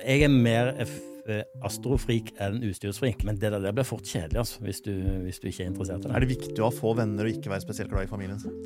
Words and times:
Jeg 0.00 0.22
er 0.24 0.30
mer 0.32 0.70
eh, 0.80 1.42
astrofrik 1.60 2.30
enn 2.40 2.62
utstyrsfrik, 2.64 3.26
men 3.28 3.36
det 3.36 3.50
der 3.52 3.74
blir 3.76 3.84
fort 3.84 4.08
kjedelig 4.08 4.40
altså, 4.40 4.62
hvis, 4.64 4.80
du, 4.80 4.92
hvis 5.26 5.36
du 5.42 5.50
ikke 5.50 5.66
er 5.66 5.68
interessert 5.68 6.00
i 6.00 6.08
det. 6.08 6.14
Er 6.16 6.24
det 6.24 6.30
viktig 6.32 6.62
å 6.62 6.70
ha 6.70 6.72
få 6.72 6.94
venner 6.96 7.28
og 7.28 7.34
ikke 7.34 7.52
være 7.52 7.66
spesielt 7.66 7.92
glad 7.92 8.08
i 8.08 8.10
familien 8.10 8.40
sin? 8.40 8.56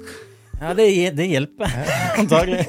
Ja, 0.60 0.70
det, 0.70 0.86
det 1.18 1.26
hjelper, 1.26 1.74
antagelig. 2.22 2.62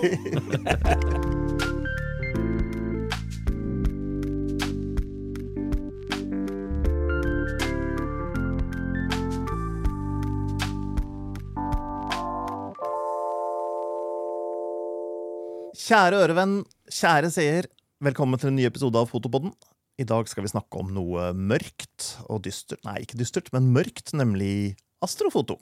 Kjære 15.87 16.25
ørevenn, 16.25 16.61
kjære 16.91 17.29
seer, 17.31 17.69
velkommen 18.03 18.39
til 18.39 18.51
en 18.51 18.57
ny 18.59 18.65
episode 18.67 18.99
av 18.99 19.09
Fotopodden. 19.09 19.53
I 19.97 20.05
dag 20.05 20.27
skal 20.29 20.45
vi 20.45 20.51
snakke 20.51 20.77
om 20.77 20.91
noe 20.93 21.31
mørkt 21.33 22.11
og 22.29 22.43
dystert 22.45 22.83
Nei, 22.85 22.99
ikke 23.03 23.17
dystert, 23.17 23.49
men 23.55 23.71
mørkt, 23.73 24.13
nemlig 24.17 24.75
astrofoto. 25.03 25.57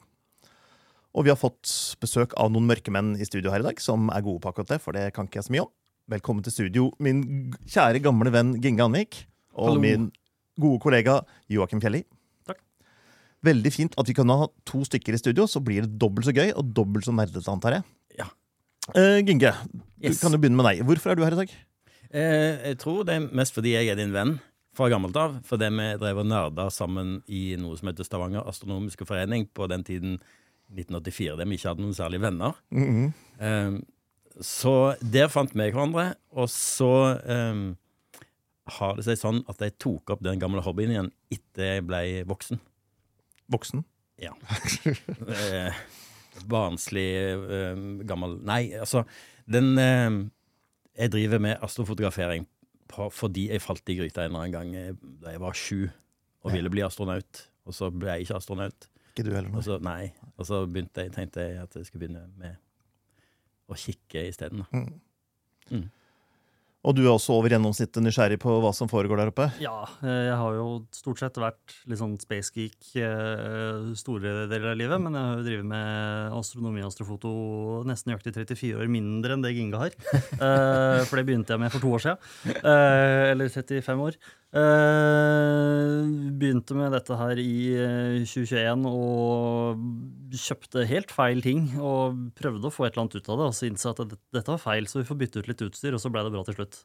Og 1.16 1.24
vi 1.24 1.32
har 1.32 1.38
fått 1.40 1.70
besøk 2.02 2.34
av 2.36 2.50
noen 2.52 2.66
mørke 2.68 2.92
menn 2.92 3.14
i 3.16 3.24
studio 3.24 3.52
her 3.54 3.62
i 3.64 3.68
dag, 3.70 3.80
som 3.80 4.10
er 4.12 4.24
gode 4.24 4.42
på 4.44 4.50
akkurat 4.50 4.74
det, 4.74 4.80
for 4.84 4.96
det 4.96 5.06
kan 5.16 5.28
ikke 5.28 5.40
jeg 5.40 5.48
så 5.48 5.54
mye 5.54 5.64
om. 5.64 5.72
Velkommen 6.12 6.44
til 6.46 6.52
studio, 6.54 6.90
min 7.02 7.22
kjære 7.66 8.02
gamle 8.04 8.30
venn 8.34 8.52
Ginge 8.62 8.84
Anvik. 8.84 9.22
Og 9.56 9.72
Hallo. 9.72 9.80
min 9.82 10.10
gode 10.60 10.82
kollega 10.84 11.22
Joakim 11.50 11.80
Fjelli. 11.80 12.02
Takk. 12.46 12.60
Veldig 13.48 13.72
fint 13.72 13.96
at 13.98 14.10
vi 14.10 14.14
kan 14.18 14.28
ha 14.30 14.50
to 14.68 14.82
stykker 14.84 15.16
i 15.16 15.22
studio, 15.22 15.48
så 15.48 15.62
blir 15.64 15.86
det 15.86 15.96
dobbelt 15.98 16.28
så 16.28 16.36
gøy 16.36 16.52
og 16.52 16.68
dobbelt 16.76 17.08
så 17.08 17.16
nerdete, 17.16 17.48
antar 17.50 17.78
jeg. 17.78 17.88
Ja. 18.20 18.28
Uh, 18.92 19.24
Ginge, 19.24 19.54
Yes. 19.96 20.20
du 20.20 20.26
kan 20.26 20.36
jo 20.36 20.38
begynne 20.44 20.60
med 20.60 20.68
deg. 20.68 20.84
Hvorfor 20.84 21.10
er 21.10 21.16
du 21.16 21.24
her 21.24 21.32
i 21.32 21.40
dag? 21.40 21.56
Eh, 22.10 22.70
jeg 22.72 22.78
tror 22.82 23.04
det 23.06 23.16
er 23.16 23.28
mest 23.36 23.56
fordi 23.56 23.74
jeg 23.74 23.90
er 23.92 23.98
din 23.98 24.14
venn 24.14 24.36
fra 24.76 24.90
gammelt 24.92 25.16
av. 25.20 25.38
Fordi 25.48 25.70
vi 25.72 25.88
drev 26.02 26.22
og 26.22 26.28
nerda 26.30 26.68
sammen 26.74 27.20
i 27.32 27.56
noe 27.60 27.78
som 27.78 27.90
heter 27.90 28.06
Stavanger 28.06 28.46
Astronomiske 28.48 29.06
Forening 29.08 29.48
på 29.56 29.68
den 29.72 29.84
tiden 29.86 30.18
1984, 30.74 31.36
der 31.38 31.46
vi 31.46 31.58
ikke 31.58 31.70
hadde 31.72 31.84
noen 31.84 31.96
særlige 31.96 32.24
venner. 32.26 32.56
Mhm. 32.74 33.12
Eh, 33.40 33.76
så 34.44 34.72
der 35.00 35.30
fant 35.32 35.54
vi 35.56 35.64
hverandre, 35.70 36.10
og 36.36 36.50
så 36.52 36.90
eh, 37.24 37.60
har 38.76 38.96
det 38.98 39.06
seg 39.06 39.20
sånn 39.20 39.38
at 39.48 39.62
jeg 39.64 39.78
tok 39.80 40.12
opp 40.12 40.24
den 40.26 40.42
gamle 40.42 40.60
hobbyen 40.64 40.92
igjen 40.92 41.12
etter 41.32 41.76
jeg 41.78 41.86
ble 41.88 42.02
voksen. 42.28 42.60
Voksen? 43.52 43.84
Ja. 44.20 44.32
eh, 45.28 45.72
barnslig, 46.48 47.08
eh, 47.32 47.80
gammel 48.08 48.38
Nei, 48.44 48.62
altså 48.76 49.04
Den 49.48 49.76
eh, 49.80 50.08
Jeg 50.96 51.12
driver 51.12 51.42
med 51.42 51.62
astrofotografering 51.62 52.46
på, 52.88 53.08
fordi 53.12 53.48
jeg 53.50 53.62
falt 53.62 53.88
i 53.92 53.98
gryta 53.98 54.24
en 54.24 54.30
eller 54.30 54.44
annen 54.44 54.54
gang 54.54 54.76
eh, 54.76 55.08
da 55.22 55.34
jeg 55.34 55.42
var 55.42 55.58
sju 55.58 55.88
og 56.46 56.52
ville 56.54 56.70
bli 56.70 56.84
astronaut. 56.86 57.42
Og 57.66 57.74
så 57.74 57.90
ble 57.90 58.12
jeg 58.12 58.26
ikke 58.26 58.38
astronaut. 58.38 58.86
Ikke 59.10 59.26
du 59.26 59.34
heller 59.34 59.56
Og 59.56 59.64
så, 59.66 59.78
nei, 59.82 60.12
og 60.36 60.46
så 60.46 60.62
begynte 60.66 61.02
jeg, 61.02 61.12
tenkte 61.16 61.42
jeg 61.42 61.58
at 61.64 61.76
jeg 61.76 61.88
skulle 61.88 62.06
begynne 62.06 62.26
med 62.38 62.56
å 63.66 63.78
kikke 63.80 64.22
isteden. 64.28 64.62
Mm. 64.70 65.00
Mm. 65.70 65.86
Og 66.86 66.94
du 66.94 67.00
er 67.02 67.10
også 67.16 67.34
over 67.34 67.50
gjennomsnittet 67.50 67.98
nysgjerrig 68.04 68.36
på 68.38 68.52
hva 68.62 68.70
som 68.76 68.86
foregår 68.86 69.18
der 69.18 69.30
oppe? 69.32 69.48
Ja, 69.58 69.80
eh, 70.06 70.28
jeg 70.28 70.36
har 70.38 70.54
jo 70.54 70.66
stort 70.94 71.18
sett 71.18 71.40
vært 71.42 71.74
litt 71.90 71.98
sånn 71.98 72.14
space 72.22 72.52
geek 72.54 72.76
store 73.98 74.46
deler 74.46 74.70
av 74.70 74.78
livet, 74.78 75.02
men 75.02 75.16
jeg 75.18 75.26
har 75.26 75.40
jo 75.40 75.46
drevet 75.48 75.68
med 75.72 76.36
astronomi 76.38 76.84
og 76.84 76.92
astrofoto 76.92 77.32
nesten 77.90 78.12
nøyaktig 78.12 78.36
34 78.38 78.78
år 78.84 78.92
mindre 78.92 79.34
enn 79.34 79.42
det 79.42 79.54
Ginga 79.58 79.82
har. 79.86 79.98
Eh, 80.46 81.02
For 81.08 81.18
det 81.18 81.24
begynte 81.26 81.54
jeg 81.54 81.60
med 81.62 81.72
for 81.72 81.82
to 81.82 81.90
år 81.96 82.02
siden. 82.04 82.56
Eh, 82.60 83.30
Eller 83.32 83.48
35 83.50 84.02
år. 84.06 84.16
Eh, 84.56 86.02
Begynte 86.36 86.76
med 86.76 86.92
dette 86.94 87.16
her 87.18 87.40
i 87.40 87.54
eh, 87.74 88.24
2021 88.28 88.86
og 88.90 90.36
kjøpte 90.36 90.84
helt 90.90 91.12
feil 91.14 91.40
ting 91.44 91.66
og 91.80 92.18
prøvde 92.38 92.68
å 92.68 92.74
få 92.74 92.86
et 92.86 92.94
eller 92.94 93.06
annet 93.06 93.18
ut 93.18 93.30
av 93.32 93.40
det, 93.40 93.48
og 93.50 93.56
så 93.56 93.68
innså 93.70 93.92
at 93.94 94.02
det- 94.10 94.20
dette 94.36 94.52
var 94.52 94.62
feil, 94.62 94.86
så 94.90 95.00
vi 95.00 95.08
får 95.08 95.20
bytte 95.22 95.42
ut 95.42 95.48
litt 95.50 95.64
utstyr, 95.68 95.94
og 95.96 96.02
så 96.02 96.12
ble 96.12 96.22
det 96.26 96.32
bra 96.36 96.44
til 96.44 96.58
slutt. 96.60 96.75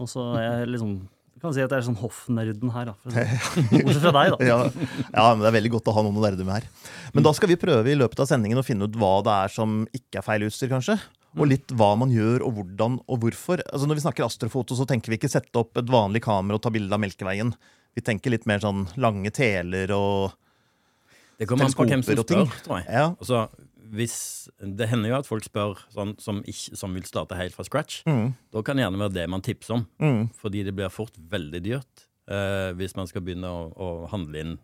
Og 0.00 0.08
så 0.08 0.26
er 0.40 0.46
jeg 0.46 0.70
liksom 0.74 1.00
jeg 1.40 1.46
kan 1.46 1.54
si 1.56 1.62
at 1.64 1.72
jeg 1.72 1.80
er 1.80 1.84
sånn 1.86 1.96
hoffnerden 1.96 2.72
her, 2.74 2.90
da. 2.90 3.12
det. 3.14 3.22
Bortsett 3.86 4.02
fra 4.02 4.10
deg, 4.12 4.34
da. 4.34 4.44
Ja, 4.44 4.56
ja, 4.68 5.22
men 5.32 5.40
det 5.40 5.46
er 5.48 5.54
veldig 5.54 5.70
godt 5.72 5.86
å 5.88 5.94
ha 5.96 6.02
noen 6.04 6.18
å 6.20 6.24
nerde 6.26 6.44
med 6.44 6.58
her. 6.58 6.66
Men 7.14 7.24
da 7.24 7.32
skal 7.32 7.48
vi 7.48 7.56
prøve 7.56 7.88
i 7.88 7.94
løpet 7.96 8.20
av 8.20 8.28
sendingen 8.28 8.60
å 8.60 8.64
finne 8.66 8.84
ut 8.84 8.98
hva 9.00 9.14
det 9.24 9.36
er 9.46 9.54
som 9.54 9.78
ikke 9.96 10.20
er 10.20 10.26
feil 10.26 10.44
utstyr, 10.44 10.68
kanskje. 10.68 10.98
Og 11.38 11.48
litt 11.48 11.72
hva 11.80 11.94
man 11.96 12.12
gjør, 12.12 12.44
og 12.44 12.58
hvordan 12.58 12.98
og 13.06 13.24
hvorfor. 13.24 13.62
Altså 13.70 13.88
Når 13.88 14.02
vi 14.02 14.04
snakker 14.04 14.26
astrofoto, 14.26 14.76
så 14.76 14.84
tenker 14.90 15.14
vi 15.14 15.16
ikke 15.16 15.32
sette 15.32 15.62
opp 15.62 15.80
et 15.80 15.88
vanlig 15.88 16.20
kamera 16.26 16.58
og 16.58 16.64
ta 16.66 16.74
bilde 16.74 16.92
av 16.92 17.00
Melkeveien. 17.00 17.54
Vi 17.96 18.04
tenker 18.04 18.34
litt 18.34 18.44
mer 18.50 18.60
sånn 18.60 18.84
lange 19.00 19.32
teler 19.32 19.96
og 19.96 20.36
Det 21.40 21.48
kommer 21.48 21.70
an 21.70 21.72
på 21.72 21.88
hvem 21.88 22.04
som 22.04 22.10
Teleskoper 22.10 22.20
og 22.20 22.28
ting. 22.28 22.52
spør, 22.52 22.64
tror 22.66 22.82
jeg. 22.82 22.88
Ja. 23.00 23.06
Altså, 23.14 23.69
hvis, 23.90 24.14
det 24.60 24.86
hender 24.90 25.10
jo 25.10 25.18
at 25.18 25.26
folk 25.28 25.44
spør 25.44 25.80
sånn, 25.94 26.14
som, 26.22 26.40
ikke, 26.48 26.76
som 26.78 26.94
vil 26.94 27.04
starte 27.08 27.36
helt 27.38 27.54
fra 27.56 27.64
scratch. 27.66 28.02
Mm, 28.06 28.32
Da 28.54 28.62
kan 28.62 28.76
det 28.78 28.84
gjerne 28.86 29.00
være 29.02 29.14
det 29.16 29.28
man 29.32 29.42
tipser 29.42 29.74
om. 29.80 29.86
mm, 30.00 30.28
Fordi 30.40 30.64
det 30.64 30.74
blir 30.78 30.88
fort 30.94 31.16
veldig 31.18 31.62
dyrt 31.66 32.06
eh, 32.30 32.70
hvis 32.78 32.94
man 32.96 33.06
skal 33.10 33.22
begynne 33.26 33.50
å, 33.50 33.64
å 33.74 33.88
handle 34.12 34.40
inn 34.44 34.58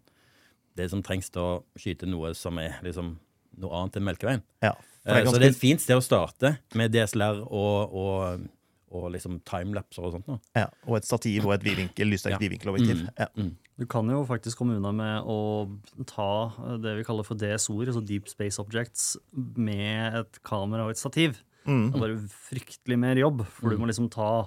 det 0.76 0.90
som 0.92 1.00
trengs 1.02 1.30
til 1.32 1.40
å 1.42 1.52
skyte 1.80 2.06
noe 2.06 2.34
som 2.36 2.58
er 2.60 2.78
liksom 2.84 3.14
noe 3.58 3.72
annet 3.80 3.96
enn 3.96 4.04
Melkeveien. 4.10 4.42
ja. 4.62 4.74
Eh, 5.06 5.14
det 5.14 5.22
er 5.22 5.26
så 5.30 5.38
det 5.38 5.46
er 5.46 5.52
et 5.54 5.58
fint 5.60 5.80
sted 5.80 5.96
å 5.96 6.02
starte 6.02 6.50
med 6.74 6.90
DSLR 6.92 7.44
og, 7.46 7.92
og, 7.94 8.46
og 8.90 9.04
liksom 9.14 9.36
timelapser 9.46 10.02
og 10.02 10.16
sånt. 10.16 10.26
Nå. 10.26 10.40
ja, 10.58 10.66
og 10.86 10.96
et 10.98 11.06
stativ 11.06 11.46
og 11.46 11.54
et 11.54 11.62
vidvinkel, 11.62 12.10
lyssterkt 12.10 12.34
Ja. 12.34 12.40
vidvinkelobjektiv. 12.42 13.04
Mm. 13.06 13.12
Ja. 13.18 13.28
Du 13.76 13.84
kan 13.84 14.08
jo 14.08 14.22
faktisk 14.24 14.56
komme 14.60 14.78
unna 14.78 14.92
med 14.96 15.26
å 15.28 15.38
ta 16.08 16.76
det 16.80 16.94
vi 16.96 17.04
kaller 17.04 17.26
for 17.28 17.36
DSO-er, 17.36 17.90
altså 17.90 18.04
Deep 18.08 18.30
Space 18.32 18.60
Objects, 18.62 19.16
med 19.32 20.16
et 20.22 20.38
kamera 20.48 20.86
og 20.86 20.94
et 20.94 21.00
stativ. 21.00 21.42
Mm. 21.66 21.90
Det 21.90 21.98
er 21.98 22.04
bare 22.06 22.22
fryktelig 22.46 22.98
mer 23.02 23.20
jobb, 23.20 23.44
for 23.52 23.74
du 23.74 23.82
må 23.82 23.90
liksom 23.90 24.08
ta 24.12 24.46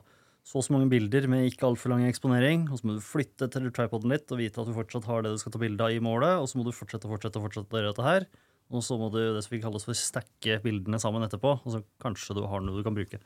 så 0.50 0.58
og 0.58 0.66
så 0.66 0.74
mange 0.74 0.90
bilder 0.90 1.28
med 1.30 1.46
ikke 1.46 1.68
altfor 1.68 1.92
lang 1.94 2.08
eksponering, 2.08 2.64
og 2.72 2.80
så 2.80 2.88
må 2.90 2.96
du 2.98 3.06
flytte 3.06 3.50
til 3.54 3.70
tripoden 3.76 4.10
litt 4.10 4.32
og 4.34 4.40
vite 4.40 4.58
at 4.64 4.70
du 4.70 4.74
fortsatt 4.74 5.06
har 5.06 5.22
det 5.22 5.36
du 5.36 5.42
skal 5.42 5.54
ta 5.54 5.62
bilde 5.62 5.86
av 5.86 5.94
i 5.94 6.02
målet, 6.02 6.40
og 6.42 6.48
så 6.50 6.58
må 6.58 6.66
du 6.66 6.74
fortsette 6.74 7.06
og 7.06 7.14
fortsette 7.14 7.38
og 7.38 7.46
fortsette 7.46 7.70
å 7.70 7.78
gjøre 7.82 7.92
dette 7.94 8.08
her. 8.08 8.26
Og 8.70 8.82
så 8.86 8.98
må 9.02 9.12
du 9.14 9.20
det 9.20 9.44
som 9.46 9.54
vi 9.54 9.62
kalles 9.62 9.86
for 9.86 9.98
stacke 9.98 10.60
bildene 10.64 10.98
sammen 11.02 11.26
etterpå, 11.26 11.56
og 11.60 11.70
så 11.74 11.84
kanskje 12.02 12.38
du 12.38 12.44
har 12.50 12.64
noe 12.66 12.78
du 12.78 12.86
kan 12.86 12.98
bruke. 12.98 13.22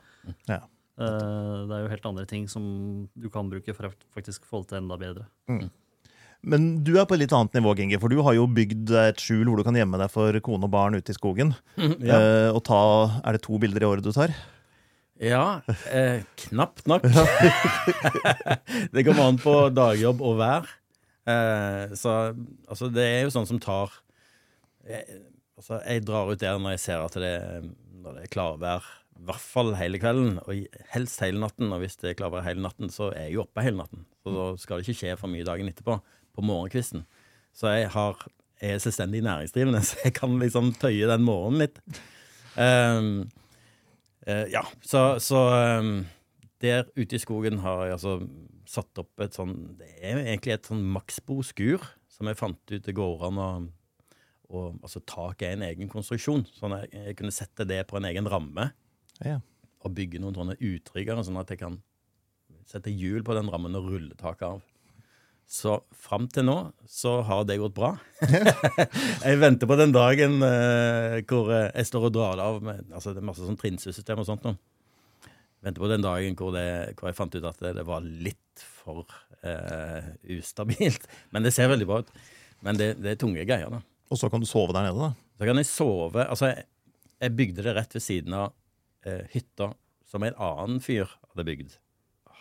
Ja. 0.49 0.59
Eh, 0.99 1.63
Det 1.67 1.77
er 1.77 1.85
jo 1.85 1.93
helt 1.93 2.09
andre 2.11 2.25
ting 2.27 2.47
som 2.51 3.07
du 3.15 3.29
kan 3.29 3.49
bruke 3.51 3.75
for 3.75 3.87
å 3.87 3.93
faktisk 4.15 4.47
få 4.49 4.63
det 4.63 4.73
til 4.73 4.81
enda 4.83 4.99
bedre. 4.99 5.27
Men 6.43 6.83
du 6.83 6.93
er 6.99 7.05
på 7.07 7.15
et 7.15 7.21
litt 7.23 7.33
annet 7.35 7.55
nivå, 7.55 7.71
Gengi, 7.79 7.95
for 8.01 8.11
du 8.11 8.17
har 8.25 8.35
jo 8.35 8.47
bygd 8.51 8.91
et 8.99 9.21
skjul 9.23 9.47
hvor 9.47 9.61
du 9.61 9.63
kan 9.67 9.77
gjemme 9.79 9.99
deg 10.01 10.11
for 10.11 10.35
kone 10.43 10.67
og 10.67 10.73
barn 10.73 10.97
ute 10.99 11.13
i 11.13 11.17
skogen. 11.17 11.53
Ja, 12.03 12.17
Eh, 12.19 12.49
og 12.51 12.63
ta, 12.67 12.79
Er 13.23 13.37
det 13.37 13.43
to 13.45 13.59
bilder 13.61 13.85
i 13.85 13.89
året 13.93 14.03
du 14.05 14.11
tar? 14.15 14.33
ja 15.23 15.61
eh, 15.93 16.23
knapt 16.49 16.87
nok. 16.89 17.05
det 18.93 19.03
kommer 19.05 19.29
an 19.29 19.37
på 19.39 19.53
dagjobb 19.71 20.23
og 20.25 20.39
vær. 20.41 20.67
Eh, 21.29 21.93
så 21.95 22.15
altså, 22.67 22.89
det 22.91 23.05
er 23.05 23.21
jo 23.23 23.31
sånn 23.31 23.47
som 23.47 23.61
tar 23.63 23.93
jeg, 24.89 25.21
altså, 25.55 25.77
jeg 25.85 26.03
drar 26.03 26.27
ut 26.33 26.41
der 26.41 26.59
når 26.59 26.75
jeg 26.75 26.83
ser 26.83 27.05
at 27.05 27.15
det, 27.23 27.31
når 28.03 28.17
det 28.17 28.25
er 28.25 28.33
klarvær, 28.33 28.89
i 29.15 29.23
hvert 29.29 29.45
fall 29.53 29.71
hele 29.79 30.01
kvelden, 30.01 30.41
og 30.43 30.81
helst 30.91 31.21
hele 31.23 31.39
natten. 31.39 31.71
Og 31.71 31.79
hvis 31.85 31.95
det 32.01 32.11
er 32.11 32.17
klarvær 32.19 32.43
hele 32.43 32.65
natten, 32.65 32.91
så 32.91 33.13
er 33.13 33.29
jeg 33.29 33.37
jo 33.37 33.45
oppe 33.45 33.63
hele 33.63 33.79
natten. 33.79 34.03
Så 34.25 34.33
da 34.35 34.49
skal 34.59 34.81
det 34.81 34.89
ikke 34.89 34.99
skje 35.05 35.15
for 35.21 35.31
mye 35.31 35.47
dagen 35.47 35.69
etterpå, 35.71 36.01
på 36.35 36.45
morgenkvisten. 36.45 37.05
Så 37.53 37.69
jeg 37.73 37.91
har, 37.93 38.25
er 38.61 38.81
selvstendig 38.81 39.23
næringsdrivende, 39.25 39.83
så 39.87 39.99
jeg 40.05 40.15
kan 40.17 40.35
liksom 40.41 40.73
tøye 40.81 41.09
den 41.09 41.25
morgenen 41.27 41.65
litt. 41.65 41.79
Um, 42.53 43.29
uh, 44.27 44.45
ja, 44.51 44.65
så, 44.85 45.19
så 45.23 45.45
um, 45.79 45.95
der 46.63 46.87
ute 46.95 47.17
i 47.17 47.21
skogen 47.21 47.61
har 47.63 47.87
jeg 47.87 47.97
altså 47.97 48.17
satt 48.69 49.01
opp 49.01 49.19
et 49.25 49.35
sånn 49.35 49.55
Det 49.79 49.89
er 49.99 50.21
egentlig 50.21 50.53
et 50.53 50.67
sånn 50.69 50.83
Maxbo-skur 50.93 51.81
som 52.13 52.29
jeg 52.29 52.37
fant 52.39 52.71
ut 52.71 52.85
det 52.85 52.95
går 52.95 53.25
an 53.27 53.41
å 53.41 53.47
og, 54.53 54.77
altså 54.83 55.01
Taket 55.09 55.47
er 55.47 55.55
en 55.57 55.65
egen 55.65 55.89
konstruksjon, 55.89 56.45
sånn 56.53 56.75
at 56.77 56.85
jeg, 56.85 57.07
jeg 57.07 57.17
kunne 57.17 57.33
sette 57.33 57.65
det 57.65 57.79
på 57.89 57.97
en 57.97 58.05
egen 58.11 58.29
ramme 58.29 58.69
Ja. 59.23 59.39
og 59.83 59.95
bygge 59.97 60.21
noen 60.21 60.37
sånne 60.37 60.57
utryggere, 60.59 61.23
sånn 61.25 61.39
at 61.41 61.49
jeg 61.53 61.61
kan 61.63 61.79
sette 62.69 62.93
hjul 62.93 63.25
på 63.25 63.35
den 63.37 63.49
rammen 63.51 63.75
og 63.79 63.89
rulle 63.91 64.17
taket 64.19 64.45
av. 64.47 64.61
Så 65.49 65.77
fram 65.97 66.27
til 66.31 66.47
nå 66.47 66.57
så 66.89 67.19
har 67.27 67.43
det 67.45 67.59
gått 67.61 67.75
bra. 67.77 67.93
jeg 69.27 69.39
venter 69.41 69.69
på 69.69 69.77
den 69.79 69.93
dagen 69.95 70.39
eh, 70.45 71.19
hvor 71.29 71.51
eh, 71.53 71.69
jeg 71.69 71.89
står 71.89 72.07
og 72.09 72.15
drar 72.15 72.39
det 72.39 72.45
av 72.47 72.61
med 72.65 72.93
altså 72.93 73.13
det 73.13 73.21
er 73.21 73.27
masse 73.29 73.45
sånn 73.45 73.59
trinnsyssystem 73.59 74.23
og 74.23 74.29
sånt 74.29 74.47
nå. 74.47 74.55
Venter 75.63 75.83
på 75.83 75.91
den 75.91 76.03
dagen 76.03 76.35
hvor, 76.39 76.51
det, 76.55 76.95
hvor 76.99 77.07
jeg 77.09 77.17
fant 77.19 77.35
ut 77.37 77.45
at 77.47 77.61
det, 77.63 77.75
det 77.77 77.85
var 77.87 78.03
litt 78.03 78.63
for 78.83 79.05
eh, 79.47 80.11
ustabilt. 80.35 81.07
Men 81.35 81.45
det 81.45 81.53
ser 81.55 81.71
veldig 81.71 81.87
bra 81.87 82.01
ut. 82.03 82.11
Men 82.63 82.79
det, 82.79 82.93
det 83.03 83.13
er 83.13 83.21
tunge 83.21 83.45
greier, 83.47 83.71
da. 83.71 83.79
Og 84.11 84.19
så 84.19 84.29
kan 84.31 84.43
du 84.43 84.47
sove 84.47 84.75
der 84.75 84.89
nede, 84.89 84.99
da. 84.99 85.37
Så 85.39 85.47
kan 85.47 85.59
jeg 85.59 85.69
sove 85.69 86.25
Altså, 86.27 86.51
jeg, 86.51 86.67
jeg 87.23 87.35
bygde 87.39 87.65
det 87.65 87.75
rett 87.77 87.95
ved 87.95 88.03
siden 88.03 88.35
av 88.37 88.51
eh, 89.07 89.23
hytta 89.31 89.71
som 90.09 90.25
en 90.25 90.35
annen 90.35 90.83
fyr 90.83 91.07
hadde 91.31 91.47
bygd. 91.47 91.77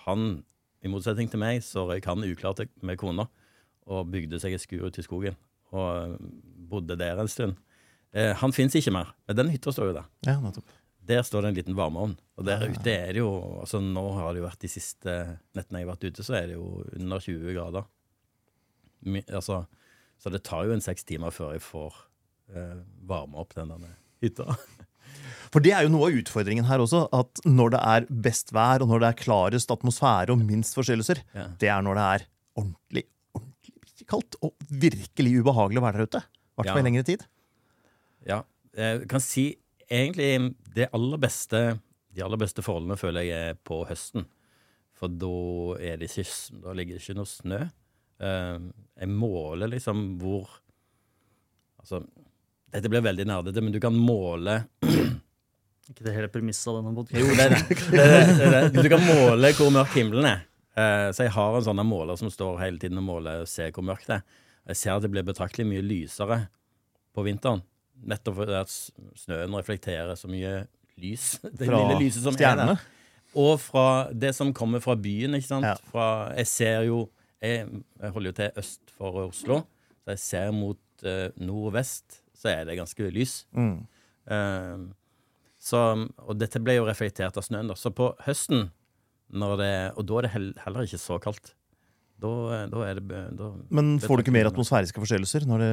Han 0.05 0.43
i 0.83 0.91
motsetning 0.91 1.31
til 1.31 1.41
meg, 1.43 1.63
så 1.65 1.87
røyk 1.89 2.07
han 2.11 2.27
uklart 2.27 2.65
med 2.83 2.99
kona 3.01 3.29
og 3.91 4.11
bygde 4.13 4.39
seg 4.43 4.55
et 4.57 4.63
skur 4.63 4.87
ute 4.87 5.03
i 5.03 5.07
skogen. 5.07 5.39
Og 5.73 5.89
eh, 5.91 6.31
bodde 6.71 6.99
der 6.99 7.19
en 7.19 7.31
stund. 7.31 7.59
Eh, 8.13 8.33
han 8.39 8.55
fins 8.55 8.77
ikke 8.79 8.95
mer, 8.95 9.15
men 9.27 9.39
den 9.39 9.53
hytta 9.55 9.73
står 9.75 9.91
jo 9.91 9.99
der. 10.01 10.09
Ja, 10.29 10.37
nettopp. 10.43 10.79
Der 11.03 11.25
står 11.27 11.43
det 11.43 11.51
en 11.51 11.57
liten 11.59 11.79
varmeovn. 11.79 12.15
Og 12.39 12.47
der 12.47 12.63
ute 12.71 12.93
er 12.93 13.11
det 13.15 13.23
jo 13.25 13.31
altså 13.59 13.81
Nå 13.83 14.05
har 14.21 14.31
det 14.31 14.43
jo 14.43 14.47
vært 14.47 14.63
de 14.63 14.71
siste 14.71 15.17
nettene 15.57 15.81
jeg 15.81 15.89
har 15.89 15.95
vært 15.97 16.07
ute, 16.07 16.27
så 16.27 16.37
er 16.39 16.53
det 16.53 16.59
jo 16.61 16.85
under 16.95 17.25
20 17.25 17.57
grader. 17.57 17.89
My, 19.03 19.25
altså, 19.35 19.65
så 20.23 20.31
det 20.31 20.45
tar 20.47 20.69
jo 20.69 20.77
en 20.77 20.85
seks 20.85 21.03
timer 21.09 21.35
før 21.35 21.57
jeg 21.57 21.65
får 21.67 21.99
eh, 22.55 22.79
varme 23.11 23.43
opp 23.43 23.57
den 23.59 23.75
der 23.75 23.99
hytta. 24.23 24.55
For 25.53 25.61
det 25.61 25.73
er 25.77 25.85
jo 25.85 25.93
noe 25.93 26.09
av 26.09 26.17
utfordringen 26.23 26.65
her 26.65 26.81
også, 26.81 27.05
at 27.13 27.43
når 27.45 27.75
det 27.75 27.81
er 27.95 28.07
best 28.25 28.53
vær, 28.57 28.81
og 28.81 28.89
når 28.89 29.03
det 29.05 29.09
er 29.11 29.19
klarest 29.25 29.71
atmosfære 29.75 30.33
og 30.33 30.39
minst 30.41 30.75
forstyrrelser, 30.79 31.21
Ja. 31.35 31.49
det 31.61 31.69
er 31.69 31.83
når 31.85 31.95
det 32.01 32.07
er 32.15 32.27
ordentlig, 32.57 33.05
ordentlig 33.37 34.07
kaldt 34.09 34.37
og 34.43 34.55
virkelig 34.71 35.35
ubehagelig 35.43 35.79
å 35.83 35.85
være 35.87 35.99
der 36.01 36.07
ute. 36.09 36.23
I 36.23 36.57
hvert 36.57 36.67
fall 36.73 36.77
Ja. 36.77 36.83
i 36.83 36.89
lengre 36.91 37.05
tid. 37.05 37.27
Ja, 38.27 38.43
jeg 38.77 39.09
kan 39.09 39.21
si 39.21 39.57
egentlig 39.91 40.55
det 40.75 40.89
aller 40.95 41.19
beste 41.19 41.81
De 42.15 42.21
aller 42.23 42.37
beste 42.37 42.61
forholdene 42.61 42.97
føler 43.01 43.25
jeg 43.25 43.51
er 43.53 43.55
på 43.65 43.87
høsten. 43.89 44.27
For 44.93 45.09
da 45.09 45.79
er 45.81 45.97
det 45.97 46.11
ikke 46.11 46.61
Da 46.63 46.73
ligger 46.77 46.99
det 46.99 47.01
ikke 47.03 47.17
noe 47.17 47.25
snø. 47.25 47.61
Eh, 48.21 48.59
jeg 49.01 49.09
måler 49.09 49.69
liksom 49.73 50.19
hvor 50.21 50.47
Altså, 51.81 52.03
dette 52.73 52.89
blir 52.93 53.05
veldig 53.05 53.27
nerdete, 53.29 53.63
men 53.65 53.75
du 53.75 53.81
kan 53.83 53.97
måle 53.97 54.63
Ikke 55.91 56.07
det 56.07 56.15
hele 56.15 56.31
premisset 56.33 56.71
av 56.71 56.79
denne 56.79 57.05
Jo, 57.19 57.33
det 57.37 57.45
er 57.45 57.55
det. 57.57 57.63
det, 57.91 58.05
er 58.07 58.55
det, 58.55 58.61
er. 58.61 58.71
Du 58.77 58.89
kan 58.93 59.03
måle 59.05 59.51
hvor 59.59 59.73
mørk 59.75 59.97
himmelen 59.99 60.29
er. 60.31 60.45
Eh, 60.79 61.09
så 61.13 61.27
jeg 61.27 61.35
har 61.35 61.57
en 61.59 61.67
sånn 61.67 61.83
måler 61.85 62.17
som 62.17 62.31
står 62.33 62.63
hele 62.63 62.81
tiden 62.81 63.01
og 63.03 63.05
måler 63.09 63.43
og 63.43 63.51
ser 63.51 63.75
hvor 63.75 63.85
mørkt 63.85 64.09
det 64.09 64.21
er. 64.21 64.39
Jeg 64.73 64.79
ser 64.79 64.95
at 64.95 65.05
det 65.05 65.11
blir 65.13 65.27
betraktelig 65.27 65.67
mye 65.69 65.83
lysere 65.85 66.39
på 67.13 67.25
vinteren. 67.27 67.65
Nettopp 68.09 68.39
fordi 68.39 68.57
at 68.61 68.73
snøen 69.21 69.59
reflekterer 69.59 70.15
så 70.17 70.31
mye 70.31 70.63
lys. 71.03 71.35
Det 71.59 71.67
Fra 71.67 71.83
lille 71.83 71.99
lyset 72.07 72.23
som 72.25 72.33
er 72.33 72.41
stjernene. 72.41 72.79
der. 72.79 72.89
Og 73.43 73.55
fra 73.65 74.13
det 74.13 74.35
som 74.37 74.51
kommer 74.53 74.83
fra 74.85 74.93
byen, 75.01 75.39
ikke 75.39 75.49
sant. 75.49 75.65
Ja. 75.65 75.77
Fra, 75.89 76.07
jeg 76.37 76.49
ser 76.51 76.83
jo 76.85 77.07
jeg, 77.43 77.65
jeg 77.99 78.15
holder 78.15 78.29
jo 78.29 78.35
til 78.39 78.59
øst 78.61 78.93
for 78.97 79.23
Oslo, 79.25 79.63
så 80.05 80.15
jeg 80.15 80.21
ser 80.23 80.51
mot 80.55 81.07
uh, 81.09 81.33
nordvest, 81.41 82.22
så 82.43 82.51
er 82.51 82.67
det 82.69 82.79
ganske 82.81 83.09
lys. 83.15 83.37
Mm. 83.55 83.77
Eh, 84.35 84.85
så, 85.63 85.81
og 86.27 86.39
dette 86.41 86.63
ble 86.63 86.81
jo 86.81 86.87
reflektert 86.89 87.39
av 87.39 87.47
snøen. 87.47 87.71
Da. 87.71 87.79
Så 87.79 87.93
på 87.95 88.11
høsten, 88.27 88.71
når 89.33 89.57
det, 89.61 89.75
og 89.95 90.09
da 90.09 90.19
er 90.19 90.27
det 90.27 90.33
heller 90.65 90.89
ikke 90.89 91.01
så 91.01 91.21
kaldt. 91.23 91.55
Da, 92.23 92.33
da 92.71 92.83
er 92.87 92.99
det 93.01 93.23
da, 93.39 93.49
Men 93.75 93.97
får 94.03 94.19
du 94.19 94.23
ikke 94.23 94.35
mer 94.35 94.47
atmosfæriske 94.47 95.01
forstyrrelser 95.03 95.43
når 95.49 95.63
det 95.65 95.71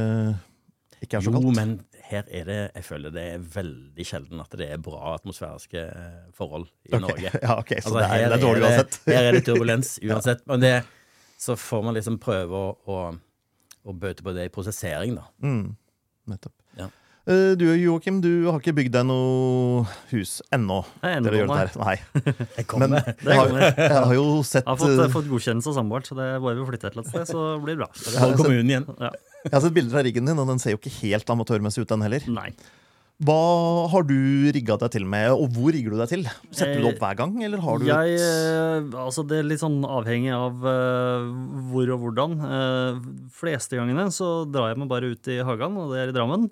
ikke 1.05 1.19
er 1.19 1.21
så 1.21 1.29
Jo, 1.29 1.35
kaldt? 1.35 1.57
men 1.59 1.73
her 2.09 2.23
er 2.25 2.47
det 2.47 2.57
Jeg 2.73 2.85
føler 2.87 3.13
det 3.13 3.25
er 3.35 3.43
veldig 3.53 4.05
sjelden 4.07 4.41
at 4.41 4.55
det 4.57 4.69
er 4.73 4.81
bra 4.81 5.13
atmosfæriske 5.13 5.83
eh, 5.85 6.23
forhold 6.35 6.65
i 6.89 6.95
okay. 6.95 7.03
Norge. 7.05 7.33
Ja, 7.45 7.57
ok, 7.59 7.75
Så 7.77 7.91
Altså, 7.93 7.99
det, 7.99 8.07
er, 8.09 8.25
det 8.25 8.39
er 8.39 8.45
dårlig 8.45 8.65
uansett. 8.65 8.99
Her 9.13 9.29
er 9.29 9.37
det 9.37 9.43
turbulens 9.45 9.91
uansett. 10.09 10.41
Men 10.49 10.65
det, 10.65 10.73
så 11.37 11.55
får 11.59 11.85
man 11.85 11.97
liksom 11.99 12.17
prøve 12.23 12.63
å, 12.65 12.71
å, 12.89 12.97
å 13.85 13.95
bøte 13.95 14.25
på 14.25 14.33
det 14.35 14.49
i 14.49 14.53
prosessering, 14.53 15.15
da. 15.19 15.27
Mm, 15.45 15.75
nettopp. 16.33 16.55
Eh, 17.29 17.51
Du 17.59 17.65
Joakim, 17.77 18.19
du 18.23 18.29
har 18.49 18.57
ikke 18.59 18.73
bygd 18.79 18.95
deg 18.95 19.05
noe 19.05 19.83
hus 20.09 20.39
ennå. 20.55 20.79
Jeg. 21.03 21.21
Nei. 21.77 21.95
Jeg 22.57 22.65
kommer. 22.71 22.95
Det 23.05 23.29
jeg 23.29 23.37
har, 23.37 23.53
jeg 23.77 23.93
har 23.93 24.15
jo 24.17 24.25
sett 24.47 24.63
Jeg 24.65 24.71
har 24.73 24.81
fått, 24.81 25.03
eh, 25.05 25.13
fått 25.13 25.29
godkjennelse 25.29 25.69
av 25.69 25.77
samboeren, 25.77 26.07
så 26.09 26.17
det 26.17 26.25
er 26.33 26.41
bare 26.43 26.57
vi 26.57 26.65
flytter 26.71 26.89
et 26.89 26.97
eller 26.97 27.05
annet 27.05 27.13
sted, 27.13 27.31
så 27.35 27.45
blir 27.61 27.77
det 27.77 27.83
bra. 27.83 27.89
jeg 27.93 28.19
har 28.23 28.35
sett- 28.39 28.57
igjen. 28.65 28.89
Ja. 28.97 29.11
jeg 29.45 29.53
har 29.53 29.63
sett 29.67 29.77
bilder 29.77 29.93
fra 29.95 30.03
riggen 30.09 30.25
din, 30.31 30.41
og 30.41 30.47
den 30.49 30.59
ser 30.63 30.73
jo 30.73 30.81
ikke 30.81 30.95
helt 31.03 31.33
amatørmessig 31.35 31.85
ut, 31.85 31.91
den 31.93 32.05
heller. 32.07 32.25
Nei. 32.33 32.49
Hva 33.19 33.35
har 33.91 34.05
du 34.07 34.15
rigga 34.55 34.77
deg 34.79 34.93
til 34.95 35.03
med, 35.03 35.27
og 35.35 35.51
hvor 35.51 35.73
rigger 35.75 35.91
du 35.91 35.97
deg 35.99 36.07
til? 36.07 36.21
Setter 36.55 36.77
du 36.79 36.85
det 36.85 36.93
opp 36.93 37.01
hver 37.03 37.17
gang, 37.19 37.33
eller 37.43 37.59
har 37.65 37.81
du 37.81 37.83
Jeg, 37.89 38.13
et 38.15 38.21
eh, 38.23 38.95
altså 39.03 39.25
det 39.27 39.41
er 39.41 39.49
litt 39.49 39.59
sånn 39.59 39.81
avhengig 39.83 40.31
av 40.31 40.63
uh, 40.63 41.27
hvor 41.67 41.91
og 41.97 41.99
hvordan. 42.05 42.37
Uh, 42.39 43.01
fleste 43.35 43.75
gangene 43.75 44.07
så 44.15 44.47
drar 44.47 44.71
jeg 44.71 44.79
meg 44.79 44.87
bare 44.95 45.11
ut 45.11 45.27
i 45.35 45.41
hagen, 45.43 45.75
og 45.83 45.91
det 45.91 45.99
er 46.05 46.13
i 46.13 46.15
Drammen. 46.15 46.47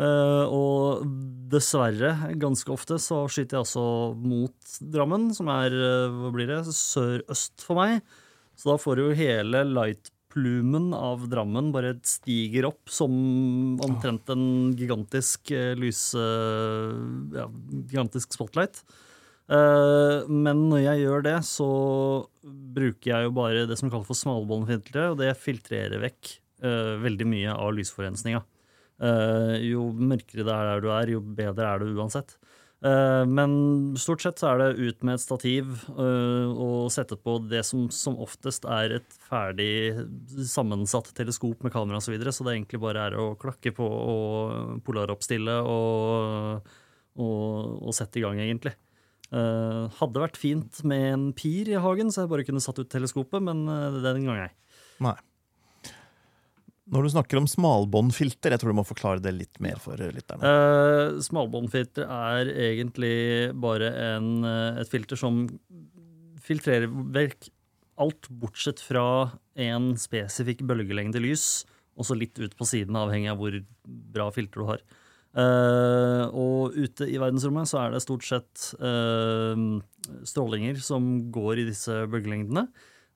Eh, 0.00 0.44
og 0.48 1.04
dessverre, 1.52 2.14
ganske 2.40 2.72
ofte 2.72 2.96
så 3.02 3.24
skyter 3.28 3.58
jeg 3.58 3.64
altså 3.66 3.84
mot 4.16 4.78
Drammen, 4.94 5.28
som 5.36 5.50
er 5.52 5.74
eh, 5.76 6.14
hva 6.14 6.30
blir 6.34 6.48
det, 6.48 6.62
sør-øst 6.72 7.66
for 7.66 7.80
meg. 7.82 8.00
Så 8.56 8.72
da 8.72 8.78
får 8.80 8.96
du 8.96 9.04
jo 9.04 9.18
hele 9.18 9.62
lightplumen 9.68 10.90
av 10.96 11.26
Drammen 11.32 11.68
bare 11.74 11.98
stiger 12.06 12.70
opp 12.70 12.92
som 12.92 13.12
omtrent 13.84 14.32
en 14.32 14.72
gigantisk 14.78 15.52
lys... 15.52 16.10
lyse... 16.14 16.26
Ja, 17.36 17.48
gigantisk 17.90 18.36
spotlight. 18.36 18.82
Eh, 19.50 20.28
men 20.30 20.68
når 20.70 20.84
jeg 20.84 21.02
gjør 21.04 21.26
det, 21.26 21.36
så 21.48 21.70
bruker 22.46 23.12
jeg 23.12 23.26
jo 23.26 23.34
bare 23.34 23.66
det 23.66 23.78
som 23.80 23.90
kalles 23.90 24.06
for 24.08 24.18
smalbåndfiltre, 24.18 25.10
og 25.10 25.18
det 25.20 25.34
filtrerer 25.40 26.02
vekk 26.04 26.36
eh, 26.62 26.94
veldig 27.02 27.26
mye 27.32 27.56
av 27.56 27.74
lysforurensninga. 27.74 28.44
Eh, 29.00 29.56
jo 29.70 29.90
mørkere 29.96 30.44
det 30.44 30.54
er 30.54 30.66
der 30.74 30.82
du 30.84 30.90
er, 30.92 31.12
jo 31.14 31.20
bedre 31.24 31.68
er 31.68 31.82
det 31.82 31.94
uansett. 31.96 32.34
Eh, 32.84 33.22
men 33.28 33.52
stort 34.00 34.24
sett 34.24 34.40
så 34.40 34.52
er 34.52 34.60
det 34.60 34.90
ut 34.90 35.04
med 35.04 35.16
et 35.16 35.22
stativ 35.22 35.72
eh, 35.92 36.48
og 36.48 36.92
sette 36.92 37.16
på 37.20 37.38
det 37.44 37.60
som 37.68 37.88
som 37.92 38.18
oftest 38.20 38.64
er 38.68 38.98
et 38.98 39.16
ferdig 39.28 40.04
sammensatt 40.48 41.10
teleskop 41.16 41.64
med 41.64 41.74
kamera 41.74 42.00
osv., 42.00 42.10
så, 42.10 42.14
videre, 42.16 42.34
så 42.36 42.46
det 42.46 42.56
egentlig 42.56 42.82
bare 42.84 43.08
er 43.08 43.18
å 43.20 43.32
klakke 43.40 43.72
på 43.76 43.88
og 43.88 44.84
polaroppstille 44.84 45.58
og, 45.64 46.70
og, 47.16 47.50
og 47.80 47.96
sette 47.96 48.20
i 48.20 48.24
gang, 48.24 48.40
egentlig. 48.40 48.76
Hadde 49.30 50.18
vært 50.18 50.38
fint 50.40 50.80
med 50.90 51.04
en 51.06 51.26
pir 51.38 51.68
i 51.70 51.78
hagen, 51.78 52.08
så 52.10 52.24
jeg 52.24 52.32
bare 52.32 52.44
kunne 52.48 52.62
satt 52.64 52.80
ut 52.82 52.90
teleskopet, 52.90 53.38
men 53.46 53.62
den 54.02 54.24
gang 54.26 54.48
ei. 54.48 54.52
Nei. 55.06 55.14
Når 56.90 57.06
du 57.06 57.10
snakker 57.12 57.38
om 57.38 57.46
smalbåndfilter, 57.46 58.50
jeg 58.50 58.62
tror 58.62 58.72
du 58.72 58.78
må 58.80 58.86
forklare 58.86 59.22
det 59.22 59.32
litt 59.36 59.60
mer 59.62 59.78
for 59.82 60.00
eh, 60.00 60.10
lytterne. 60.14 60.42
Uh, 60.42 61.20
Smalbåndfilter 61.22 62.08
er 62.10 62.50
egentlig 62.50 63.14
bare 63.62 63.92
en, 64.16 64.32
eh, 64.46 64.80
et 64.82 64.90
filter 64.90 65.18
som 65.18 65.44
filtrerer 66.42 66.90
vekk 66.90 67.50
alt 68.00 68.26
bortsett 68.42 68.80
fra 68.82 69.04
en 69.60 69.92
spesifikk 70.00 70.64
bølgelengde 70.66 71.22
lys, 71.22 71.62
og 72.00 72.08
så 72.08 72.16
litt 72.16 72.38
ut 72.40 72.56
på 72.58 72.66
siden, 72.66 72.96
avhengig 72.98 73.30
av 73.30 73.38
hvor 73.38 73.60
bra 73.86 74.30
filter 74.34 74.62
du 74.62 74.70
har. 74.72 74.82
Uh, 75.30 76.26
og 76.34 76.74
ute 76.74 77.06
i 77.06 77.20
verdensrommet 77.22 77.70
så 77.70 77.84
er 77.84 77.92
det 77.94 78.02
stort 78.02 78.26
sett 78.26 78.64
uh, 78.82 79.78
strålinger 80.26 80.80
som 80.82 81.06
går 81.30 81.62
i 81.62 81.68
disse 81.68 82.00
bølgelengdene. 82.10 82.66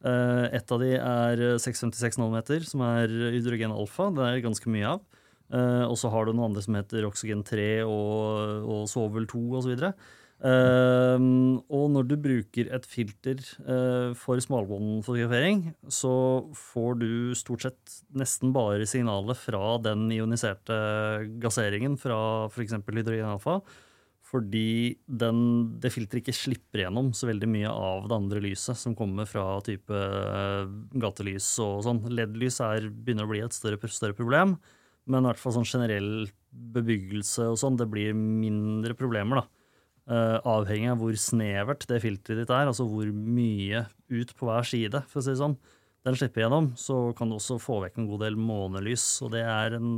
Eh, 0.04 0.46
et 0.58 0.74
av 0.74 0.82
de 0.82 0.90
er 0.98 1.44
656 1.62 2.20
nanometer, 2.20 2.64
som 2.68 2.82
er 2.84 3.12
hydrogen 3.34 3.72
alfa. 3.74 4.10
Det 4.14 4.26
er 4.26 4.42
ganske 4.44 4.72
mye 4.72 4.96
av. 4.96 5.06
Eh, 5.54 5.84
og 5.86 5.96
så 6.00 6.10
har 6.12 6.26
du 6.26 6.34
noen 6.34 6.50
andre 6.50 6.64
som 6.64 6.76
heter 6.76 7.06
oksygen 7.08 7.44
3 7.46 7.70
og, 7.86 8.68
og 8.68 8.84
sovel 8.90 9.28
2 9.30 9.46
osv. 9.60 9.88
Uh, 10.44 11.16
og 11.72 11.86
når 11.94 12.08
du 12.10 12.14
bruker 12.20 12.68
et 12.74 12.84
filter 12.90 13.38
uh, 13.64 14.10
for 14.18 14.40
smalbåndfotografering, 14.42 15.70
så 15.88 16.12
får 16.58 16.98
du 17.00 17.08
stort 17.38 17.64
sett 17.64 17.94
nesten 18.12 18.52
bare 18.52 18.84
signalet 18.88 19.38
fra 19.40 19.78
den 19.80 20.10
ioniserte 20.12 20.76
gasseringen 21.40 21.96
fra 21.96 22.18
f.eks. 22.50 22.76
hydrogen 22.76 23.30
alfa. 23.30 23.60
Fordi 24.34 24.96
den, 25.06 25.36
det 25.78 25.92
filteret 25.94 26.24
ikke 26.24 26.34
slipper 26.34 26.80
gjennom 26.82 27.12
så 27.14 27.28
veldig 27.28 27.46
mye 27.52 27.70
av 27.70 28.08
det 28.10 28.16
andre 28.16 28.40
lyset 28.42 28.80
som 28.80 28.96
kommer 28.98 29.28
fra 29.30 29.60
type 29.62 29.94
eh, 29.94 30.72
gatelys 30.98 31.52
og 31.62 31.84
sånn. 31.86 32.00
LED-lys 32.10 32.58
er, 32.66 32.88
begynner 32.90 33.28
å 33.28 33.30
bli 33.30 33.44
et 33.44 33.54
større, 33.54 33.78
større 33.86 34.16
problem, 34.18 34.56
men 35.06 35.22
i 35.22 35.30
hvert 35.30 35.38
fall 35.38 35.54
sånn 35.54 35.68
generell 35.70 36.26
bebyggelse 36.74 37.46
og 37.52 37.60
sånn, 37.62 37.78
det 37.78 37.86
blir 37.92 38.16
mindre 38.18 38.98
problemer, 38.98 39.44
da. 39.44 39.50
Uh, 40.04 40.36
avhengig 40.58 40.90
av 40.92 40.98
hvor 41.00 41.14
snevert 41.16 41.86
det 41.88 42.02
filteret 42.02 42.42
ditt 42.42 42.50
er, 42.52 42.68
altså 42.68 42.84
hvor 42.84 43.08
mye 43.08 43.86
ut 44.12 44.34
på 44.36 44.50
hver 44.50 44.66
side, 44.68 45.00
for 45.08 45.22
å 45.22 45.24
si 45.24 45.32
det 45.32 45.40
sånn. 45.40 45.54
Den 46.04 46.18
slipper 46.18 46.44
gjennom, 46.44 46.74
så 46.76 46.98
kan 47.16 47.30
du 47.30 47.38
også 47.38 47.56
få 47.62 47.78
vekk 47.86 48.02
en 48.02 48.10
god 48.10 48.26
del 48.26 48.36
månelys, 48.36 49.06
og 49.24 49.32
det 49.32 49.46
er 49.48 49.78
en, 49.78 49.94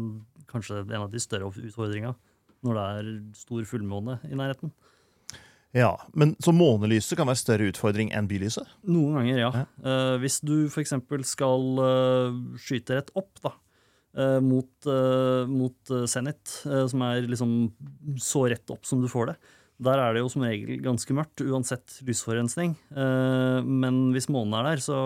kanskje 0.47 0.85
en 0.85 1.01
av 1.01 1.11
de 1.11 1.23
større 1.25 1.51
utfordringa 1.51 2.15
når 2.67 2.79
det 2.79 2.87
er 2.91 3.11
stor 3.39 3.71
fullmåne 3.71 4.19
i 4.29 4.39
nærheten. 4.39 4.75
Ja, 5.77 5.93
men 6.17 6.35
Så 6.41 6.55
månelyset 6.57 7.19
kan 7.19 7.29
være 7.29 7.41
større 7.41 7.69
utfordring 7.71 8.13
enn 8.17 8.29
bylyset? 8.31 8.65
Noen 8.89 9.19
ganger, 9.19 9.41
ja. 9.41 9.51
Ja. 9.53 9.67
Eh, 9.85 10.15
hvis 10.23 10.41
du 10.45 10.55
f.eks. 10.71 10.95
skal 11.29 11.85
eh, 11.85 12.41
skyte 12.63 12.97
rett 12.97 13.13
opp 13.19 13.43
da, 13.45 13.53
eh, 14.17 14.39
mot, 14.41 14.89
mot 15.51 15.95
Zenit, 16.09 16.63
som 16.65 17.07
er 17.09 17.29
liksom 17.29 17.55
så 18.23 18.47
rett 18.53 18.73
opp 18.73 18.89
som 18.89 19.05
du 19.05 19.11
får 19.13 19.33
det, 19.33 19.37
Der 19.85 20.01
er 20.01 20.15
det 20.15 20.23
jo 20.23 20.29
som 20.33 20.47
regel 20.47 20.81
ganske 20.81 21.13
mørkt, 21.13 21.43
uansett 21.45 21.99
lysforurensning. 22.01 22.71
Men 22.97 23.99
hvis 24.15 24.31
månen 24.33 24.57
er 24.57 24.71
der, 24.71 24.81
så 24.81 24.97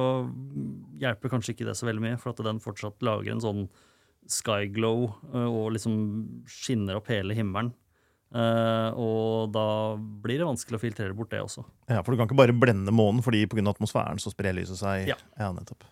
hjelper 1.02 1.32
kanskje 1.32 1.56
ikke 1.56 1.66
det 1.66 1.74
så 1.74 1.88
veldig 1.88 2.04
mye, 2.04 2.18
for 2.22 2.30
at 2.30 2.44
den 2.46 2.62
fortsatt 2.62 3.02
lager 3.02 3.34
en 3.34 3.42
sånn 3.42 3.64
skyglow 4.28 5.06
eh, 5.32 5.46
og 5.46 5.70
liksom 5.76 5.94
skinner 6.50 6.98
opp 7.00 7.10
hele 7.12 7.36
himmelen. 7.36 7.72
Uh, 8.30 8.94
og 8.94 9.50
da 9.50 9.64
blir 10.22 10.38
det 10.38 10.46
vanskelig 10.46 10.78
å 10.78 10.82
filtrere 10.84 11.16
bort 11.18 11.32
det 11.32 11.40
også. 11.42 11.64
Ja, 11.90 11.98
For 12.04 12.14
du 12.14 12.20
kan 12.20 12.28
ikke 12.28 12.38
bare 12.38 12.54
blende 12.54 12.92
månen, 12.94 13.24
fordi 13.26 13.42
pga. 13.50 13.64
atmosfæren 13.72 14.22
så 14.22 14.30
sprer 14.30 14.54
lyset 14.54 14.78
seg? 14.78 15.08
Ja. 15.10 15.16
ja, 15.40 15.48
nettopp. 15.56 15.82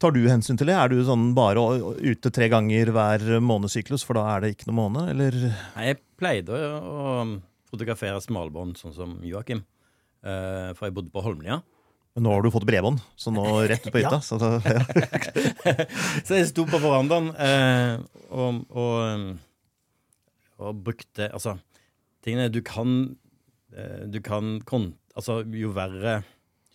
Tar 0.00 0.14
du 0.14 0.22
hensyn 0.30 0.56
til 0.56 0.70
det? 0.70 0.76
Er 0.78 0.88
du 0.88 1.02
sånn 1.04 1.32
bare 1.36 1.60
ute 1.98 2.30
tre 2.32 2.46
ganger 2.48 2.92
hver 2.94 3.26
månesyklus, 3.42 4.06
for 4.06 4.16
da 4.16 4.28
er 4.36 4.44
det 4.44 4.54
ikke 4.54 4.70
noe 4.70 4.78
måne, 4.78 5.08
eller? 5.10 5.34
Nei, 5.74 5.90
jeg 5.90 5.98
pleide 6.20 6.54
å, 6.54 6.78
å 6.78 7.26
fotografere 7.68 8.22
smalbånd, 8.22 8.78
sånn 8.78 8.94
som 8.94 9.18
Joakim. 9.26 9.64
Uh, 10.22 10.70
for 10.78 10.86
jeg 10.86 10.96
bodde 10.96 11.12
på 11.12 11.24
Holmlia. 11.26 11.58
Nå 12.18 12.32
har 12.34 12.42
du 12.42 12.50
fått 12.50 12.66
bredbånd, 12.66 12.98
så 13.16 13.30
nå 13.30 13.44
rett 13.70 13.84
ut 13.86 13.92
på 13.94 13.98
hytta. 14.02 14.18
Så 14.24 14.36
da, 14.40 14.56
ja. 14.66 14.82
Så 16.26 16.34
jeg 16.40 16.48
sto 16.50 16.64
på 16.68 16.80
verandaen 16.82 17.30
eh, 17.38 18.00
og, 18.34 18.64
og, 18.70 18.96
um, 19.06 19.28
og 20.60 20.80
brukte 20.84 21.28
Altså, 21.30 21.54
tingene 22.24 22.50
du 22.52 22.60
kan 22.66 22.96
eh, 23.76 24.02
Du 24.10 24.18
kan. 24.20 24.58
Altså, 25.14 25.40
jo 25.54 25.70
verre 25.76 26.20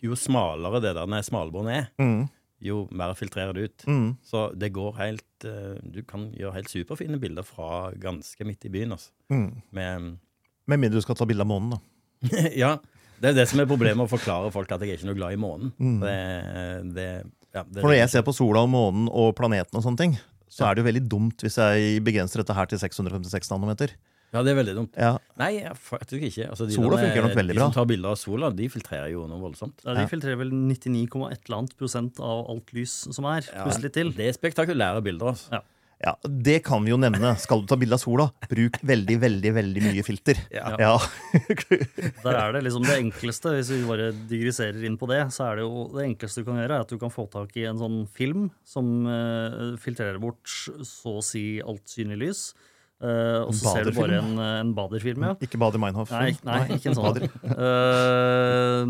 Jo 0.04 0.16
smalere 0.18 0.80
det 0.84 0.94
der 0.96 1.22
smalbåndet 1.28 1.76
er, 1.76 1.86
Mm, 2.00 2.26
jo 2.64 2.86
mer 2.90 3.12
filtrerer 3.14 3.52
det 3.56 3.68
ut. 3.68 3.84
mm. 3.86 4.08
Så 4.24 4.48
det 4.56 4.72
går 4.72 4.96
helt 5.02 5.44
eh, 5.44 5.76
Du 5.84 6.00
kan 6.08 6.30
gjøre 6.32 6.56
helt 6.56 6.72
superfine 6.72 7.20
bilder 7.20 7.44
fra 7.44 7.90
ganske 8.00 8.44
midt 8.48 8.64
i 8.64 8.72
byen, 8.72 8.96
altså. 8.96 9.12
Mm. 9.30 9.50
Med 9.70 10.16
Med 10.66 10.78
mindre 10.80 10.96
du 10.98 11.04
skal 11.04 11.14
ta 11.20 11.28
bilde 11.28 11.44
av 11.44 11.52
månen, 11.52 11.76
da. 11.76 11.82
Ja. 12.56 12.76
Det 13.20 13.30
er 13.32 13.36
det 13.38 13.46
som 13.48 13.60
er 13.62 13.68
problemet, 13.70 14.02
å 14.04 14.10
forklare 14.10 14.50
folk 14.54 14.70
at 14.76 14.80
jeg 14.84 14.90
er 14.94 14.98
ikke 15.00 15.08
noe 15.10 15.18
glad 15.18 15.36
i 15.36 15.40
månen. 15.40 15.72
Mm. 15.80 16.00
Det, 16.02 16.16
det, 16.96 17.06
ja, 17.56 17.62
det 17.64 17.80
For 17.80 17.88
når 17.90 17.98
jeg 18.02 18.10
ser 18.12 18.26
på 18.26 18.34
sola 18.36 18.64
og 18.66 18.72
månen 18.72 19.06
og 19.08 19.30
planeten 19.38 19.78
og 19.78 19.84
sånne 19.86 20.02
ting, 20.02 20.18
så 20.52 20.68
er 20.68 20.76
det 20.76 20.84
jo 20.84 20.88
veldig 20.90 21.04
dumt 21.10 21.42
hvis 21.44 21.56
jeg 21.60 22.02
begrenser 22.06 22.42
dette 22.42 22.54
her 22.56 22.68
til 22.70 22.78
656 22.82 23.50
nanometer. 23.54 23.94
Ja, 24.34 24.42
det 24.42 24.52
er 24.52 24.58
veldig 24.58 24.72
dumt. 24.76 24.96
Ja, 24.98 25.12
Nei, 25.38 25.52
faktisk 25.80 26.24
ikke. 26.28 26.48
Altså, 26.50 26.66
de 26.68 26.74
Sola 26.74 26.98
funker 26.98 27.22
nok 27.24 27.36
veldig 27.38 27.54
bra. 27.56 27.62
de 27.62 27.70
som 27.70 27.76
tar 27.76 27.86
bilder 27.88 28.10
av 28.12 28.18
sola, 28.20 28.50
de 28.52 28.66
filtrerer 28.68 29.12
jo 29.14 29.22
noe 29.30 29.38
voldsomt. 29.40 29.78
Ja, 29.86 29.94
de 29.94 30.02
Ja. 30.02 30.10
filtrerer 30.10 30.40
vel 30.42 30.50
99,1 30.50 31.72
prosent 31.78 32.18
av 32.20 32.42
alt 32.50 32.72
lys 32.76 32.96
som 33.14 33.24
er, 33.30 33.46
Ja, 33.46 33.64
pluss 33.64 33.80
litt 33.80 33.94
til. 33.94 34.10
Det 34.12 34.26
er 34.28 34.36
spektakulære 34.36 35.02
bilder. 35.06 35.32
Altså. 35.32 35.52
Ja. 35.52 35.60
Ja, 36.02 36.12
Det 36.22 36.58
kan 36.66 36.84
vi 36.84 36.92
jo 36.92 36.98
nevne. 37.00 37.32
Skal 37.40 37.62
du 37.62 37.70
ta 37.70 37.78
bilde 37.80 37.96
av 37.96 38.02
sola, 38.02 38.26
bruk 38.50 38.76
veldig, 38.84 39.16
veldig 39.22 39.52
veldig 39.56 39.84
mye 39.86 40.04
filter. 40.04 40.40
Ja. 40.52 40.74
Ja. 40.80 40.92
Der 42.26 42.36
er 42.36 42.52
det 42.56 42.64
liksom 42.66 42.84
det 42.84 42.98
enkleste, 43.00 43.54
hvis 43.56 43.72
vi 43.72 43.80
bare 43.88 44.10
digriserer 44.28 44.84
inn 44.86 44.98
på 45.00 45.08
det, 45.10 45.22
så 45.34 45.48
er 45.48 45.60
det 45.60 45.66
jo 45.66 45.86
det 45.94 46.04
enkleste 46.10 46.44
du 46.44 46.50
kan 46.50 46.60
gjøre, 46.60 46.78
er 46.78 46.86
at 46.86 46.92
du 46.92 47.00
kan 47.00 47.14
få 47.14 47.26
tak 47.32 47.56
i 47.56 47.64
en 47.70 47.80
sånn 47.80 48.02
film 48.12 48.50
som 48.68 49.08
eh, 49.08 49.74
filtrerer 49.80 50.20
bort 50.22 50.44
så 50.46 51.16
å 51.18 51.24
si 51.24 51.46
alt 51.64 51.86
synlig 51.88 52.20
lys. 52.26 52.46
Eh, 52.96 53.42
og 53.44 53.52
så 53.52 53.74
ser 53.74 53.90
du 53.90 53.96
bare 53.96 54.22
en, 54.22 54.38
en 54.40 54.70
baderfilm, 54.76 55.26
ja. 55.28 55.34
Ikke 55.44 55.60
Bader 55.60 55.80
Meinhof. 55.82 56.08
Nei, 56.14 56.32
nei, 56.48 56.62
ikke 56.78 56.88
en 56.92 56.96
sånn. 56.96 57.20
uh, 57.60 58.82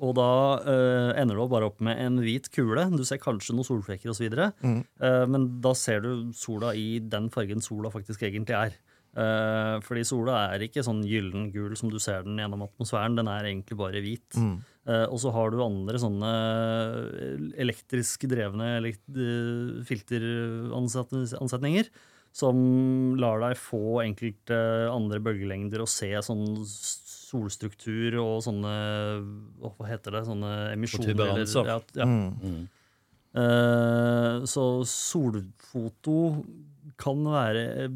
og 0.00 0.12
da 0.16 0.30
uh, 0.64 1.10
ender 1.20 1.36
du 1.36 1.44
bare 1.52 1.68
opp 1.68 1.80
med 1.84 2.00
en 2.00 2.16
hvit 2.24 2.48
kule. 2.54 2.86
Du 2.94 3.04
ser 3.08 3.20
kanskje 3.22 3.56
noen 3.56 3.68
solflekker 3.68 4.08
osv. 4.14 4.26
Mm. 4.64 4.80
Uh, 5.02 5.24
men 5.28 5.40
da 5.64 5.72
ser 5.76 5.98
du 6.06 6.10
sola 6.36 6.68
i 6.72 7.02
den 7.04 7.28
fargen 7.34 7.60
sola 7.64 7.92
faktisk 7.92 8.24
egentlig 8.28 8.56
er. 8.56 8.72
Eh, 9.18 9.76
fordi 9.82 10.04
sola 10.06 10.34
er 10.52 10.62
ikke 10.66 10.82
sånn 10.84 11.00
gyllen 11.08 11.48
gul 11.50 11.72
som 11.78 11.90
du 11.90 11.96
ser 12.02 12.26
den 12.26 12.38
gjennom 12.38 12.62
atmosfæren. 12.66 13.16
Den 13.18 13.30
er 13.32 13.48
egentlig 13.48 13.78
bare 13.80 14.02
hvit. 14.04 14.36
Mm. 14.36 14.58
Eh, 14.88 15.06
og 15.08 15.18
så 15.22 15.32
har 15.34 15.50
du 15.50 15.64
andre 15.64 15.98
sånne 16.00 16.32
elektrisk 17.58 18.28
drevne 18.30 18.76
elekt 18.78 19.08
eh, 19.10 19.80
filteransetninger 19.88 21.90
som 22.38 22.58
lar 23.18 23.40
deg 23.42 23.58
få 23.58 24.00
enkelte 24.04 24.56
andre 24.92 25.18
bølgelengder 25.24 25.82
og 25.82 25.90
se 25.90 26.10
sånn 26.22 26.44
solstruktur 27.28 28.18
og 28.22 28.42
sånne 28.46 28.74
Hva 29.60 29.88
heter 29.88 30.14
det? 30.16 30.24
Sånne 30.28 30.52
emisjoner. 30.72 31.12
Eller, 31.12 31.48
ja, 31.66 31.78
ja. 31.98 32.06
Mm. 32.06 32.68
Eh, 33.38 34.44
så 34.48 34.66
solfoto 34.88 36.18
kan 36.98 37.26
være 37.28 37.88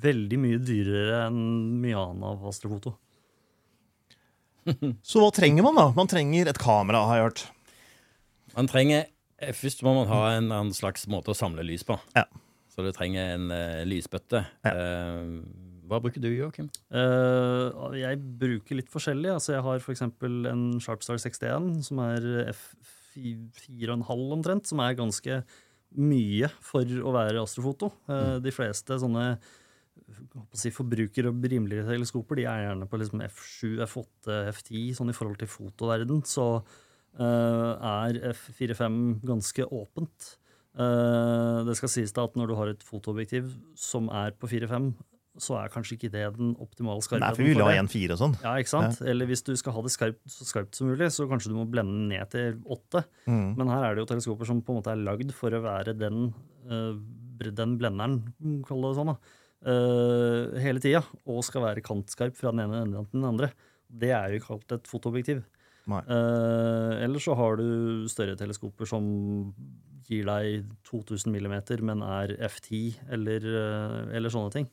veldig 0.00 0.38
mye 0.40 0.60
dyrere 0.62 1.24
enn 1.26 1.40
mye 1.82 1.96
annet 1.98 2.28
av 2.30 2.44
astrofoto. 2.52 2.94
Så 5.02 5.22
hva 5.22 5.32
trenger 5.34 5.64
man, 5.66 5.76
da? 5.80 5.88
Man 5.96 6.08
trenger 6.08 6.52
et 6.52 6.60
kamera, 6.60 7.02
har 7.08 7.18
jeg 7.18 7.26
hørt. 7.26 7.42
Man 8.54 8.68
trenger 8.70 9.06
eh, 9.40 9.54
Først 9.56 9.82
må 9.86 9.96
man 9.96 10.08
ha 10.12 10.22
en 10.36 10.52
en 10.54 10.72
slags 10.76 11.08
måte 11.10 11.32
å 11.32 11.36
samle 11.38 11.64
lys 11.66 11.84
på. 11.88 11.96
Ja. 12.14 12.28
Så 12.70 12.84
du 12.86 12.92
trenger 12.94 13.34
en 13.34 13.50
uh, 13.50 13.82
lysbøtte. 13.88 14.44
Ja. 14.66 14.74
Uh, 14.74 15.40
hva 15.90 15.98
bruker 15.98 16.22
du, 16.22 16.28
Joakim? 16.30 16.68
Uh, 16.94 17.96
jeg 17.98 18.20
bruker 18.38 18.78
litt 18.78 18.92
forskjellig. 18.92 19.32
Altså 19.34 19.56
jeg 19.56 19.64
har 19.66 19.82
f.eks. 19.82 20.04
en 20.06 20.62
Sharpstar 20.78 21.18
61, 21.18 21.72
som 21.88 22.02
er 22.04 22.28
F4,5 22.52 24.36
omtrent, 24.38 24.70
som 24.70 24.84
er 24.84 24.94
ganske 24.98 25.40
mye 25.98 26.50
for 26.62 26.86
å 26.86 27.14
være 27.14 27.42
astrofoto. 27.42 27.90
Eh, 28.10 28.36
de 28.42 28.52
fleste 28.54 28.98
sånne 29.02 29.32
si, 30.54 30.70
forbruker- 30.74 31.28
og 31.30 31.42
rimeligere 31.42 31.88
teleskoper 31.88 32.40
de 32.40 32.46
er 32.50 32.64
gjerne 32.66 32.88
på 32.90 33.00
liksom 33.00 33.24
F7, 33.26 33.80
F8, 33.86 34.36
F10. 34.52 34.84
Sånn 34.98 35.10
i 35.10 35.16
forhold 35.16 35.40
til 35.40 35.50
fotoverden 35.50 36.22
så 36.28 36.46
eh, 37.18 37.72
er 37.90 38.20
F4-5 38.32 39.00
ganske 39.26 39.66
åpent. 39.66 40.34
Eh, 40.78 41.60
det 41.66 41.76
skal 41.78 41.90
sies 41.90 42.12
da 42.14 42.26
at 42.28 42.36
når 42.38 42.50
du 42.50 42.58
har 42.58 42.70
et 42.72 42.84
fotoobjektiv 42.86 43.50
som 43.78 44.10
er 44.14 44.36
på 44.38 44.50
4-5, 44.50 44.92
så 45.40 45.56
er 45.60 45.70
kanskje 45.72 45.96
ikke 45.96 46.10
det 46.12 46.24
den 46.36 46.52
optimale 46.60 47.00
Nei, 47.22 47.30
for 47.32 47.44
vi 47.44 47.52
vil 47.52 47.62
ha 47.62 47.70
det. 47.70 47.82
1,4 47.84 48.14
og 48.16 48.20
sånn. 48.20 48.36
Ja, 48.42 48.54
ikke 48.60 48.72
sant? 48.72 49.00
Eller 49.06 49.28
hvis 49.30 49.44
du 49.46 49.52
skal 49.58 49.76
ha 49.76 49.82
det 49.86 49.92
skarpt, 49.94 50.20
så 50.30 50.46
skarpt 50.48 50.76
som 50.76 50.90
mulig, 50.90 51.08
så 51.14 51.26
kanskje 51.30 51.52
du 51.52 51.56
må 51.56 51.66
blende 51.70 52.08
ned 52.10 52.32
til 52.32 52.58
8. 52.66 53.04
Mm. 53.30 53.46
Men 53.58 53.70
her 53.72 53.86
er 53.86 53.96
det 53.96 54.04
jo 54.04 54.10
teleskoper 54.10 54.50
som 54.50 54.62
på 54.64 54.74
en 54.74 54.80
måte 54.80 54.92
er 54.92 55.04
lagd 55.06 55.30
for 55.36 55.54
å 55.54 55.62
være 55.64 55.94
den, 55.98 56.32
eh, 56.66 56.98
den 57.46 57.76
blenderen, 57.80 58.18
kall 58.66 58.84
det 58.88 58.92
sånn, 58.98 59.14
da, 59.14 59.16
eh, 59.70 60.60
hele 60.66 60.82
tida, 60.82 61.04
og 61.24 61.44
skal 61.46 61.68
være 61.68 61.86
kantskarp 61.86 62.36
fra 62.36 62.52
den 62.52 62.66
ene 62.66 62.82
enden 62.84 63.06
til 63.06 63.20
den 63.20 63.30
andre. 63.30 63.52
Det 63.90 64.10
er 64.10 64.34
jo 64.34 64.44
kalt 64.44 64.76
et 64.76 64.90
fotoobjektiv. 64.90 65.44
Uh, 65.88 67.00
Eller 67.02 67.18
så 67.22 67.34
har 67.38 67.56
du 67.56 68.06
større 68.10 68.36
teleskoper 68.38 68.86
som 68.86 69.54
gir 70.10 70.26
deg 70.26 70.66
2000 70.90 71.30
millimeter, 71.32 71.80
men 71.86 72.02
er 72.02 72.34
F10, 72.48 72.96
eller, 73.14 73.44
eh, 73.46 74.16
eller 74.18 74.32
sånne 74.32 74.50
ting. 74.50 74.66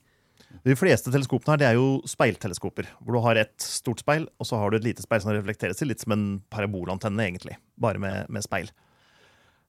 De 0.65 0.73
fleste 0.77 1.11
teleskopene 1.13 1.53
her 1.53 1.61
det 1.61 1.67
er 1.67 1.77
jo 1.77 2.01
speilteleskoper, 2.09 2.87
hvor 3.03 3.17
du 3.17 3.21
har 3.21 3.37
et 3.43 3.53
stort 3.61 4.01
speil, 4.01 4.25
og 4.41 4.47
så 4.49 4.57
har 4.57 4.71
du 4.71 4.79
et 4.79 4.87
lite 4.87 5.05
speil 5.05 5.21
som 5.21 5.35
reflekteres 5.35 5.77
til, 5.77 5.91
litt 5.91 6.01
som 6.01 6.15
en 6.15 6.25
parabolantenne, 6.53 7.21
egentlig, 7.29 7.57
bare 7.77 8.01
med, 8.01 8.25
med 8.33 8.45
speil. 8.45 8.71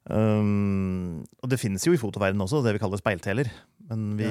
Um, 0.09 1.21
og 1.42 1.50
det 1.52 1.59
finnes 1.61 1.85
jo 1.85 1.92
i 1.92 2.00
fotoverdenen 2.00 2.47
også, 2.47 2.62
det 2.64 2.73
vi 2.78 2.80
kaller 2.80 3.00
speilteler. 3.00 3.50
Men 3.90 4.14
vi 4.16 4.28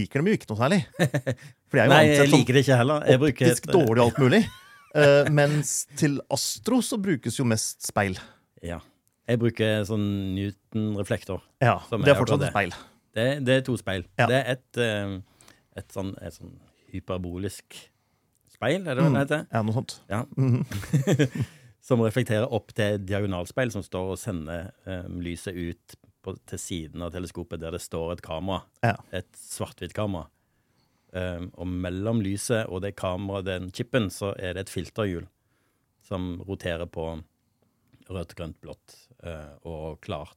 liker 0.00 0.20
dem 0.20 0.30
jo 0.30 0.38
ikke 0.38 0.50
noe 0.50 0.58
særlig. 0.58 0.80
For 1.70 1.78
de 1.78 1.84
er 1.84 1.86
jo 1.86 1.92
Nei, 1.94 2.02
jeg 2.10 2.32
liker 2.34 2.56
det 2.58 2.64
ikke 2.64 2.80
heller. 2.80 3.06
Jeg 3.06 3.22
optisk 3.28 3.68
et- 3.68 3.74
dårlig 3.74 4.02
og 4.02 4.08
alt 4.08 4.20
mulig. 4.24 4.42
Uh, 4.96 5.28
mens 5.30 5.86
til 5.96 6.18
astro 6.34 6.80
så 6.82 6.98
brukes 7.00 7.36
jo 7.38 7.44
mest 7.46 7.84
speil. 7.86 8.18
Ja. 8.62 8.80
Jeg 9.30 9.38
bruker 9.38 9.84
sånn 9.86 10.34
Newton-reflektor. 10.34 11.44
Ja, 11.62 11.76
Det 11.90 12.08
er 12.10 12.18
fortsatt 12.18 12.42
et 12.48 12.50
speil. 12.50 12.72
Det, 13.14 13.26
det 13.46 13.54
er 13.60 13.62
to 13.66 13.76
speil. 13.78 14.04
Ja. 14.18 14.26
Det 14.30 14.36
er 14.40 14.50
et, 14.56 14.78
eh, 14.82 15.14
et, 15.78 15.88
sånn, 15.94 16.10
et 16.22 16.34
sånn 16.34 16.56
hyperbolisk 16.90 17.76
speil, 18.50 18.82
er 18.86 18.94
det 18.98 19.04
hva 19.04 19.08
Mm. 19.10 19.14
det 19.14 19.22
heter? 19.24 19.46
Ja, 19.52 19.62
noe 19.62 19.74
sånt. 19.74 20.00
Ja. 20.10 20.24
Mhm. 20.36 21.46
Som 21.80 22.02
reflekterer 22.04 22.50
opp 22.52 22.74
til 22.76 22.98
et 22.98 23.06
diagonalspeil 23.08 23.70
som 23.72 23.82
står 23.82 24.10
og 24.12 24.18
sender 24.20 24.66
um, 24.84 25.14
lyset 25.24 25.56
ut 25.56 25.94
på, 26.22 26.34
til 26.46 26.58
siden 26.60 27.00
av 27.02 27.10
teleskopet 27.14 27.58
der 27.62 27.70
det 27.72 27.80
står 27.80 28.12
et 28.18 28.22
kamera. 28.22 28.66
Ja. 28.84 28.96
Et 29.16 29.30
svart-hvitt 29.32 29.94
kamera. 29.96 30.26
Um, 31.10 31.48
og 31.58 31.66
mellom 31.66 32.20
lyset 32.22 32.68
og 32.70 32.84
det 32.84 32.92
kameraet, 33.00 33.48
den 33.48 33.70
chipen, 33.74 34.10
så 34.14 34.28
er 34.38 34.54
det 34.54 34.66
et 34.68 34.70
filterhjul 34.70 35.24
som 36.06 36.36
roterer 36.46 36.86
på 36.86 37.06
rødt, 38.10 38.34
grønt, 38.38 38.56
blått 38.62 38.94
eh, 39.22 39.52
og 39.66 40.00
klart 40.02 40.36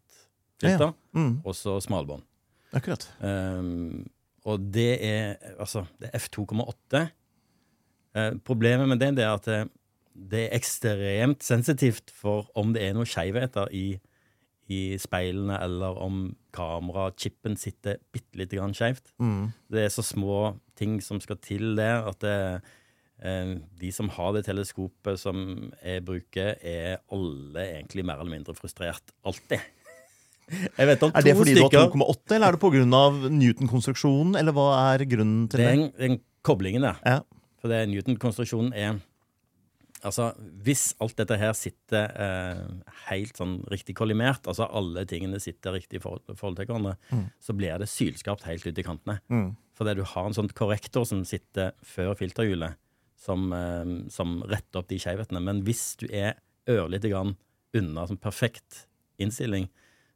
filter. 0.62 0.92
Mm, 1.18 1.39
Og 1.46 1.56
så 1.58 1.75
smalbånd. 1.82 2.22
akkurat. 2.74 3.06
Um, 3.22 4.03
og 4.46 4.65
det 4.74 4.98
er 5.06 5.38
altså 5.60 5.86
det 6.01 6.10
er 6.12 6.20
F2,8. 6.20 7.03
Uh, 8.13 8.32
problemet 8.46 8.89
med 8.89 9.00
det, 9.01 9.12
det 9.18 9.25
er 9.25 9.34
at 9.34 9.46
det, 9.50 9.60
det 10.13 10.44
er 10.48 10.58
ekstremt 10.58 11.44
sensitivt 11.46 12.13
for 12.13 12.50
om 12.56 12.74
det 12.74 12.84
er 12.86 12.94
noen 12.98 13.10
skeivheter 13.10 13.70
i, 13.74 14.00
i 14.72 14.96
speilene, 15.01 15.58
eller 15.63 15.98
om 16.00 16.36
kamerachipen 16.55 17.58
sitter 17.60 18.00
bitte 18.13 18.39
lite 18.39 18.58
grann 18.60 18.75
skeivt. 18.77 19.12
Mm. 19.20 19.51
Det 19.72 19.84
er 19.86 19.91
så 19.91 20.05
små 20.05 20.55
ting 20.79 21.00
som 21.03 21.20
skal 21.24 21.39
til 21.43 21.75
der, 21.77 22.08
at 22.10 22.20
det, 22.24 22.38
eh, 23.24 23.55
de 23.82 23.91
som 23.91 24.10
har 24.10 24.34
det 24.38 24.46
teleskopet 24.48 25.20
som 25.20 25.72
jeg 25.84 26.05
bruker, 26.05 26.55
er 26.62 27.01
alle 27.12 27.67
egentlig 27.67 28.05
mer 28.05 28.22
eller 28.24 28.38
mindre 28.38 28.55
frustrert. 28.55 29.15
Alltid. 29.25 29.60
Er 30.77 30.89
det 30.91 30.98
fordi 31.00 31.53
du 31.55 31.62
har 31.63 31.88
2,8, 31.88 32.36
eller 32.36 32.48
er 32.48 32.51
det 32.51 32.60
pga. 32.60 33.29
Newton-konstruksjonen? 33.32 34.36
Eller 34.36 34.51
hva 34.51 34.65
er 34.91 35.05
grunnen 35.08 35.46
til 35.48 35.62
Det 35.62 35.65
er 35.65 35.77
det? 35.77 35.86
en, 35.98 36.12
en 36.12 36.20
koblingen 36.43 36.84
der. 36.84 37.00
Ja. 37.08 37.22
For 37.62 37.72
det 37.72 37.86
Newton-konstruksjonen 37.89 38.74
er 38.75 38.98
Altså, 40.03 40.29
hvis 40.65 40.91
alt 41.03 41.15
dette 41.19 41.38
her 41.39 41.53
sitter 41.55 42.12
eh, 42.19 42.63
helt 43.07 43.38
sånn 43.39 43.57
riktig 43.72 43.95
kollimert, 43.95 44.48
altså 44.51 44.67
alle 44.67 45.05
tingene 45.07 45.39
sitter 45.39 45.77
riktig 45.77 46.01
i 46.01 46.03
forhold, 46.03 46.25
forhold 46.36 46.60
til 46.60 46.67
hverandre, 46.67 46.95
så 47.43 47.55
blir 47.55 47.79
det 47.79 47.88
sylskarpt 47.91 48.48
helt 48.50 48.67
ut 48.67 48.79
i 48.79 48.86
kantene. 48.86 49.19
Mm. 49.31 49.53
Fordi 49.79 49.95
du 49.98 50.03
har 50.12 50.27
en 50.27 50.36
sånn 50.36 50.51
korrektor 50.53 51.07
som 51.07 51.24
sitter 51.27 51.72
før 51.88 52.13
filterhjulet, 52.19 52.75
som, 53.19 53.48
eh, 53.55 53.93
som 54.12 54.41
retter 54.51 54.81
opp 54.81 54.91
de 54.91 55.00
skjevhetene. 55.00 55.43
Men 55.43 55.63
hvis 55.67 55.93
du 56.01 56.10
er 56.12 56.36
ørlite 56.69 57.12
grann 57.12 57.38
unna 57.74 58.05
sånn 58.07 58.22
perfekt 58.22 58.86
innstilling, 59.22 59.69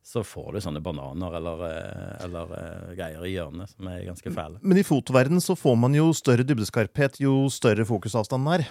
så 0.08 0.24
får 0.24 0.54
du 0.56 0.62
sånne 0.64 0.80
bananer 0.84 1.34
eller, 1.36 1.64
eh, 1.68 2.12
eller 2.24 2.52
eh, 2.56 2.92
greier 2.96 3.26
i 3.28 3.34
hjørnet 3.34 3.74
som 3.74 3.90
er 3.92 4.06
ganske 4.08 4.32
fæle. 4.32 4.62
Men 4.64 4.80
i 4.80 4.86
fotoverdenen 4.88 5.44
så 5.44 5.56
får 5.60 5.76
man 5.80 5.98
jo 5.98 6.14
større 6.16 6.46
dybdeskarphet 6.48 7.20
jo 7.24 7.50
større 7.52 7.84
fokusavstanden 7.88 8.54
er. 8.56 8.70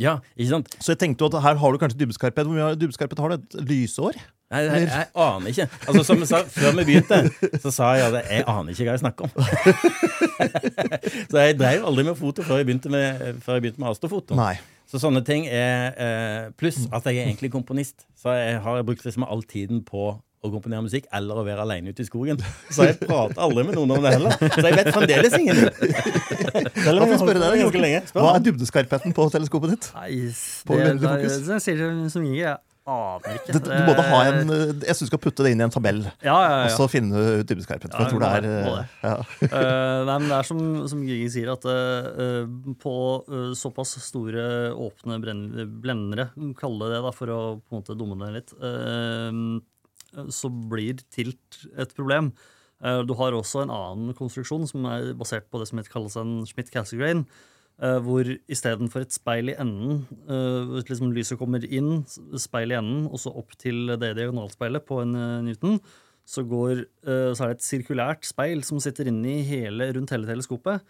Ja, 0.00 0.18
ikke 0.34 0.50
sant? 0.50 0.72
Så 0.82 0.94
jeg 0.94 1.00
tenkte 1.02 1.22
jo 1.22 1.30
at 1.30 1.42
her 1.44 1.58
har 1.60 1.74
du 1.74 1.78
kanskje 1.78 2.00
dybdeskarphet. 2.00 2.48
Hvor 2.48 2.56
mye 2.56 2.74
dybdeskarphet 2.78 3.20
har 3.22 3.34
du? 3.34 3.44
Et 3.44 3.68
lysår? 3.70 4.18
Nei, 4.54 4.60
jeg, 4.66 4.88
jeg 4.90 5.06
aner 5.24 5.50
ikke. 5.50 5.66
Altså, 5.88 6.02
som 6.06 6.20
jeg 6.20 6.28
sa, 6.30 6.40
Før 6.50 6.76
vi 6.78 6.84
begynte, 6.90 7.20
så 7.62 7.72
sa 7.74 7.94
jeg 7.98 8.10
at 8.10 8.28
jeg 8.28 8.44
aner 8.50 8.74
ikke 8.74 8.86
hva 8.86 8.94
jeg 8.94 9.02
snakker 9.02 9.24
om. 9.24 9.32
så 11.30 11.46
jeg 11.46 11.56
drev 11.58 11.86
aldri 11.88 12.04
med 12.10 12.18
foto 12.18 12.44
før 12.46 12.60
jeg 12.60 12.68
begynte 12.68 12.92
med, 12.92 13.40
før 13.42 13.58
jeg 13.58 13.66
begynte 13.66 13.82
med 13.82 13.90
astrofoto. 13.94 14.38
Nei. 14.38 14.54
Så 14.90 15.00
sånne 15.02 15.24
ting 15.26 15.46
er 15.48 15.96
eh, 15.96 16.52
Pluss 16.60 16.84
at 16.92 17.06
jeg 17.08 17.22
er 17.22 17.30
egentlig 17.30 17.50
komponist. 17.54 18.04
Så 18.18 18.34
jeg 18.36 18.60
har 18.62 18.84
brukt 18.86 19.06
liksom 19.06 19.26
all 19.26 19.42
tiden 19.48 19.82
på 19.86 20.12
å 20.44 20.50
komponere 20.52 20.84
musikk 20.84 21.08
eller 21.16 21.40
å 21.40 21.44
være 21.46 21.64
alene 21.64 21.94
ute 21.94 22.04
i 22.04 22.08
skogen. 22.08 22.40
Så 22.68 22.88
jeg 22.88 22.98
prater 23.00 23.40
aldri 23.44 23.64
med 23.64 23.78
noen 23.78 23.96
om 23.96 24.04
det 24.04 24.14
heller. 24.18 24.36
Så 24.44 24.66
jeg 24.66 24.78
vet 24.78 24.92
fremdeles 24.92 25.38
ingenting. 25.38 25.72
Selv 26.84 27.04
om 27.06 27.14
jeg 27.14 27.18
jeg 27.18 27.24
deg, 27.24 27.24
holdt 27.24 27.24
på 27.24 27.32
Joakim. 27.32 27.64
ganske 27.64 27.82
lenge. 27.86 28.04
Spør 28.10 28.26
Hva 28.26 28.36
er 28.36 28.44
dybdeskarpheten 28.44 29.16
på 29.16 29.26
teleskopet 29.32 29.74
ditt? 29.74 29.90
Nei, 29.96 30.12
På 30.68 30.78
det, 30.78 30.94
det, 31.00 31.16
det, 31.24 31.34
det, 31.48 31.58
sier 31.64 31.82
som 32.12 32.24
ingen, 32.24 32.38
Jeg 32.42 32.56
aner 32.84 33.38
ikke. 33.38 33.54
Det, 33.54 33.62
du 33.64 33.86
må 33.86 33.94
da 33.96 34.04
ha 34.10 34.20
en, 34.28 34.52
eh, 34.52 34.72
jeg 34.84 34.96
syns 34.98 35.08
du 35.08 35.12
skal 35.12 35.22
putte 35.24 35.46
det 35.46 35.54
inn 35.54 35.62
i 35.62 35.64
en 35.64 35.72
tabell, 35.72 36.02
Ja, 36.24 36.36
ja, 36.36 36.56
og 36.66 36.74
så 36.74 36.88
finne 36.92 37.16
ut 37.40 37.48
dybdeskarpheten. 37.48 37.94
Ja, 37.96 38.04
jeg 38.04 38.12
tror 38.12 38.24
det 38.24 38.32
er 38.36 38.48
eh, 38.50 38.96
ja. 39.06 39.14
uh, 39.24 40.00
nei, 40.10 40.16
men 40.18 40.28
det 40.28 40.36
er 40.36 40.48
som, 40.50 40.62
som 40.92 41.04
Gigi 41.08 41.30
sier, 41.38 41.52
at 41.54 41.64
uh, 41.64 42.44
på 42.80 42.96
uh, 43.24 43.52
såpass 43.56 43.96
store 44.04 44.74
åpne 44.76 45.20
brenn, 45.24 45.44
blendere, 45.80 46.30
kalle 46.60 46.90
det 46.90 46.98
det 46.98 47.04
da, 47.08 47.14
for 47.16 47.32
å 47.32 47.40
på 47.56 47.72
en 47.72 47.80
måte 47.80 47.96
dumme 47.98 48.20
det 48.20 48.34
litt, 48.36 48.58
så 50.32 50.50
blir 50.50 51.00
tilt 51.14 51.64
et 51.78 51.94
problem. 51.96 52.32
Eh, 52.84 53.00
du 53.06 53.14
har 53.18 53.36
også 53.36 53.64
en 53.64 53.74
annen 53.74 54.14
konstruksjon 54.18 54.68
som 54.70 54.86
er 54.90 55.12
basert 55.18 55.50
på 55.50 55.60
det 55.60 55.70
som 55.70 55.82
kalles 55.90 56.16
en 56.20 56.38
Schmidt-Cassegrain. 56.48 57.26
Uh, 57.74 57.98
hvor 58.06 58.28
istedenfor 58.46 59.02
et 59.02 59.10
speil 59.10 59.50
i 59.50 59.56
enden, 59.58 60.04
hvis 60.70 60.84
liksom 60.92 61.08
lyset 61.10 61.40
kommer 61.40 61.64
inn, 61.66 62.04
speil 62.38 62.70
i 62.70 62.76
enden, 62.78 63.08
og 63.10 63.18
så 63.18 63.32
opp 63.34 63.56
til 63.58 63.90
det 63.98 64.12
diagonalspeilet 64.14 64.84
på 64.86 65.00
en 65.02 65.16
eh, 65.18 65.40
Newton, 65.42 65.80
så, 66.24 66.44
går, 66.48 66.84
eh, 67.04 67.32
så 67.36 67.44
er 67.44 67.52
det 67.52 67.58
et 67.58 67.66
sirkulært 67.66 68.28
speil 68.28 68.64
som 68.64 68.80
sitter 68.80 69.10
inni 69.10 69.40
hele, 69.46 69.90
rundt 69.96 70.14
hele 70.14 70.28
teleskopet. 70.28 70.84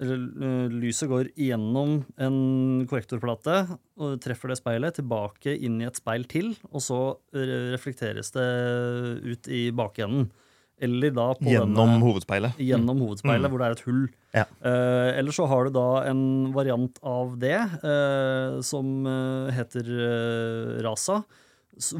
Eh, 0.00 0.68
Lyset 0.70 1.08
går 1.10 1.30
gjennom 1.34 2.04
en 2.22 2.86
korrektorplate 2.90 3.56
og 3.98 4.20
treffer 4.22 4.52
det 4.52 4.58
speilet, 4.60 4.94
tilbake 5.00 5.56
inn 5.58 5.80
i 5.82 5.88
et 5.88 5.98
speil 5.98 6.24
til, 6.30 6.52
og 6.70 6.80
så 6.84 7.00
reflekteres 7.34 8.30
det 8.36 8.48
ut 9.26 9.48
i 9.50 9.70
bakenden. 9.74 10.28
Eller 10.80 11.10
da 11.10 11.32
på 11.34 11.42
Gjennom 11.50 11.74
denne, 11.74 11.98
hovedspeilet. 12.06 12.54
gjennom 12.62 13.00
hovedspeilet, 13.02 13.48
Mm. 13.48 13.50
hvor 13.50 13.58
det 13.58 13.66
er 13.66 13.72
et 13.74 13.80
hull. 13.88 14.04
Ja. 14.32 14.44
Eh, 14.62 15.18
eller 15.18 15.32
så 15.34 15.48
har 15.50 15.64
du 15.64 15.70
da 15.74 16.04
en 16.06 16.52
variant 16.54 16.96
av 17.02 17.36
det 17.36 17.58
eh, 17.82 18.60
som 18.62 19.04
eh, 19.04 19.50
heter 19.58 19.82
eh, 19.82 20.82
Rasa, 20.86 21.24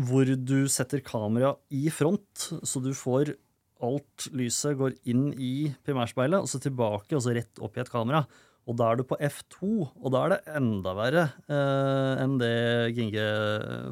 hvor 0.07 0.25
du 0.45 0.69
setter 0.69 1.01
kamera 1.03 1.57
i 1.73 1.89
front, 1.91 2.23
så 2.63 2.81
du 2.81 2.93
får 2.95 3.35
alt 3.83 4.29
lyset 4.35 4.77
går 4.79 4.95
inn 5.07 5.29
i 5.39 5.71
primærspeilet, 5.87 6.41
og 6.43 6.49
så 6.51 6.61
tilbake, 6.63 7.15
og 7.15 7.23
så 7.25 7.35
rett 7.37 7.61
opp 7.63 7.77
i 7.79 7.83
et 7.85 7.91
kamera. 7.93 8.25
Og 8.69 8.77
da 8.77 8.91
er 8.93 8.97
du 9.01 9.05
på 9.09 9.17
F2, 9.17 9.69
og 10.03 10.13
da 10.13 10.25
er 10.27 10.35
det 10.35 10.57
enda 10.59 10.93
verre 10.99 11.23
eh, 11.49 12.23
enn 12.25 12.35
det 12.41 12.55
Ginge 12.99 13.27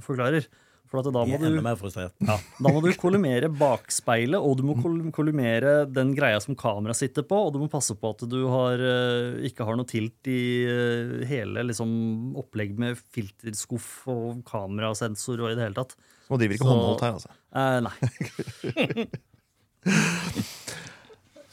forklarer. 0.04 0.44
For 0.86 1.00
at 1.00 1.08
da 1.10 1.22
må 1.26 1.34
du 1.40 1.46
ja, 1.50 2.34
Da 2.62 2.70
må 2.70 2.78
du 2.84 2.92
kollimere 2.94 3.48
bakspeilet, 3.50 4.38
og 4.38 4.52
du 4.60 4.62
må 4.68 4.76
kol- 4.78 5.08
kollimere 5.16 5.80
den 5.90 6.12
greia 6.14 6.38
som 6.44 6.54
kameraet 6.54 7.00
sitter 7.00 7.24
på, 7.26 7.40
og 7.48 7.56
du 7.56 7.58
må 7.58 7.66
passe 7.72 7.96
på 7.98 8.12
at 8.14 8.22
du 8.30 8.36
har, 8.52 8.78
eh, 8.78 9.40
ikke 9.48 9.66
har 9.66 9.74
noe 9.80 9.88
tilt 9.90 10.30
i 10.30 10.38
eh, 10.62 11.24
hele 11.26 11.64
liksom, 11.72 11.90
opplegg 12.38 12.76
med 12.78 13.00
filterskuff 13.16 13.88
og 14.14 14.44
kamerasensor 14.46 15.42
og 15.42 15.50
i 15.50 15.56
det 15.58 15.66
hele 15.66 15.80
tatt. 15.80 15.96
Og 16.30 16.38
driver 16.38 16.54
ikke 16.54 16.68
Så- 16.68 16.76
håndholdt 16.76 17.02
her, 17.02 17.18
altså. 17.18 17.30
Eh, 17.56 17.80
nei. 17.88 19.06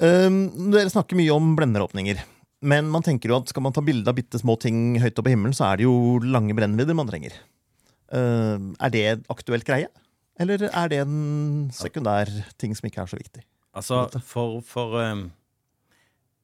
Um, 0.04 0.38
dere 0.74 0.90
snakker 0.92 1.16
mye 1.16 1.32
om 1.36 1.54
blenderåpninger. 1.58 2.20
Men 2.64 2.88
man 2.92 3.04
tenker 3.06 3.30
jo 3.32 3.38
at 3.42 3.52
skal 3.52 3.64
man 3.66 3.76
ta 3.76 3.84
bilde 3.84 4.08
av 4.10 4.16
bitte 4.18 4.40
små 4.40 4.56
ting 4.60 4.98
høyt 5.04 5.18
oppe 5.20 5.30
i 5.32 5.36
himmelen, 5.36 5.56
så 5.56 5.68
er 5.70 5.80
det 5.82 5.86
jo 5.88 5.94
lange 6.24 6.56
brennvidder 6.58 6.96
man 6.98 7.10
trenger. 7.10 7.36
Uh, 8.14 8.72
er 8.84 8.94
det 8.94 9.04
en 9.12 9.24
aktuelt 9.34 9.68
greie? 9.68 9.88
Eller 10.42 10.66
er 10.72 10.90
det 10.92 11.00
en 11.04 11.70
sekundær 11.76 12.32
ting 12.60 12.74
som 12.76 12.88
ikke 12.90 13.04
er 13.04 13.12
så 13.12 13.20
viktig? 13.20 13.44
Altså, 13.78 14.04
for, 14.26 14.60
for 14.66 14.98
um, 15.02 15.28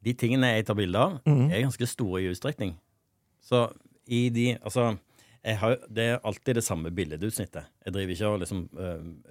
De 0.06 0.14
tingene 0.18 0.54
jeg 0.56 0.66
tar 0.70 0.78
bilde 0.80 0.98
av, 1.02 1.18
Mhm. 1.26 1.50
er 1.52 1.66
ganske 1.66 1.88
store 1.90 2.22
i 2.24 2.30
utstrekning. 2.32 2.76
Så 3.44 3.66
i 4.08 4.30
de 4.34 4.58
Altså, 4.64 4.98
har, 5.46 5.78
det 5.90 6.04
er 6.14 6.20
alltid 6.24 6.56
det 6.56 6.64
samme 6.64 6.92
billedutsnittet. 6.92 7.66
Jeg 7.86 7.94
driver 7.94 8.14
ikke 8.14 8.28
og 8.30 8.40
liksom 8.40 8.62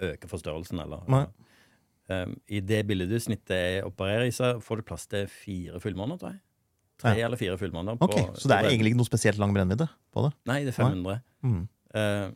øker 0.01 0.27
forstørrelsen 0.31 0.79
eller 0.83 1.03
Nei. 1.09 1.25
Um, 2.09 2.35
I 2.49 2.59
det 2.65 2.83
billedutsnittet 2.89 3.55
jeg 3.55 3.85
opererer 3.87 4.27
i, 4.27 4.35
så 4.35 4.55
får 4.63 4.81
du 4.81 4.87
plass 4.89 5.07
til 5.09 5.27
fire 5.31 5.79
fullmåner, 5.83 6.19
tror 6.21 6.33
jeg. 6.35 6.41
Tre 6.99 7.13
Ja. 7.15 7.25
eller 7.29 7.39
fire 7.39 7.55
fullmåner. 7.57 7.97
Ok, 8.03 8.17
Så 8.35 8.49
det 8.51 8.57
er 8.57 8.69
egentlig 8.69 8.91
ikke 8.91 8.99
noe 9.03 9.07
spesielt 9.07 9.39
lang 9.39 9.53
brennvidde 9.55 9.87
på 10.11 10.25
det? 10.25 10.33
Nei, 10.49 10.63
det 10.67 10.73
er 10.73 10.79
500. 10.83 11.21
Mm. 11.47 11.61
Uh, 11.95 12.31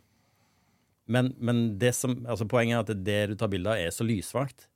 men, 1.11 1.33
men 1.37 1.63
det 1.81 1.91
som, 1.97 2.13
altså 2.25 2.47
poenget 2.47 2.77
er 2.77 2.85
at 2.85 3.03
det 3.03 3.17
du 3.29 3.35
tar 3.35 3.51
bilde 3.51 3.67
av, 3.69 3.75
er 3.77 3.91
så 3.91 4.05
lysvakt 4.07 4.69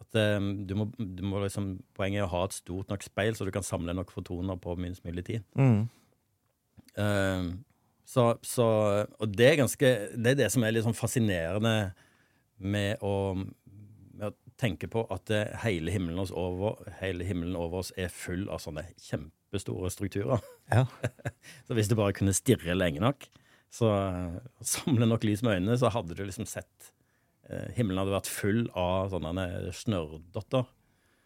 At 0.00 0.14
eh, 0.20 0.36
du 0.68 0.74
må, 0.76 0.90
du 0.98 1.22
må 1.24 1.40
liksom, 1.40 1.70
Poenget 1.96 2.20
er 2.20 2.26
å 2.26 2.32
ha 2.34 2.42
et 2.44 2.52
stort 2.52 2.92
nok 2.92 3.02
speil, 3.02 3.32
så 3.34 3.46
du 3.48 3.50
kan 3.54 3.64
samle 3.64 3.94
nok 3.96 4.12
fotoner 4.12 4.60
på 4.60 4.76
minst 4.76 5.04
mulig 5.08 5.24
tid. 5.24 5.42
Mm. 5.56 5.88
Uh, 6.98 7.56
så, 8.04 8.34
så, 8.42 8.66
og 9.06 9.32
det 9.38 9.46
er 9.52 9.60
ganske 9.62 9.90
Det 10.18 10.32
er 10.34 10.38
det 10.42 10.48
som 10.52 10.64
er 10.66 10.74
litt 10.74 10.84
sånn 10.84 10.96
fascinerende 10.98 11.92
med 12.60 13.00
å, 13.00 13.12
tenke 14.60 14.88
på 14.92 15.04
at 15.12 15.30
eh, 15.34 15.52
hele 15.64 15.92
himmelen, 15.94 16.20
oss 16.22 16.32
over, 16.36 16.80
hele 17.00 17.26
himmelen 17.26 17.56
over 17.58 17.82
oss 17.82 17.92
er 17.98 18.12
full 18.12 18.46
av 18.52 18.62
sånne 18.62 18.84
kjempestore 19.00 19.90
strukturer. 19.92 20.44
Ja. 20.72 20.86
Så 21.66 21.76
hvis 21.78 21.90
du 21.90 21.96
bare 21.98 22.16
kunne 22.16 22.36
stirre 22.36 22.76
lenge 22.76 23.02
nok, 23.02 23.28
så 23.70 23.90
eh, 23.94 24.38
samle 24.66 25.06
nok 25.06 25.24
lys 25.26 25.44
med 25.46 25.60
øynene, 25.60 25.78
så 25.78 25.92
hadde 25.94 26.16
du 26.18 26.24
liksom 26.26 26.46
sett 26.50 26.90
eh, 27.46 27.68
Himmelen 27.76 28.00
hadde 28.02 28.16
vært 28.16 28.30
full 28.30 28.64
av 28.74 29.12
sånne 29.12 29.46
snørrdotter. 29.78 30.66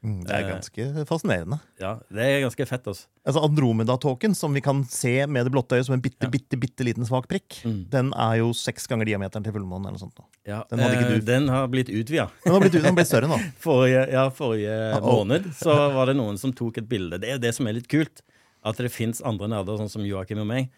Mm, 0.04 0.18
Det 0.26 0.30
er 0.36 0.44
Eh. 0.44 0.50
ganske 0.52 1.06
fascinerende. 1.08 1.56
Ja, 1.80 1.94
det 2.12 2.20
er 2.20 2.42
ganske 2.44 2.66
fett, 2.68 2.84
altså. 2.86 3.06
Altså 3.26 3.40
Andromeda-tåken, 3.48 4.34
som 4.36 4.52
vi 4.52 4.60
kan 4.60 4.84
se 4.84 5.26
med 5.26 5.46
det 5.46 5.52
blotte 5.52 5.78
øyet 5.78 5.86
som 5.86 5.94
en 5.94 6.02
bitte, 6.02 6.24
Ja. 6.26 6.28
bitte, 6.28 6.58
bitte 6.60 6.84
liten 6.84 7.06
svak 7.08 7.26
prikk, 7.26 7.62
Mm. 7.64 7.88
den 7.88 8.12
er 8.12 8.36
jo 8.36 8.50
seks 8.52 8.86
ganger 8.86 9.06
diameteren 9.06 9.42
til 9.42 9.52
fullmånen. 9.52 9.86
eller 9.88 9.98
noe 9.98 10.04
sånt. 10.10 10.20
Ja, 10.46 10.62
Den 10.68 10.80
eh. 10.80 11.18
Den 11.20 11.48
har 11.48 11.66
blitt 11.68 11.88
utvida. 11.88 12.30
Den 12.44 12.52
har 12.52 12.60
blitt, 12.60 12.72
den 12.72 12.84
har 12.84 12.92
blitt 12.92 13.06
større 13.06 13.28
nå. 13.28 13.38
Forrige, 13.58 14.12
ja, 14.12 14.28
forrige 14.28 14.94
Uh-oh. 15.00 15.24
måned 15.24 15.44
så 15.54 15.92
var 15.94 16.06
det 16.06 16.16
noen 16.16 16.38
som 16.38 16.52
tok 16.52 16.78
et 16.78 16.88
bilde. 16.88 17.18
Det 17.18 17.30
er 17.30 17.38
det 17.38 17.54
som 17.54 17.66
er 17.66 17.72
litt 17.72 17.88
kult. 17.88 18.20
At 18.62 18.76
det 18.76 18.90
fins 18.92 19.20
andre 19.22 19.48
nerder, 19.48 19.78
sånn 19.78 19.90
som 19.90 20.02
Joakim 20.02 20.38
og 20.40 20.46
meg, 20.46 20.70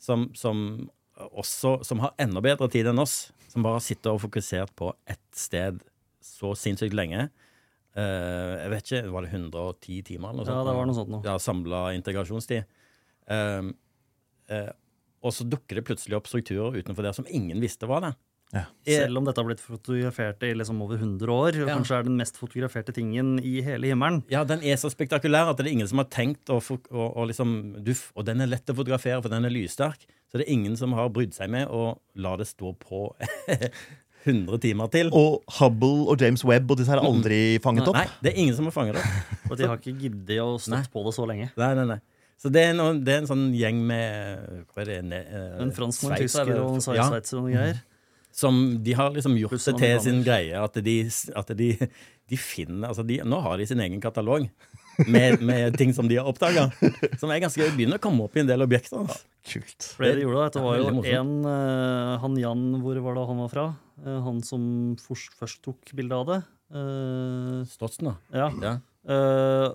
som, 0.00 0.30
som 0.34 0.88
også 1.36 1.84
som 1.84 2.00
har 2.00 2.12
enda 2.18 2.40
bedre 2.40 2.68
tid 2.70 2.86
enn 2.86 2.98
oss. 2.98 3.30
Som 3.48 3.62
bare 3.62 3.78
sitter 3.80 4.10
og 4.10 4.20
fokusert 4.20 4.70
på 4.76 4.92
ett 5.06 5.18
sted 5.32 5.80
så 6.20 6.54
sinnssykt 6.56 6.92
lenge. 6.92 7.30
Eh, 7.94 8.54
jeg 8.64 8.70
vet 8.72 8.88
ikke, 8.90 9.02
var 9.14 9.22
det 9.26 9.32
110 9.36 10.00
timer 10.10 10.32
eller 10.34 10.44
noe 10.48 10.54
Ja, 10.56 10.64
det 10.66 10.76
var 10.80 10.86
noe 10.90 10.96
sånt 10.98 11.12
nå. 11.14 11.20
Ja, 11.24 11.36
Samla 11.38 11.82
integrasjonstid. 11.94 12.64
Eh, 13.30 13.68
eh, 14.50 14.70
og 15.24 15.32
så 15.32 15.46
dukker 15.48 15.78
det 15.78 15.86
plutselig 15.88 16.18
opp 16.18 16.26
strukturer 16.28 16.74
utenfor 16.76 17.06
der 17.06 17.14
som 17.16 17.28
ingen 17.30 17.60
visste 17.62 17.86
var 17.88 18.02
det. 18.04 18.14
Ja. 18.54 18.64
Eh, 18.86 18.98
Selv 19.00 19.18
om 19.18 19.24
dette 19.26 19.40
har 19.40 19.46
blitt 19.48 19.62
fotografert 19.62 20.42
i 20.46 20.50
liksom 20.54 20.82
over 20.84 20.98
100 21.00 21.30
år, 21.32 21.56
Ja. 21.56 21.66
kanskje 21.74 21.96
er 21.98 22.02
den 22.04 22.16
mest 22.18 22.36
fotograferte 22.36 22.92
tingen 22.94 23.38
i 23.42 23.60
hele 23.62 23.86
himmelen. 23.88 24.22
Ja, 24.30 24.44
den 24.44 24.60
er 24.62 24.76
så 24.76 24.90
spektakulær 24.92 25.50
at 25.50 25.56
det 25.56 25.66
er 25.66 25.72
ingen 25.72 25.88
som 25.88 25.98
har 25.98 26.06
tenkt 26.12 26.50
å, 26.50 26.58
å, 26.60 27.06
å 27.16 27.26
liksom 27.26 27.82
duff, 27.82 28.12
Og 28.14 28.24
den 28.26 28.40
er 28.42 28.46
lett 28.46 28.66
å 28.70 28.74
fotografere, 28.76 29.22
for 29.22 29.28
den 29.32 29.44
er 29.44 29.50
lyssterk. 29.50 30.04
Så 30.30 30.38
det 30.38 30.46
er 30.48 30.52
ingen 30.52 30.76
som 30.76 30.92
har 30.92 31.08
brydd 31.10 31.32
seg 31.34 31.48
med 31.50 31.68
å 31.68 31.98
la 32.16 32.36
det 32.36 32.46
stå 32.46 32.74
på 32.78 33.14
100 34.24 34.58
timer 34.62 34.90
til. 34.92 35.10
Og 35.12 35.42
Hubble 35.58 36.08
og 36.10 36.20
James 36.20 36.44
Webb 36.48 36.72
og 36.72 36.80
disse 36.80 36.92
her 36.92 37.02
er 37.02 37.08
aldri 37.08 37.38
fanget 37.64 37.88
opp. 37.90 37.98
Nei, 37.98 38.08
det 38.24 38.32
er 38.32 38.40
ingen 38.42 38.56
som 38.56 38.68
har 38.70 38.74
fanget 38.76 38.98
opp. 39.00 39.30
Og 39.50 39.58
de 39.60 39.68
har 39.68 39.78
ikke 39.78 39.92
giddet 40.00 40.40
å 40.40 40.54
stått 40.56 40.72
Nei. 40.78 40.82
på 40.92 41.02
det 41.04 41.14
så 41.14 41.26
lenge. 41.28 41.50
Nei, 41.60 41.70
nei, 41.76 41.84
nei. 41.92 41.98
Så 42.40 42.50
det 42.52 42.62
er, 42.66 42.72
noe, 42.76 42.96
det 43.00 43.12
er 43.12 43.20
en 43.22 43.28
sånn 43.30 43.44
gjeng 43.56 43.78
med 43.86 44.64
Hva 44.72 44.82
er 44.82 44.88
det? 44.90 44.96
Ne, 45.06 45.20
eh, 45.22 45.50
En 45.62 45.70
franskmann, 45.72 46.16
en 46.16 46.24
tysker 46.24 46.50
og 46.58 46.78
en 46.80 46.82
sveitser 46.84 47.38
og 47.38 47.44
noen 47.46 47.54
greier. 47.54 47.82
Som 48.34 48.58
de 48.82 48.96
har 48.98 49.12
liksom 49.14 49.36
gjort 49.38 49.54
det 49.54 49.76
til 49.78 50.00
sin 50.02 50.24
greie. 50.26 50.58
At 50.58 50.80
de, 50.82 50.96
at 51.38 51.52
de, 51.54 51.68
de 52.32 52.40
finner 52.40 52.90
altså 52.90 53.04
de, 53.06 53.20
Nå 53.22 53.38
har 53.44 53.60
de 53.60 53.68
sin 53.70 53.80
egen 53.84 54.02
katalog 54.02 54.48
med, 55.06 55.42
med 55.42 55.78
ting 55.78 55.94
som 55.96 56.08
de 56.10 56.18
har 56.20 56.28
oppdaga. 56.30 56.68
Som 57.20 57.32
er 57.34 57.42
ganske 57.44 57.70
begynner 57.76 58.00
å 58.00 58.04
komme 58.04 58.26
opp 58.26 58.36
i 58.36 58.42
en 58.44 58.50
del 58.50 58.64
objekter. 58.64 59.02
Altså. 59.02 59.20
Kult. 59.44 59.90
For 59.96 60.06
det 60.06 60.14
de 60.18 60.24
gjorde 60.24 60.40
da, 60.40 60.52
det 60.54 60.64
var 60.64 60.80
jo 60.80 61.04
en 61.04 61.34
eh, 61.50 62.14
Han 62.22 62.38
Jan, 62.40 62.64
hvor 62.80 63.00
var 63.04 63.18
det 63.18 63.26
han 63.28 63.42
var 63.44 63.52
fra? 63.52 63.66
Eh, 64.04 64.20
han 64.24 64.40
som 64.46 64.64
først, 65.04 65.36
først 65.40 65.62
tok 65.66 65.94
bilde 65.96 66.16
av 66.16 66.30
det. 66.30 66.40
Uh, 66.74 67.60
Stotsen, 67.70 68.08
da. 68.08 68.16
ja. 68.34 68.50
Ja. 68.64 68.78
Uh, 69.04 69.68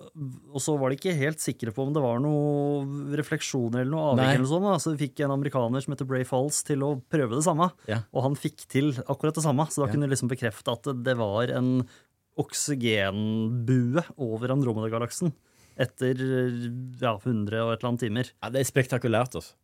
og 0.49 0.58
så 0.58 0.73
var 0.82 0.89
de 0.89 0.97
ikke 0.97 1.13
helt 1.13 1.38
sikre 1.38 1.69
på 1.69 1.84
om 1.86 1.91
det 1.93 2.01
var 2.01 2.17
noe 2.17 3.13
refleksjoner 3.19 3.84
eller 3.84 3.93
noe 3.93 4.08
avvik. 4.15 4.32
Eller 4.39 4.49
sånt. 4.49 4.82
Så 4.82 4.95
fikk 4.97 5.21
en 5.21 5.36
amerikaner 5.36 5.86
som 5.86 5.93
heter 5.93 6.10
Bray 6.10 6.25
Falls 6.27 6.63
til 6.65 6.82
å 6.88 6.95
prøve 7.13 7.38
det 7.38 7.45
samme. 7.45 7.69
Ja. 7.88 8.01
Og 8.10 8.25
han 8.25 8.38
fikk 8.39 8.65
til 8.73 8.89
akkurat 9.05 9.38
det 9.38 9.45
samme, 9.45 9.67
så 9.69 9.84
da 9.84 9.88
Ja. 9.88 9.93
kunne 9.93 10.10
de 10.10 10.15
liksom 10.15 10.34
bekrefte 10.34 10.73
at 10.73 10.89
det 11.05 11.15
var 11.21 11.53
en 11.53 11.86
oksygenbue 12.39 14.04
over 14.17 14.54
Andromeda-galaksen 14.56 15.34
etter 15.80 16.19
ja, 16.99 17.13
100 17.15 17.62
og 17.63 17.71
et 17.73 17.80
eller 17.80 17.89
annet 17.93 18.02
timer. 18.04 18.30
ja, 18.43 18.49
det 18.52 18.62
er 18.63 18.67
spektakulært, 18.67 19.38
altså. 19.39 19.56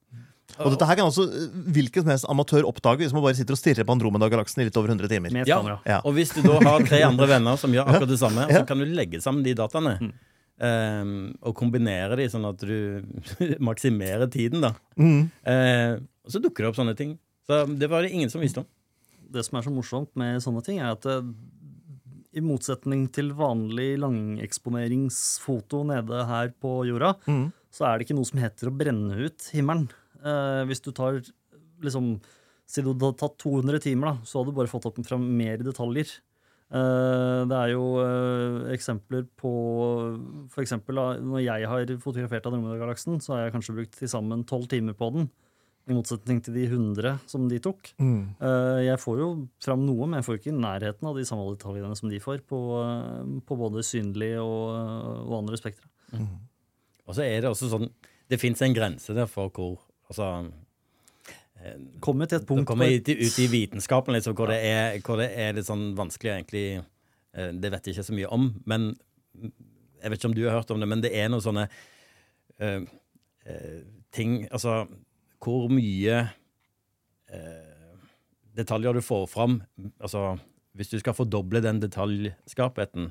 Og 0.61 0.69
dette 0.71 0.85
her 0.87 0.95
kan 0.99 1.09
også 1.09 1.23
eh, 1.25 1.55
hvilken 1.73 2.03
som 2.05 2.11
helst 2.13 2.27
amatør 2.29 2.67
oppdage 2.69 3.01
hvis 3.01 3.15
man 3.15 3.23
bare 3.25 3.35
sitter 3.35 3.55
og 3.57 3.59
stirrer 3.59 3.83
på 3.87 3.95
Andromeda-galaksen 3.95 4.61
i 4.61 4.67
litt 4.69 4.77
over 4.79 4.93
100 4.93 5.09
timer. 5.11 5.33
Ja. 5.49 5.57
Ja. 5.89 5.97
Og 6.05 6.13
hvis 6.15 6.31
du 6.35 6.39
da 6.45 6.59
har 6.61 6.85
tre 6.85 7.01
andre 7.03 7.27
venner 7.33 7.57
som 7.59 7.73
gjør 7.73 7.87
akkurat 7.89 8.11
det 8.13 8.19
samme, 8.21 8.45
Ja. 8.51 8.61
så 8.61 8.69
kan 8.69 8.79
du 8.79 8.85
legge 8.85 9.19
sammen 9.25 9.43
de 9.43 9.55
dataene. 9.57 9.95
Mm. 10.05 10.13
Um, 10.55 11.09
og 11.43 11.57
kombinere 11.59 12.15
de 12.15 12.29
sånn 12.31 12.45
at 12.47 12.61
du 12.63 13.01
maksimerer 13.67 14.29
tiden, 14.31 14.61
da. 14.63 14.71
Mm. 14.95 15.25
uh, 15.43 15.97
og 16.23 16.31
så 16.31 16.39
dukker 16.45 16.63
det 16.63 16.69
opp 16.71 16.77
sånne 16.79 16.95
ting. 16.95 17.17
Så 17.49 17.65
det 17.75 17.89
var 17.91 18.05
det 18.05 18.13
ingen 18.15 18.31
som 18.31 18.39
visste 18.45 18.63
om. 18.63 18.69
det 19.35 19.43
som 19.43 19.57
er 19.59 19.65
så 19.65 19.73
morsomt 19.73 20.13
med 20.15 20.39
sånne 20.45 20.61
ting, 20.63 20.79
er 20.79 20.93
at 20.95 21.03
det, 21.03 21.17
i 22.35 22.41
motsetning 22.43 23.07
til 23.15 23.31
vanlig 23.37 23.95
langeksponeringsfoto 24.01 25.83
nede 25.87 26.25
her 26.27 26.51
på 26.61 26.85
jorda, 26.87 27.15
Mm. 27.27 27.51
så 27.71 27.85
er 27.87 27.97
det 27.97 28.07
ikke 28.07 28.17
noe 28.17 28.25
som 28.25 28.39
heter 28.39 28.67
å 28.69 28.75
brenne 28.77 29.15
ut 29.25 29.49
himmelen. 29.53 29.89
Eh, 30.23 30.65
hvis 30.65 30.81
du 30.81 30.91
tar 30.91 31.21
liksom 31.81 32.19
Si 32.67 32.81
du 32.81 32.87
hadde 32.95 33.15
tatt 33.15 33.37
200 33.37 33.77
timer, 33.79 34.07
da, 34.07 34.13
så 34.25 34.39
hadde 34.41 34.49
du 34.51 34.57
bare 34.57 34.65
fått 34.67 34.87
opp 34.87 34.95
fram 35.05 35.21
mer 35.37 35.57
detaljer. 35.61 36.09
Eh, 36.73 37.45
det 37.45 37.53
er 37.53 37.69
jo 37.75 37.99
eh, 38.01 38.73
eksempler 38.73 39.27
på 39.37 39.51
For 40.49 40.63
eksempel 40.63 40.95
da, 40.97 41.03
når 41.21 41.43
jeg 41.45 41.67
har 41.69 41.85
fotografert 42.01 42.47
Andromeda-galaksen, 42.49 43.21
så 43.21 43.35
har 43.35 43.43
jeg 43.45 43.53
kanskje 43.53 43.75
brukt 43.77 43.91
til 43.99 44.07
sammen 44.09 44.41
12 44.43 44.65
timer 44.67 44.93
på 44.97 45.11
den. 45.13 45.29
I 45.85 45.93
motsetning 45.93 46.39
til 46.41 46.55
de 46.57 46.63
100 46.65 47.19
som 47.29 47.45
de 47.49 47.59
tok. 47.61 47.91
Mm. 48.01 48.35
Eh, 48.41 48.79
Jeg 48.87 48.97
får 49.03 49.19
jo 49.21 49.29
fram 49.61 49.83
noe, 49.85 50.07
men 50.07 50.17
jeg 50.19 50.27
får 50.27 50.39
ikke 50.39 50.53
i 50.53 50.57
nærheten 50.57 51.09
av 51.09 51.19
de 51.19 51.25
samme 51.29 51.45
detaljene 51.51 51.97
som 51.99 52.09
de 52.09 52.19
får, 52.23 52.41
på, 52.49 52.61
eh, 52.81 53.35
på 53.45 53.57
både 53.59 53.85
synlig 53.85 54.33
og, 54.41 54.73
og 55.27 55.35
andre 55.43 55.59
spektre. 55.61 55.89
Og 57.05 57.13
så 57.13 57.25
er 57.25 57.43
det 57.43 57.49
også 57.49 57.67
sånn 57.69 57.89
Det 58.29 58.39
fins 58.39 58.61
en 58.63 58.73
grense 58.73 59.13
der 59.13 59.27
for 59.29 59.51
hvor 59.53 59.81
Altså 60.09 60.47
Kommer 62.03 62.29
til 62.29 62.39
et 62.39 62.45
punkt 62.47 62.67
kommer 62.67 62.91
ut, 62.91 63.09
ut 63.09 63.39
i 63.41 63.47
vitenskapen, 63.49 64.13
liksom, 64.13 64.35
hvor, 64.37 64.51
det 64.51 64.59
er, 64.67 64.99
hvor 65.05 65.17
det 65.17 65.31
er 65.33 65.55
litt 65.57 65.65
sånn 65.65 65.93
vanskelig 65.97 66.33
egentlig 66.33 66.65
eh, 66.77 67.51
Det 67.57 67.71
vet 67.73 67.87
jeg 67.87 67.95
ikke 67.95 68.07
så 68.09 68.17
mye 68.17 68.31
om, 68.35 68.51
men 68.69 68.91
jeg 69.35 70.11
vet 70.11 70.19
ikke 70.19 70.29
om 70.29 70.35
du 70.37 70.43
har 70.45 70.59
hørt 70.59 70.73
om 70.75 70.83
det, 70.83 70.89
men 70.91 71.01
det 71.01 71.11
er 71.17 71.31
noen 71.31 71.43
sånne 71.43 71.63
uh, 72.61 72.83
uh, 73.49 73.79
ting 74.13 74.43
Altså 74.53 74.83
hvor 75.45 75.69
mye 75.71 76.23
eh, 77.29 77.95
detaljer 78.57 78.97
du 78.97 79.01
får 79.05 79.25
fram 79.31 79.59
Altså 80.01 80.35
hvis 80.75 80.91
du 80.91 80.97
skal 80.99 81.15
fordoble 81.15 81.61
den 81.63 81.77
detaljskarpheten, 81.79 83.05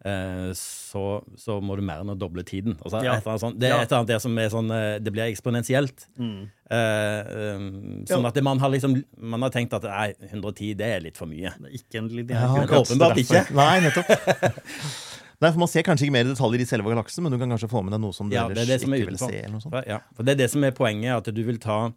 eh, 0.00 0.46
så, 0.56 1.02
så 1.36 1.58
må 1.60 1.76
du 1.76 1.82
mer 1.84 2.00
enn 2.00 2.08
å 2.08 2.16
doble 2.16 2.40
tiden. 2.48 2.78
Altså, 2.80 3.02
Ja. 3.04 3.18
et 3.20 3.26
annet 3.28 3.42
sånt. 3.42 3.58
Det 3.60 3.68
er 3.68 3.82
et 3.82 3.84
eller 3.84 3.98
annet 3.98 4.12
der 4.14 4.22
som 4.24 4.38
er 4.40 4.48
sånn 4.48 4.70
eh, 4.72 4.94
Det 4.96 5.12
blir 5.12 5.26
eksponentielt. 5.28 6.06
Mm. 6.16 6.46
Eh, 6.72 7.32
um, 7.52 7.66
sånn 8.08 8.24
at 8.30 8.32
det, 8.38 8.42
man 8.46 8.62
har 8.62 8.72
liksom 8.72 8.96
Man 9.20 9.44
har 9.44 9.52
tenkt 9.52 9.76
at 9.76 9.84
nei, 9.84 10.14
110 10.30 10.72
det 10.80 10.88
er 10.88 11.04
litt 11.04 11.20
for 11.20 11.28
mye. 11.28 11.52
Det 11.60 11.68
er 11.68 11.76
ikke 11.82 12.00
en 12.00 12.08
lineær 12.16 12.56
Ja, 12.62 12.80
åpenbart 12.80 13.20
ikke. 13.20 13.44
Nei, 13.60 13.74
nettopp. 13.84 14.08
Nei, 15.42 15.50
for 15.50 15.58
Man 15.58 15.70
ser 15.70 15.82
kanskje 15.86 16.06
ikke 16.06 16.14
mer 16.14 16.28
detaljer 16.28 16.62
i 16.62 16.66
selve 16.70 16.92
galaksen, 16.92 17.24
men 17.26 17.34
du 17.34 17.38
kan 17.40 17.50
kanskje 17.50 17.70
få 17.72 17.82
med 17.82 17.94
deg 17.96 18.02
noe 18.04 18.14
som 18.14 18.28
du 18.30 18.36
Ja, 18.36 18.44
er 18.46 18.54
ellers 18.54 18.70
det 18.70 18.80
som 18.84 18.94
er 18.94 19.02
ikke 19.02 19.10
vil 19.10 19.18
se. 19.18 19.30
eller 19.40 19.56
noe 19.56 19.64
sånt. 19.64 19.78
Ja, 19.90 19.98
for 20.14 20.22
det 20.26 20.36
er 20.36 20.42
det 20.44 20.50
som 20.54 20.64
er 20.64 20.74
poenget, 20.76 21.16
at 21.18 21.34
du 21.34 21.42
vil 21.46 21.58
ta 21.62 21.92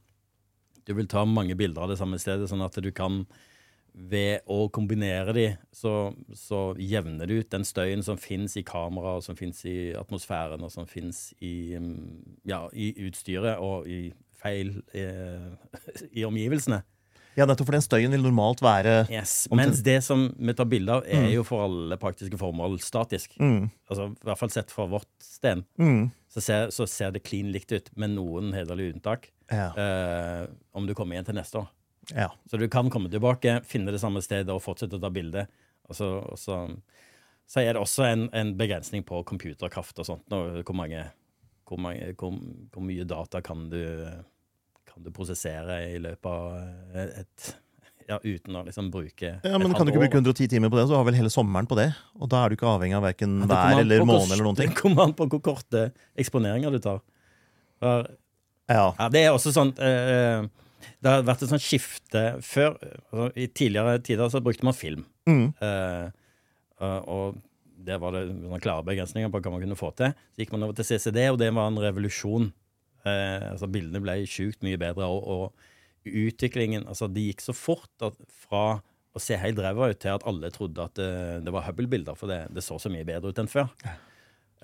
Du 0.86 0.94
vil 0.94 1.08
ta 1.10 1.24
mange 1.26 1.56
bilder 1.58 1.82
av 1.86 1.90
det 1.90 1.98
samme 1.98 2.18
stedet, 2.22 2.46
sånn 2.50 2.62
at 2.66 2.76
du 2.82 2.92
kan 2.94 3.26
ved 3.96 4.44
å 4.52 4.68
kombinere 4.70 5.34
de, 5.34 5.46
så, 5.74 6.14
så 6.36 6.76
jevner 6.78 7.26
du 7.26 7.38
ut 7.40 7.50
den 7.50 7.64
støyen 7.64 8.04
som 8.04 8.18
fins 8.20 8.58
i 8.60 8.64
kamera, 8.68 9.16
og 9.18 9.24
som 9.24 9.38
fins 9.40 9.64
i 9.66 9.94
atmosfæren, 9.96 10.62
og 10.62 10.70
som 10.74 10.86
fins 10.86 11.30
i, 11.40 11.78
um, 11.80 12.20
ja, 12.44 12.66
i 12.76 12.92
utstyret 13.08 13.58
og 13.64 13.88
i 13.88 14.12
feil 14.36 14.76
eh, 14.94 15.48
i 16.20 16.26
omgivelsene. 16.28 16.82
Ja, 17.36 17.46
nettopp, 17.46 17.68
for 17.68 17.76
den 17.76 17.84
støyen 17.84 18.14
vil 18.16 18.24
normalt 18.24 18.62
være 18.64 19.06
Yes. 19.12 19.48
Mens 19.52 19.82
det 19.84 19.98
som 20.06 20.30
vi 20.40 20.54
tar 20.56 20.68
bilde 20.72 20.94
av, 20.94 21.04
er 21.04 21.28
jo 21.34 21.44
for 21.44 21.66
alle 21.66 21.98
praktiske 22.00 22.38
formål 22.40 22.78
statisk. 22.80 23.36
mm, 23.40 23.70
Altså, 23.90 24.08
I 24.16 24.30
hvert 24.30 24.40
fall 24.40 24.54
sett 24.56 24.72
fra 24.72 24.86
vårt 24.88 25.10
sted, 25.20 25.66
mm, 25.78 26.06
så 26.32 26.42
ser, 26.42 26.72
så 26.72 26.88
ser 26.88 27.12
det 27.12 27.24
klin 27.28 27.52
likt 27.52 27.72
ut, 27.76 27.90
med 27.98 28.16
noen 28.16 28.54
hederlige 28.56 28.94
unntak. 28.96 29.32
ja, 29.52 29.68
eh, 29.78 30.48
om 30.74 30.88
du 30.88 30.94
kommer 30.96 31.16
igjen 31.16 31.26
til 31.26 31.36
neste 31.36 31.60
år. 31.60 31.68
ja. 32.16 32.30
Så 32.50 32.58
du 32.58 32.68
kan 32.70 32.90
komme 32.90 33.10
tilbake, 33.12 33.60
finne 33.66 33.92
det 33.92 34.00
samme 34.00 34.22
stedet 34.24 34.50
og 34.50 34.64
fortsette 34.64 34.96
å 34.96 35.02
ta 35.02 35.10
bilde. 35.10 35.48
Og 35.90 35.96
så, 35.96 36.08
og 36.32 36.40
så, 36.40 36.62
så 37.46 37.60
er 37.62 37.74
det 37.74 37.82
også 37.82 38.08
en, 38.08 38.30
en 38.34 38.56
begrensning 38.58 39.04
på 39.06 39.24
computerkraft 39.24 40.00
og 40.00 40.06
sånt. 40.08 40.24
nå, 40.32 40.64
Hvor, 40.64 40.74
mange, 40.76 41.04
hvor, 41.68 41.78
mange, 41.78 42.14
hvor, 42.18 42.34
hvor 42.74 42.82
mye 42.82 43.04
data 43.06 43.42
kan 43.42 43.70
du, 43.70 43.82
kan 44.90 45.04
du 45.04 45.12
prosessere 45.16 45.78
i 45.92 46.00
løpet 46.02 46.26
av 46.32 47.06
et 47.06 47.54
ja, 48.06 48.20
Uten 48.22 48.54
å 48.60 48.62
liksom 48.68 48.92
bruke 48.94 49.32
Ja, 49.42 49.58
Men 49.58 49.74
kan 49.74 49.88
du 49.88 49.92
ikke 49.92 50.04
bruke 50.04 50.20
110 50.20 50.52
timer 50.52 50.70
på 50.70 50.78
det, 50.78 50.84
så 50.92 51.00
har 51.00 51.08
vel 51.08 51.18
hele 51.18 51.32
sommeren 51.34 51.66
på 51.66 51.78
det. 51.80 51.88
Og 52.22 52.30
da 52.30 52.44
er 52.46 52.52
du 52.54 52.58
ikke 52.60 52.68
avhengig 52.70 52.98
av 53.00 53.06
verken 53.08 53.40
Ja, 53.42 53.48
vær 53.50 53.80
eller 53.82 54.06
måned 54.06 54.30
eller 54.36 54.46
noen 54.46 54.60
ting. 54.60 54.70
Det 54.70 54.78
kommer 54.84 55.08
an 55.08 55.16
på 55.18 55.26
hvor 55.32 55.42
korte 55.48 55.88
eksponeringer 56.22 56.76
du 56.76 56.78
tar. 56.84 57.02
For 57.82 58.06
Ja. 58.70 58.92
Ja, 59.00 59.10
det 59.14 59.24
er 59.26 59.34
også 59.34 59.52
sånn 59.54 59.74
eh, 59.82 60.46
Det 61.02 61.12
har 61.12 61.26
vært 61.26 61.44
et 61.46 61.52
sånt 61.56 61.66
skifte 61.66 62.24
før. 62.46 62.78
Altså, 63.10 63.28
I 63.42 63.50
tidligere 63.50 63.98
tider 64.06 64.30
så 64.34 64.42
brukte 64.46 64.66
man 64.70 64.78
film. 64.78 65.06
Mm, 65.26 65.48
Eh, 65.66 66.06
eh, 66.86 67.02
og 67.10 67.42
der 67.86 67.98
var 68.02 68.14
det 68.14 68.62
klare 68.62 68.86
begrensninger 68.86 69.30
på 69.34 69.42
hva 69.42 69.52
man 69.54 69.66
kunne 69.66 69.78
få 69.78 69.90
til. 69.98 70.14
Så 70.34 70.42
gikk 70.44 70.54
man 70.54 70.66
over 70.68 70.78
til 70.78 70.86
CCD, 70.86 71.24
og 71.32 71.38
det 71.42 71.50
var 71.54 71.70
en 71.70 71.82
revolusjon. 71.82 72.52
Eh, 73.06 73.46
altså 73.52 73.70
Bildene 73.72 74.02
ble 74.04 74.18
sjukt 74.30 74.66
mye 74.66 74.80
bedre, 74.82 75.08
og, 75.08 75.26
og 75.26 76.06
utviklingen 76.06 76.84
altså 76.86 77.08
Det 77.10 77.24
gikk 77.32 77.42
så 77.42 77.54
fort 77.58 78.06
at 78.06 78.18
fra 78.30 78.66
å 79.16 79.22
se 79.22 79.38
helt 79.40 79.62
ræva 79.64 79.88
ut 79.90 80.02
til 80.04 80.12
at 80.12 80.26
alle 80.28 80.52
trodde 80.54 80.84
at 80.84 80.98
det, 81.00 81.12
det 81.46 81.54
var 81.56 81.66
Hubble-bilder, 81.70 82.18
for 82.20 82.30
det, 82.30 82.42
det 82.54 82.64
så 82.66 82.78
så 82.82 82.92
mye 82.92 83.08
bedre 83.08 83.32
ut 83.32 83.40
enn 83.42 83.50
før. 83.50 83.72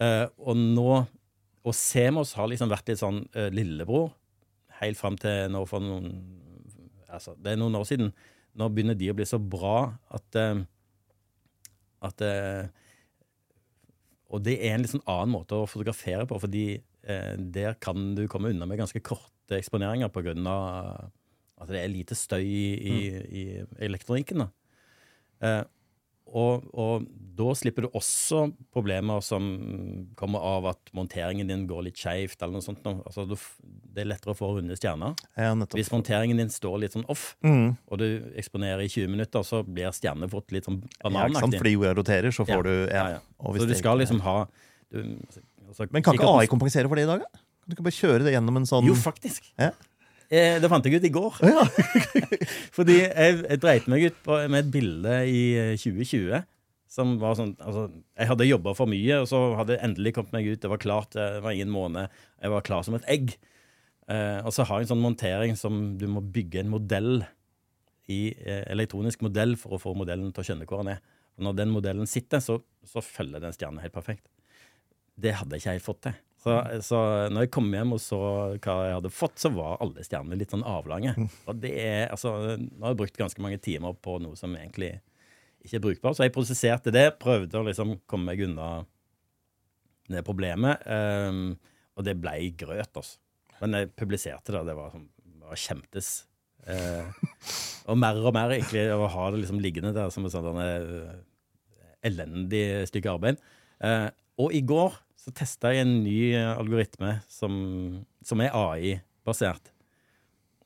Eh, 0.01 0.25
og 0.39 0.57
nå 0.59 1.05
Og 1.61 1.75
Semos 1.77 2.33
har 2.33 2.49
liksom 2.49 2.71
vært 2.71 2.89
litt 2.89 2.99
sånn 2.99 3.21
eh, 3.37 3.51
lillebror 3.53 4.09
helt 4.81 4.97
fram 4.97 5.17
til 5.21 5.51
nå 5.53 5.61
for 5.69 5.83
noen 5.83 6.07
altså, 7.05 7.35
Det 7.37 7.53
er 7.53 7.59
noen 7.61 7.77
år 7.77 7.85
siden. 7.85 8.09
Nå 8.57 8.69
begynner 8.73 8.97
de 8.97 9.11
å 9.11 9.15
bli 9.15 9.27
så 9.29 9.37
bra 9.37 9.91
at 10.09 10.39
eh, 10.41 10.63
at 12.01 12.23
eh, 12.25 12.65
Og 14.31 14.41
det 14.41 14.57
er 14.57 14.75
en 14.75 14.83
litt 14.83 14.93
sånn 14.93 15.05
annen 15.05 15.35
måte 15.35 15.59
å 15.59 15.67
fotografere 15.69 16.25
på, 16.27 16.39
fordi 16.41 16.65
eh, 16.79 16.81
der 17.03 17.73
kan 17.81 18.15
du 18.15 18.27
komme 18.29 18.49
unna 18.53 18.65
med 18.69 18.77
ganske 18.79 19.01
korte 19.01 19.57
eksponeringer 19.57 20.09
pga. 20.13 20.33
at 21.61 21.67
det 21.69 21.83
er 21.83 21.87
lite 21.93 22.15
støy 22.15 22.41
i, 22.45 22.77
i, 22.77 23.03
i 23.41 23.43
elektronikken. 23.85 24.47
Eh, 25.41 25.63
og, 26.31 26.63
og 26.77 27.03
da 27.35 27.51
slipper 27.57 27.83
du 27.83 27.87
også 27.97 28.45
problemer 28.71 29.19
som 29.25 29.49
kommer 30.15 30.39
av 30.39 30.67
at 30.71 30.91
monteringen 30.95 31.49
din 31.49 31.65
går 31.67 31.83
litt 31.89 31.97
skeivt. 31.99 32.39
Altså, 32.45 33.25
det 33.27 33.99
er 33.99 34.07
lettere 34.07 34.31
å 34.31 34.37
få 34.39 34.53
runde 34.55 34.77
stjerner. 34.79 35.17
Ja. 35.35 35.51
Hvis 35.75 35.91
monteringen 35.91 36.39
din 36.39 36.53
står 36.53 36.79
litt 36.85 36.95
sånn 36.95 37.05
off, 37.11 37.33
Mm. 37.43 37.75
og 37.89 37.97
du 37.99 38.05
eksponerer 38.39 38.85
i 38.85 38.87
20 38.93 39.09
minutter, 39.11 39.43
så 39.43 39.59
blir 39.65 39.91
stjernene 39.91 40.29
fort 40.31 40.51
litt 40.55 40.65
sånn 40.69 40.79
Ja, 41.03 41.09
bananaktig. 41.09 41.59
Fordi 41.59 41.73
jorda 41.75 41.93
roterer, 41.99 42.31
så 42.31 42.45
får 42.47 42.55
Ja, 42.55 42.61
du 42.63 42.73
ja. 42.87 42.95
ja, 42.95 43.09
ja. 43.17 43.19
Og 43.41 43.53
hvis 43.55 43.63
Så 43.65 43.67
du 43.67 43.75
skal 43.75 43.97
liksom 43.99 44.21
ha 44.21 44.37
du, 44.91 45.17
altså, 45.71 45.87
Men 45.91 46.05
kan 46.05 46.17
ikke 46.17 46.29
AI 46.29 46.51
kompensere 46.51 46.91
for 46.91 46.99
det 46.99 47.07
i 47.07 47.09
dag? 47.09 47.23
da? 47.23 47.41
Kan 47.61 47.71
du 47.71 47.77
ikke 47.77 47.87
bare 47.87 47.97
kjøre 47.97 48.25
det 48.27 48.35
gjennom 48.35 48.59
en 48.61 48.69
sånn 48.69 48.87
Jo, 48.87 48.95
faktisk. 48.97 49.47
Ja. 49.59 49.71
Eh, 50.31 50.55
det 50.63 50.69
fant 50.71 50.85
jeg 50.87 51.01
ut 51.01 51.05
i 51.07 51.11
går. 51.11 51.41
Ja. 51.43 51.65
Fordi 52.77 52.97
jeg, 53.01 53.41
jeg 53.43 53.61
dreit 53.61 53.87
meg 53.91 54.07
ut 54.07 54.17
på, 54.25 54.37
med 54.47 54.63
et 54.63 54.73
bilde 54.73 55.17
i 55.27 55.41
eh, 55.59 55.75
2020. 55.79 56.45
Som 56.91 57.13
var 57.21 57.37
sånn, 57.39 57.53
altså, 57.63 57.85
Jeg 58.19 58.27
hadde 58.31 58.47
jobba 58.49 58.73
for 58.75 58.91
mye, 58.91 59.21
og 59.23 59.27
så 59.31 59.39
hadde 59.59 59.77
jeg 59.77 59.83
endelig 59.87 60.15
kommet 60.17 60.35
meg 60.35 60.49
ut. 60.49 60.61
Det 60.63 60.71
var 60.71 60.81
klart, 60.83 61.15
det 61.15 61.43
var 61.43 61.55
ingen 61.55 61.71
måned. 61.71 62.11
Jeg 62.41 62.53
var 62.55 62.65
klar 62.67 62.87
som 62.87 62.97
et 62.97 63.07
egg. 63.11 63.35
Eh, 64.11 64.39
og 64.43 64.51
så 64.55 64.65
har 64.67 64.79
jeg 64.79 64.89
en 64.89 64.93
sånn 64.95 65.05
montering 65.05 65.55
som 65.59 65.81
du 65.99 66.07
må 66.11 66.23
bygge 66.23 66.63
en 66.63 66.73
modell 66.73 67.21
i 68.11 68.33
eh, 68.33 68.65
elektronisk 68.71 69.23
modell 69.23 69.55
for 69.59 69.77
å 69.77 69.81
få 69.81 69.93
modellen 69.95 70.33
til 70.33 70.43
å 70.43 70.47
skjønne 70.49 70.67
hvor 70.67 70.83
den 70.83 70.95
er. 70.95 71.03
Og 71.39 71.47
når 71.47 71.59
den 71.61 71.71
modellen 71.71 72.09
sitter, 72.09 72.43
så, 72.43 72.59
så 72.87 73.03
følger 73.03 73.43
den 73.43 73.55
stjernen 73.55 73.83
helt 73.83 73.95
perfekt. 73.95 74.25
Det 75.19 75.33
hadde 75.37 75.57
jeg 75.57 75.63
ikke 75.63 75.75
helt 75.75 75.87
fått 75.87 76.03
til. 76.07 76.19
Så, 76.41 76.55
så 76.81 76.99
når 77.29 77.45
jeg 77.45 77.51
kom 77.53 77.67
hjem 77.69 77.93
og 77.93 77.99
så 78.01 78.19
hva 78.63 78.75
jeg 78.87 78.95
hadde 78.97 79.13
fått, 79.13 79.37
så 79.43 79.51
var 79.53 79.81
alle 79.83 80.05
stjernene 80.05 80.39
litt 80.39 80.53
sånn 80.53 80.65
avlange. 80.65 81.13
Og 81.45 81.59
det 81.61 81.73
er, 81.77 82.07
altså, 82.09 82.33
Nå 82.57 82.81
har 82.81 82.95
jeg 82.95 83.01
brukt 83.03 83.19
ganske 83.19 83.43
mange 83.45 83.59
timer 83.61 83.93
på 84.01 84.17
noe 84.23 84.39
som 84.39 84.55
egentlig 84.57 84.95
ikke 85.61 85.77
er 85.77 85.83
brukbart, 85.83 86.17
så 86.17 86.25
jeg 86.25 86.33
prosesserte 86.33 86.93
det. 86.93 87.11
Prøvde 87.21 87.59
å 87.59 87.67
liksom 87.67 87.99
komme 88.09 88.31
meg 88.31 88.41
unna 88.47 88.71
det 90.09 90.23
problemet. 90.25 90.81
Um, 90.89 91.53
og 91.93 92.07
det 92.07 92.17
ble 92.17 92.33
grøt, 92.57 92.95
altså. 92.97 93.19
Men 93.61 93.77
jeg 93.77 93.91
publiserte 93.93 94.55
det, 94.55 94.63
det 94.71 94.73
var, 94.73 94.89
sånn, 94.95 95.05
det 95.21 95.51
var 95.51 95.59
kjemtes. 95.61 96.09
Uh, 96.65 97.05
og 97.91 97.99
mer 98.01 98.17
og 98.17 98.33
mer 98.33 98.55
egentlig 98.55 98.87
å 98.95 99.05
ha 99.13 99.27
det 99.29 99.43
liksom 99.43 99.61
liggende 99.61 99.93
der 99.93 100.09
som 100.13 100.25
et 100.25 100.33
sånt 100.33 100.57
eh, 100.61 101.13
elendig 102.05 102.63
stykke 102.89 103.13
arbeid. 103.13 103.41
Eh, 103.81 104.07
og 104.41 104.55
i 104.57 104.63
går 104.65 104.97
så 105.21 105.33
testa 105.37 105.69
jeg 105.69 105.85
en 105.85 105.99
ny 106.01 106.33
algoritme 106.33 107.19
som, 107.29 107.53
som 108.25 108.41
er 108.41 108.55
AI-basert. 108.57 109.69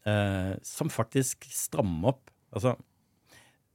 Eh, 0.08 0.54
som 0.64 0.92
faktisk 0.94 1.48
strammer 1.50 2.14
opp 2.14 2.30
Altså, 2.56 2.76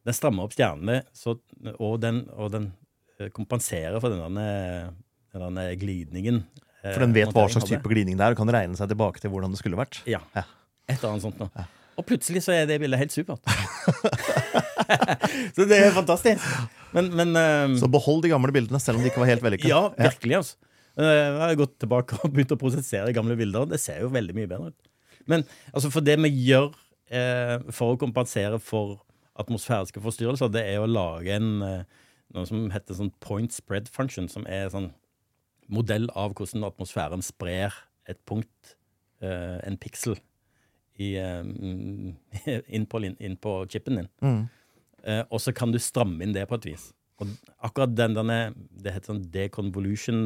den 0.08 0.16
strammer 0.16 0.46
opp 0.46 0.54
stjernene, 0.54 1.02
så, 1.12 1.34
og 1.74 1.98
den, 2.00 2.22
og 2.32 2.48
den 2.54 2.70
eh, 3.18 3.28
kompenserer 3.34 3.98
for 4.00 4.14
denne, 4.14 4.46
denne 5.34 5.64
glidningen. 5.76 6.38
eh, 6.80 6.94
For 6.94 7.04
den 7.04 7.12
vet 7.12 7.34
hva 7.36 7.44
slags 7.52 7.68
type 7.68 7.90
glidning 7.92 8.16
det 8.16 8.24
er, 8.24 8.32
og 8.32 8.40
kan 8.40 8.54
regne 8.56 8.78
seg 8.78 8.88
tilbake 8.88 9.20
til 9.20 9.34
hvordan 9.34 9.52
det 9.52 9.60
skulle 9.60 9.76
vært. 9.76 10.00
Ja. 10.08 10.22
Ja. 10.32 10.46
Et 10.88 10.96
eller 10.96 11.10
annet 11.12 11.26
sånt 11.26 11.42
noe. 11.42 11.66
Og 12.00 12.06
plutselig 12.08 12.40
så 12.46 12.54
er 12.56 12.64
det 12.70 12.78
bildet 12.80 13.02
helt 13.02 13.12
supert. 13.12 13.44
så 15.58 15.66
det 15.68 15.82
er 15.82 15.92
fantastisk. 15.92 16.48
Men, 16.96 17.10
men 17.14 17.36
uh, 17.38 17.76
Så 17.78 17.88
behold 17.90 18.24
de 18.24 18.32
gamle 18.32 18.52
bildene, 18.54 18.80
selv 18.82 18.98
om 18.98 19.04
de 19.04 19.10
ikke 19.12 19.22
var 19.22 19.30
helt 19.30 19.44
vellykka. 19.44 19.68
Ja, 19.70 19.82
virkelig. 19.94 20.40
altså. 20.40 20.56
Eh, 20.98 21.06
Jeg 21.06 21.38
har 21.38 21.54
gått 21.60 21.76
tilbake 21.82 22.18
og 22.18 22.32
begynt 22.34 22.52
å 22.54 22.58
prosessere 22.60 23.12
gamle 23.16 23.36
bilder. 23.38 23.68
Det 23.70 23.78
ser 23.80 24.00
jo 24.02 24.10
veldig 24.12 24.34
mye 24.36 24.50
bedre 24.50 24.72
ut. 24.72 24.88
Men 25.30 25.44
altså, 25.72 25.90
for 25.94 26.02
det 26.04 26.16
vi 26.24 26.32
gjør 26.48 26.72
eh, 27.14 27.58
for 27.70 27.94
å 27.94 28.00
kompensere 28.00 28.58
for 28.62 28.98
atmosfæriske 29.40 30.02
forstyrrelser, 30.02 30.50
det 30.52 30.64
er 30.72 30.82
å 30.82 30.88
lage 30.90 31.36
en 31.38 31.52
eh, 31.64 32.00
noe 32.34 32.46
som 32.48 32.66
heter 32.74 32.98
sånn 32.98 33.12
point 33.22 33.54
spread 33.54 33.88
function, 33.90 34.26
som 34.30 34.44
er 34.50 34.68
sånn 34.72 34.90
modell 35.70 36.08
av 36.18 36.34
hvordan 36.34 36.66
atmosfæren 36.66 37.22
sprer 37.22 37.74
et 38.10 38.18
punkt, 38.26 38.74
eh, 39.22 39.58
en 39.66 39.78
piksel, 39.80 40.18
eh, 40.98 41.42
inn, 42.76 42.86
på, 42.90 43.02
inn 43.06 43.36
på 43.40 43.54
chipen 43.70 44.00
din. 44.02 44.10
Mm. 44.24 44.40
Eh, 45.04 45.22
og 45.28 45.40
så 45.42 45.54
kan 45.56 45.72
du 45.72 45.78
stramme 45.80 46.24
inn 46.24 46.34
det 46.36 46.46
på 46.50 46.58
et 46.60 46.72
vis. 46.72 46.90
Og 47.20 47.32
akkurat 47.60 47.92
den 47.92 48.14
derne, 48.16 48.38
Det 48.80 48.94
heter 48.94 49.12
sånn 49.12 49.24
deconvolution 49.32 50.20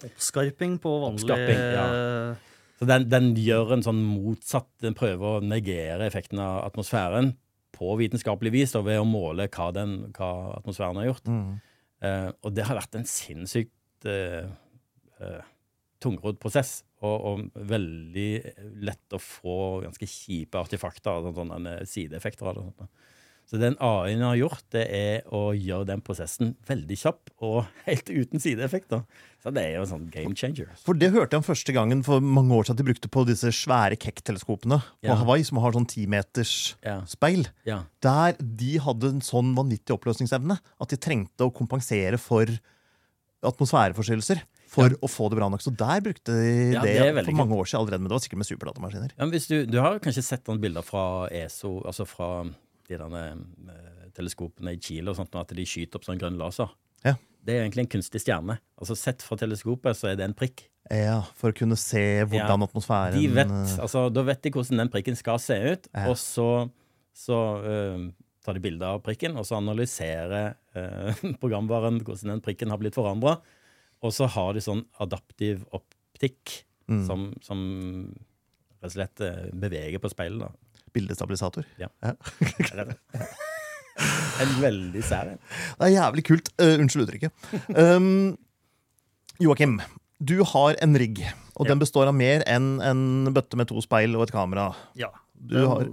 Oppskarping 0.00 0.80
på 0.82 0.94
vanlig 1.04 1.22
Oppskarping, 1.22 1.60
ja. 1.76 1.84
Så 2.80 2.88
den, 2.88 3.06
den 3.12 3.30
gjør 3.38 3.76
en 3.76 3.84
sånn 3.84 4.00
motsatt 4.02 4.70
Den 4.82 4.96
prøver 4.98 5.36
å 5.36 5.44
negere 5.44 6.08
effekten 6.08 6.40
av 6.42 6.64
atmosfæren 6.64 7.34
på 7.76 7.94
vitenskapelig 8.00 8.52
vis 8.52 8.74
da, 8.74 8.82
ved 8.84 8.98
å 9.00 9.06
måle 9.08 9.46
hva, 9.48 9.70
den, 9.72 9.92
hva 10.12 10.56
atmosfæren 10.58 10.98
har 11.00 11.06
gjort. 11.06 11.30
Mm. 11.30 11.52
Eh, 12.04 12.26
og 12.44 12.52
det 12.52 12.66
har 12.68 12.76
vært 12.76 12.98
en 12.98 13.06
sinnssykt 13.08 14.08
eh, 14.10 14.50
eh, 15.22 15.46
tungrodd 16.02 16.36
prosess. 16.42 16.82
Og, 17.00 17.14
og 17.30 17.64
veldig 17.70 18.26
lett 18.84 19.16
å 19.16 19.22
få 19.22 19.56
ganske 19.86 20.04
kjipe 20.04 20.60
artefakter, 20.60 21.30
sånne, 21.30 21.56
sånne 21.56 21.74
sideeffekter 21.88 22.50
av 22.50 22.58
det. 22.58 22.66
sånt. 22.68 23.06
Så 23.50 23.58
den 23.58 23.74
AI-en 23.82 24.20
har 24.22 24.36
gjort, 24.38 24.60
det 24.70 24.84
er 24.94 25.24
å 25.34 25.50
gjøre 25.58 25.88
den 25.88 26.02
prosessen 26.06 26.52
veldig 26.68 26.96
kjapp 27.00 27.32
og 27.42 27.64
helt 27.88 28.06
uten 28.12 28.38
sideeffekter. 28.38 29.00
Så 29.42 29.50
det 29.56 29.64
er 29.64 29.72
jo 29.74 29.80
en 29.82 29.90
sånn 29.90 30.04
game 30.12 30.36
changer. 30.38 30.68
For 30.84 30.94
det 30.94 31.08
hørte 31.10 31.34
jeg 31.34 31.42
om 31.42 31.46
første 31.48 31.74
gangen 31.74 32.04
for 32.06 32.22
mange 32.22 32.54
år 32.54 32.68
siden 32.68 32.76
at 32.78 32.82
de 32.84 32.86
brukte 32.92 33.10
på 33.10 33.24
disse 33.26 33.50
svære 33.56 33.98
Keck-teleskopene 33.98 34.78
på 35.02 35.08
Ja. 35.10 35.16
Hawaii, 35.18 35.42
som 35.42 35.58
har 35.58 35.74
sånn 35.74 35.88
timeters 35.90 36.76
Ja. 36.86 37.00
speil. 37.10 37.48
Ja. 37.66 37.80
Der 38.00 38.36
de 38.38 38.78
hadde 38.78 39.08
en 39.16 39.20
sånn 39.20 39.50
vanvittig 39.58 39.98
oppløsningsevne 39.98 40.60
at 40.80 40.88
de 40.88 40.96
trengte 40.96 41.42
å 41.42 41.50
kompensere 41.52 42.20
for 42.22 42.46
atmosfæreforstyrrelser 43.42 44.42
for 44.70 44.94
å 45.02 45.08
få 45.10 45.28
det 45.32 45.38
bra 45.40 45.48
nok. 45.50 45.62
Så 45.64 45.72
der 45.74 46.00
brukte 46.04 46.30
de 46.38 46.72
Ja, 46.76 46.82
det, 46.86 46.94
det 47.16 47.24
for 47.26 47.32
mange 47.34 47.56
år 47.58 47.66
siden 47.66 47.82
allerede, 47.82 48.00
men 48.04 48.10
det 48.12 48.14
var 48.14 48.22
sikkert 48.22 48.42
med 48.44 48.50
superdatamaskiner. 48.50 49.14
Ja, 49.18 49.26
du, 49.26 49.66
du 49.66 49.78
har 49.80 49.98
kanskje 49.98 50.22
sett 50.22 50.46
noen 50.46 50.60
bilder 50.62 50.82
fra 50.86 51.26
ESO, 51.34 51.80
altså 51.88 52.06
fra 52.06 52.44
de 52.90 52.98
derne, 53.00 53.22
eh, 53.72 54.08
teleskopene 54.16 54.74
i 54.76 54.80
Chile 54.82 55.12
og 55.12 55.16
sånt, 55.18 55.34
at 55.38 55.54
de 55.56 55.64
skyter 55.68 56.00
opp 56.00 56.06
sånn 56.08 56.18
grønn 56.20 56.38
laser. 56.40 56.70
Ja. 57.06 57.14
Det 57.40 57.54
er 57.56 57.62
egentlig 57.64 57.86
en 57.86 57.92
kunstig 57.94 58.20
stjerne. 58.24 58.58
Altså 58.76 58.96
Sett 58.98 59.22
fra 59.24 59.38
teleskopet 59.40 59.96
så 59.96 60.10
er 60.10 60.16
det 60.20 60.26
en 60.28 60.34
prikk. 60.36 60.66
Ja, 60.90 61.20
For 61.38 61.52
å 61.52 61.56
kunne 61.56 61.76
se 61.78 62.02
hvordan 62.24 62.60
Ja. 62.60 62.66
atmosfæren 62.66 63.14
De 63.14 63.28
vet, 63.28 63.46
eh, 63.48 63.76
altså, 63.84 64.08
da 64.12 64.22
vet 64.26 64.42
de 64.42 64.50
hvordan 64.50 64.76
den 64.82 64.88
prikken 64.92 65.16
skal 65.16 65.38
se 65.38 65.54
ut, 65.72 65.88
Ja. 65.94 66.08
og 66.10 66.16
så, 66.16 66.70
så 67.14 67.38
uh, 67.62 68.10
tar 68.44 68.54
de 68.54 68.60
bilde 68.60 68.82
av 68.82 69.02
prikken, 69.02 69.36
og 69.36 69.44
så 69.46 69.56
analyserer 69.60 70.56
uh, 70.76 71.12
programvaren 71.42 72.00
hvordan 72.02 72.34
den 72.34 72.40
prikken 72.44 72.70
har 72.70 72.78
blitt 72.78 72.94
forandra. 72.98 73.38
Og 74.02 74.12
så 74.16 74.26
har 74.28 74.54
de 74.56 74.60
sånn 74.60 74.84
adaptiv 75.00 75.64
optikk 75.72 76.64
Mm. 76.90 77.06
som, 77.06 77.20
som 77.40 77.60
rett 78.82 78.88
og 78.88 78.90
slett 78.96 79.20
beveger 79.54 80.00
på 80.02 80.10
speilet. 80.10 80.40
da. 80.40 80.50
Bildestabilisator. 80.94 81.64
En 84.40 84.52
veldig 84.62 85.02
sær 85.04 85.34
en. 85.34 85.40
Det 85.76 85.88
er 85.90 85.92
jævlig 85.92 86.22
kult. 86.24 86.46
Uh, 86.60 86.78
unnskyld 86.80 87.02
uttrykket. 87.04 87.32
Um, 87.76 88.06
Joakim, 89.42 89.74
du 90.24 90.38
har 90.54 90.78
en 90.84 90.96
rigg, 91.00 91.20
og 91.56 91.66
Ja. 91.66 91.72
den 91.74 91.82
består 91.82 92.08
av 92.08 92.14
mer 92.16 92.40
enn 92.48 92.78
en 92.80 93.34
bøtte 93.34 93.56
med 93.60 93.68
to 93.68 93.80
speil 93.84 94.16
og 94.16 94.22
et 94.28 94.32
kamera. 94.32 94.70
Ja. 94.96 95.10
Du 95.34 95.58
har- 95.68 95.84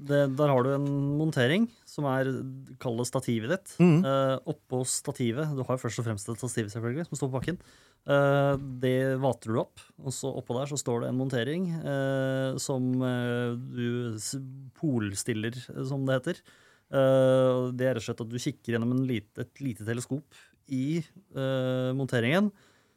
det, 0.00 0.20
der 0.38 0.50
har 0.50 0.64
du 0.64 0.70
en 0.72 0.88
montering 1.18 1.66
som 1.88 2.06
er 2.08 2.28
Kall 2.80 2.96
det 3.00 3.06
stativet 3.08 3.52
ditt. 3.52 3.74
Mm. 3.82 4.00
Uh, 4.04 4.36
oppå 4.48 4.82
stativet 4.88 5.52
Du 5.56 5.62
har 5.66 5.76
jo 5.76 5.82
først 5.82 6.00
og 6.00 6.06
fremst 6.06 6.30
et 6.30 6.40
stativ 6.40 6.70
selvfølgelig, 6.72 7.06
som 7.08 7.18
står 7.18 7.30
på 7.30 7.36
bakken. 7.36 7.60
Uh, 8.08 8.54
det 8.80 9.20
vater 9.20 9.52
du 9.52 9.60
opp, 9.60 9.82
og 10.00 10.14
så 10.16 10.32
oppå 10.40 10.56
der 10.56 10.70
så 10.70 10.80
står 10.80 11.04
det 11.04 11.10
en 11.10 11.20
montering 11.20 11.68
uh, 11.84 12.56
som 12.60 12.88
du 13.76 14.16
polstiller, 14.80 15.56
som 15.86 16.08
det 16.08 16.20
heter. 16.20 16.42
Det 16.90 17.84
er 17.86 17.94
rett 17.94 18.00
og 18.00 18.06
slett 18.08 18.22
at 18.24 18.30
du 18.32 18.40
kikker 18.42 18.74
gjennom 18.74 18.96
en 18.96 19.04
lite, 19.06 19.44
et 19.44 19.60
lite 19.62 19.84
teleskop 19.86 20.40
i 20.74 20.98
monteringen, 21.94 22.48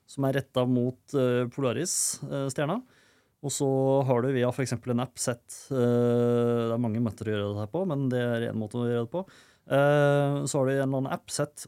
som 0.10 0.26
er 0.26 0.40
retta 0.40 0.64
mot 0.66 1.14
Polaris-stjerna. 1.54 2.80
Og 3.44 3.52
så 3.52 3.68
har 4.08 4.24
du 4.24 4.32
via 4.32 4.50
f.eks. 4.54 4.76
en 4.78 5.04
app 5.04 5.20
sett 5.20 5.46
uh, 5.74 6.70
Det 6.70 6.76
er 6.76 6.82
mange 6.82 7.02
måter 7.04 7.28
å 7.28 7.34
gjøre 7.34 7.50
det 7.52 7.64
her 7.66 7.72
på, 7.74 7.84
men 7.92 8.08
det 8.12 8.22
er 8.24 8.48
én 8.50 8.60
måte 8.60 8.80
å 8.80 8.88
gjøre 8.88 9.06
det 9.06 9.14
på. 9.14 9.24
Uh, 9.68 10.44
så 10.48 10.60
har 10.60 10.68
du 10.68 10.74
en 10.74 10.78
eller 10.78 10.90
annen 10.90 11.14
app 11.16 11.32
sett 11.32 11.68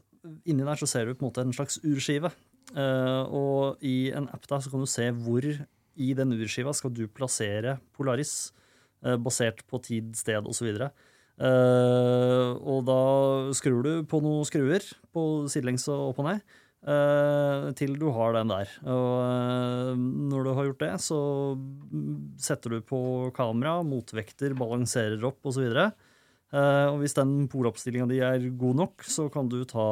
Inni 0.50 0.64
der 0.66 0.78
så 0.80 0.88
ser 0.90 1.06
du 1.06 1.14
på 1.14 1.22
en 1.22 1.28
måte 1.28 1.42
en 1.44 1.54
slags 1.54 1.76
urskive. 1.86 2.32
Uh, 2.74 3.22
og 3.30 3.84
i 3.86 4.10
en 4.10 4.26
app 4.34 4.48
der 4.50 4.64
så 4.64 4.72
kan 4.72 4.82
du 4.82 4.90
se 4.90 5.06
hvor 5.22 5.44
i 5.46 6.08
den 6.18 6.34
urskiva 6.34 6.74
skal 6.74 6.90
du 6.92 7.04
plassere 7.06 7.76
Polaris, 7.96 8.50
basert 9.22 9.62
på 9.70 9.78
tid, 9.84 10.10
sted 10.18 10.48
osv. 10.50 10.66
Uh, 11.36 12.56
og 12.64 12.86
da 12.88 13.00
skrur 13.56 13.84
du 13.84 13.92
på 14.08 14.22
noen 14.24 14.46
skruer 14.48 14.84
på 15.12 15.22
sidelengs 15.52 15.84
og 15.92 16.10
opp 16.10 16.22
og 16.24 16.30
ned. 16.30 16.54
Eh, 16.86 17.66
til 17.78 17.96
du 18.00 18.08
har 18.14 18.36
den 18.36 18.52
der. 18.52 18.72
Og 18.86 19.12
eh, 19.26 19.92
når 20.32 20.46
du 20.46 20.52
har 20.56 20.68
gjort 20.70 20.84
det, 20.84 20.92
så 21.04 21.20
setter 22.40 22.76
du 22.76 22.80
på 22.86 23.00
kamera, 23.36 23.80
motvekter, 23.86 24.56
balanserer 24.58 25.24
opp 25.28 25.50
osv. 25.50 25.68
Eh, 25.70 26.05
og 26.54 27.00
hvis 27.00 27.16
den 27.16 27.48
poloppstillinga 27.50 28.06
di 28.06 28.20
er 28.22 28.44
god 28.58 28.78
nok, 28.78 29.04
så 29.10 29.26
kan 29.32 29.48
du 29.50 29.58
ta 29.66 29.86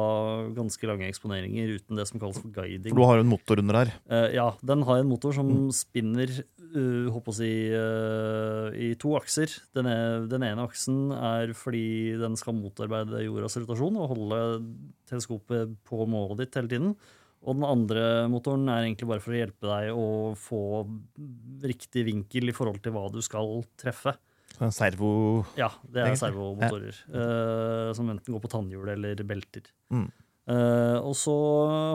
ganske 0.55 0.87
lange 0.87 1.09
eksponeringer 1.09 1.73
uten 1.75 1.99
det 1.99 2.05
som 2.07 2.21
kalles 2.21 2.39
for 2.39 2.53
guiding. 2.55 2.93
For 2.93 3.01
du 3.01 3.09
har 3.09 3.19
jo 3.19 3.25
en 3.25 3.31
motor 3.33 3.59
under 3.59 3.81
her. 3.81 3.91
Eh, 4.07 4.37
ja, 4.37 4.47
den 4.63 4.85
har 4.87 5.01
en 5.01 5.09
motor 5.09 5.35
som 5.35 5.49
spinner 5.75 6.31
uh, 6.31 7.11
håper 7.11 7.33
å 7.33 7.35
si, 7.35 7.51
uh, 7.75 8.69
i 8.71 8.93
to 9.01 9.13
akser. 9.19 9.51
Den, 9.75 9.89
er, 9.91 10.23
den, 10.31 10.47
ene 10.47 10.63
aksen 10.63 11.11
er 11.15 11.51
fordi 11.57 12.15
den 12.21 12.39
skal 12.39 12.57
motarbeide 12.57 13.25
jordas 13.25 13.59
rotasjon 13.59 13.99
og 13.99 14.09
holde 14.15 14.41
teleskopet 15.09 15.75
på 15.87 16.07
målet 16.09 16.45
ditt 16.45 16.59
hele 16.59 16.71
tiden. 16.71 16.95
Og 17.45 17.59
den 17.59 17.67
andre 17.67 18.05
motoren 18.31 18.65
er 18.71 18.87
egentlig 18.87 19.09
bare 19.11 19.21
for 19.21 19.35
å 19.35 19.37
hjelpe 19.37 19.69
deg 19.69 19.91
å 19.93 20.07
få 20.39 20.61
riktig 21.65 22.07
vinkel 22.07 22.49
i 22.49 22.55
forhold 22.55 22.81
til 22.81 22.95
hva 22.95 23.05
du 23.13 23.19
skal 23.25 23.59
treffe. 23.79 24.15
Servo 24.75 25.09
Ja, 25.59 25.69
det 25.91 26.03
er 26.03 26.19
servomotorer. 26.19 27.01
Uh, 27.09 27.89
som 27.97 28.09
enten 28.11 28.35
går 28.35 28.43
på 28.43 28.51
tannhjul 28.51 28.93
eller 28.95 29.23
belter. 29.27 29.67
Mm. 29.93 30.07
Uh, 30.45 31.01
og 31.01 31.15
så 31.17 31.33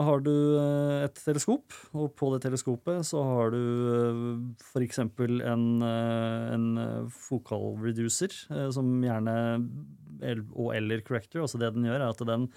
har 0.03 0.23
du 0.25 0.33
uh, 0.59 1.05
et 1.05 1.15
teleskop, 1.23 1.71
og 1.95 2.09
på 2.19 2.33
det 2.33 2.41
teleskopet 2.43 3.07
så 3.07 3.21
har 3.23 3.53
du 3.53 3.61
uh, 3.61 4.33
f.eks. 4.73 4.99
en, 4.99 5.63
uh, 5.79 6.49
en 6.51 6.65
fokal 7.15 7.79
reducer, 7.79 8.35
som 8.75 8.91
gjerne 9.05 9.35
Og 10.51 10.75
eller 10.75 11.01
corrector. 11.01 11.45
Altså 11.45 11.57
det 11.57 11.71
den 11.73 11.87
gjør, 11.87 12.03
er 12.03 12.11
at 12.11 12.27
den 12.27 12.49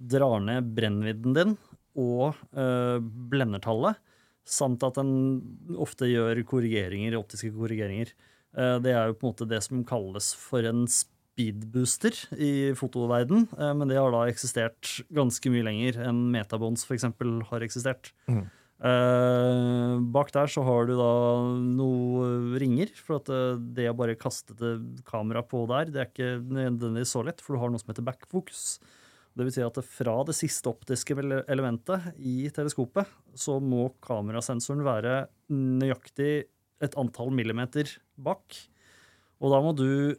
drar 0.00 0.40
ned 0.42 0.72
brennvidden 0.74 1.36
din 1.36 1.52
og 1.94 2.40
blendertallet, 3.30 4.00
samt 4.42 4.82
at 4.82 4.96
den 4.98 5.76
ofte 5.78 6.08
gjør 6.10 6.40
korrigeringer, 6.48 7.14
optiske 7.14 7.52
korrigeringer. 7.54 8.10
Eh, 8.54 8.78
det 8.84 8.94
er 8.94 9.10
jo 9.10 9.18
på 9.18 9.28
en 9.28 9.34
måte 9.34 9.50
det 9.50 9.60
som 9.66 9.84
kalles 9.86 10.32
for 10.38 10.66
en 10.68 10.84
speedbooster 10.90 12.16
i 12.38 12.72
fotoverden, 12.78 13.48
eh, 13.58 13.72
men 13.74 13.90
det 13.90 13.98
har 13.98 14.14
da 14.14 14.26
eksistert 14.30 15.00
ganske 15.14 15.52
mye 15.52 15.66
lenger 15.66 15.98
enn 16.06 16.28
Metabonds 16.34 16.86
f.eks. 16.86 17.08
har 17.50 17.66
eksistert. 17.66 18.14
Mm. 18.30 18.46
Uh, 18.84 20.02
bak 20.12 20.32
der 20.34 20.50
så 20.50 20.60
har 20.66 20.84
du 20.84 20.92
da 20.98 21.12
noen 21.62 22.56
ringer, 22.60 22.90
for 22.98 23.16
at 23.16 23.30
det 23.72 23.86
å 23.88 23.94
bare 23.96 24.16
kaste 24.18 24.74
kameraet 25.08 25.48
på 25.48 25.62
der, 25.70 25.92
det 25.94 26.02
er 26.02 26.10
ikke 26.10 26.32
nødvendigvis 26.42 27.14
så 27.14 27.22
lett, 27.24 27.40
for 27.40 27.54
du 27.54 27.62
har 27.62 27.72
noe 27.72 27.80
som 27.80 27.94
heter 27.94 28.04
backfocus. 28.04 28.66
Det 29.34 29.46
vil 29.46 29.54
si 29.54 29.62
at 29.64 29.78
fra 29.88 30.18
det 30.26 30.36
siste 30.36 30.68
optiske 30.70 31.16
elementet 31.50 32.12
i 32.22 32.50
teleskopet, 32.54 33.08
så 33.34 33.56
må 33.62 33.88
kamerasensoren 34.04 34.84
være 34.86 35.14
nøyaktig 35.54 36.44
et 36.82 36.96
antall 37.00 37.30
millimeter 37.34 37.90
bak. 38.16 38.56
Og 39.42 39.52
da 39.52 39.60
må 39.64 39.74
du, 39.76 40.16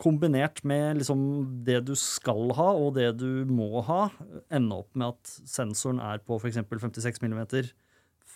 kombinert 0.00 0.60
med 0.66 0.98
liksom 1.00 1.20
det 1.66 1.80
du 1.88 1.92
skal 1.98 2.50
ha 2.56 2.66
og 2.74 2.96
det 2.96 3.08
du 3.20 3.44
må 3.46 3.82
ha, 3.86 4.08
ende 4.52 4.80
opp 4.82 4.90
med 4.98 5.14
at 5.14 5.32
sensoren 5.48 6.02
er 6.02 6.22
på 6.24 6.38
f.eks. 6.40 6.58
56 6.66 7.22
millimeter 7.22 7.70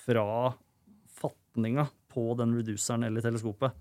fra 0.06 0.54
fatninga 1.18 1.88
på 2.12 2.30
den 2.38 2.54
reduceren 2.58 3.06
eller 3.08 3.24
teleskopet. 3.24 3.74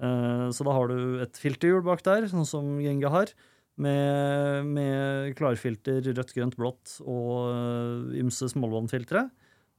Eh, 0.00 0.46
så 0.54 0.66
da 0.66 0.74
har 0.76 0.90
du 0.90 1.20
et 1.24 1.40
filterhjul 1.40 1.84
bak 1.86 2.04
der, 2.06 2.28
sånn 2.30 2.48
som 2.48 2.78
Genga 2.80 3.12
har, 3.12 3.34
med, 3.80 4.68
med 4.68 5.34
klarfilter 5.38 6.02
rødt, 6.10 6.34
grønt, 6.36 6.56
blått 6.58 6.98
og 7.00 7.48
uh, 7.48 8.10
ymse 8.18 8.50
smålvannfiltre. 8.52 9.22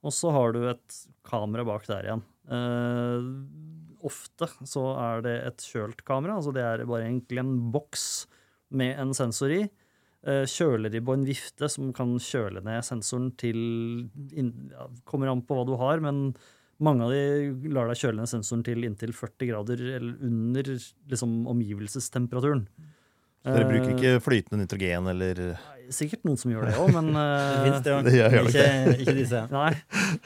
Og 0.01 0.15
så 0.15 0.31
har 0.33 0.55
du 0.55 0.63
et 0.71 1.01
kamera 1.27 1.65
bak 1.67 1.85
der 1.85 2.07
igjen. 2.07 2.23
Uh, 2.49 3.21
ofte 4.01 4.47
så 4.65 4.85
er 4.97 5.25
det 5.25 5.35
et 5.45 5.65
kjølt 5.71 6.01
kamera. 6.07 6.39
altså 6.39 6.53
Det 6.55 6.63
er 6.65 6.85
bare 6.89 7.05
egentlig 7.07 7.43
en 7.43 7.53
boks 7.73 8.25
med 8.77 8.97
en 9.01 9.13
sensor 9.17 9.53
i. 9.53 9.61
Uh, 10.21 10.45
kjøler 10.49 10.93
de 10.93 11.01
på 11.01 11.15
en 11.17 11.25
vifte 11.25 11.69
som 11.71 11.91
kan 11.97 12.15
kjøle 12.21 12.63
ned 12.65 12.85
sensoren 12.85 13.31
til 13.41 13.61
ja, 14.69 14.85
Kommer 15.09 15.31
an 15.31 15.41
på 15.45 15.57
hva 15.57 15.65
du 15.65 15.73
har, 15.81 16.01
men 16.03 16.31
mange 16.81 17.05
av 17.05 17.13
de 17.13 17.69
lar 17.73 17.89
deg 17.89 17.99
kjøle 18.01 18.21
ned 18.21 18.29
sensoren 18.29 18.63
til 18.65 18.85
inntil 18.85 19.13
40 19.13 19.49
grader 19.51 19.83
eller 19.99 20.25
under 20.25 20.71
liksom, 20.73 21.43
omgivelsestemperaturen. 21.49 22.65
Så 23.41 23.53
dere 23.55 23.69
bruker 23.69 23.95
ikke 23.95 24.21
flytende 24.21 24.61
nitrogen 24.61 25.09
eller 25.09 25.39
Sikkert 25.91 26.23
noen 26.27 26.39
som 26.39 26.51
gjør 26.51 26.69
det 26.69 26.75
òg, 26.79 26.91
men 26.95 27.09
uh, 27.15 27.63
det 27.65 27.81
det, 27.85 27.97
det 28.07 28.13
gjør 28.17 28.37
ikke, 28.47 28.67
ikke 29.03 29.15
disse. 29.17 29.41
Nei. 29.55 29.73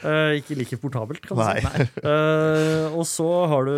Uh, 0.02 0.36
ikke 0.38 0.58
like 0.58 0.78
portabelt, 0.82 1.26
kan 1.26 1.40
du 1.40 1.42
si. 1.42 1.88
Uh, 2.04 2.94
og 2.94 3.02
så 3.08 3.28
har 3.50 3.68
du 3.68 3.74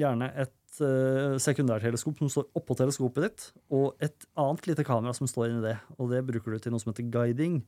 gjerne 0.00 0.32
et 0.40 0.56
sekundærteleskop 0.80 2.22
som 2.22 2.30
står 2.32 2.46
oppå 2.56 2.72
teleskopet 2.78 3.24
ditt, 3.26 3.46
og 3.74 4.00
et 4.00 4.24
annet 4.40 4.68
lite 4.70 4.84
kamera 4.86 5.12
som 5.16 5.28
står 5.28 5.50
inni 5.50 5.64
det. 5.66 5.76
Og 6.00 6.08
det 6.14 6.22
bruker 6.24 6.54
du 6.54 6.62
til 6.62 6.72
noe 6.72 6.80
som 6.80 6.94
heter 6.94 7.10
guiding. 7.12 7.60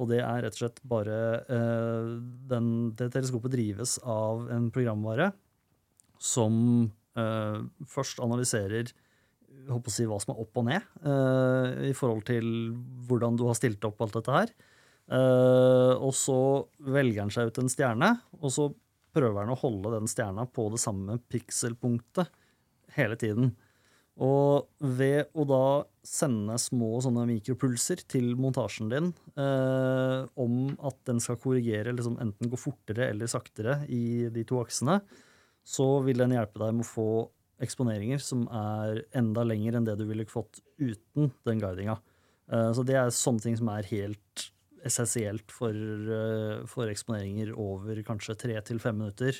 Og 0.00 0.08
det 0.10 0.22
er 0.24 0.40
rett 0.46 0.56
og 0.56 0.62
slett 0.62 0.80
bare 0.90 1.18
den, 2.50 2.70
Det 2.96 3.10
teleskopet 3.14 3.52
drives 3.52 3.98
av 4.00 4.48
en 4.54 4.70
programvare 4.74 5.28
som 6.18 6.88
først 7.14 8.22
analyserer 8.24 8.94
håper 9.70 9.90
å 9.90 9.94
si, 9.94 10.06
hva 10.08 10.20
som 10.22 10.34
er 10.34 10.44
opp 10.44 10.60
og 10.60 10.68
ned 10.68 10.86
uh, 11.06 11.88
i 11.88 11.92
forhold 11.96 12.24
til 12.28 12.46
hvordan 13.08 13.38
du 13.40 13.46
har 13.48 13.58
stilt 13.58 13.84
opp 13.88 14.02
alt 14.04 14.16
dette 14.18 14.34
her. 14.34 14.54
Uh, 15.04 16.00
og 16.00 16.14
så 16.16 16.38
velger 16.80 17.24
han 17.24 17.34
seg 17.34 17.50
ut 17.50 17.60
en 17.60 17.72
stjerne, 17.72 18.10
og 18.40 18.52
så 18.52 18.70
prøver 19.14 19.44
han 19.44 19.52
å 19.54 19.60
holde 19.60 19.92
den 19.94 20.10
stjerna 20.10 20.46
på 20.50 20.68
det 20.72 20.80
samme 20.82 21.18
pikselpunktet 21.30 22.32
hele 22.96 23.18
tiden. 23.20 23.52
Og 24.22 24.68
ved 24.78 25.32
å 25.34 25.44
da 25.48 25.64
sende 26.06 26.54
små 26.62 27.00
sånne 27.02 27.24
mikropulser 27.26 28.04
til 28.10 28.34
montasjen 28.38 28.90
din 28.92 29.08
eh, 29.34 30.20
om 30.38 30.58
at 30.86 31.00
den 31.08 31.22
skal 31.22 31.40
korrigere, 31.42 31.94
liksom 31.96 32.20
enten 32.22 32.50
gå 32.50 32.60
fortere 32.60 33.08
eller 33.10 33.30
saktere 33.30 33.80
i 33.90 34.28
de 34.34 34.44
to 34.46 34.60
aksene, 34.62 35.00
så 35.66 35.88
vil 36.06 36.22
den 36.22 36.36
hjelpe 36.36 36.62
deg 36.62 36.76
med 36.76 36.86
å 36.86 36.92
få 36.92 37.08
eksponeringer 37.62 38.22
som 38.22 38.46
er 38.48 39.04
enda 39.16 39.44
lenger 39.46 39.78
enn 39.78 39.86
det 39.86 39.96
du 40.00 40.04
ville 40.08 40.26
fått 40.26 40.60
uten 40.80 41.30
den 41.46 41.62
guidinga. 41.62 41.98
Eh, 42.50 42.70
så 42.74 42.84
det 42.86 42.98
er 42.98 43.14
sånne 43.14 43.44
ting 43.44 43.56
som 43.60 43.70
er 43.72 43.88
helt 43.90 44.48
essensielt 44.84 45.50
for, 45.52 45.72
eh, 45.72 46.64
for 46.68 46.90
eksponeringer 46.92 47.54
over 47.56 48.02
kanskje 48.04 48.36
tre 48.36 48.60
til 48.60 48.78
fem 48.78 48.98
minutter. 48.98 49.32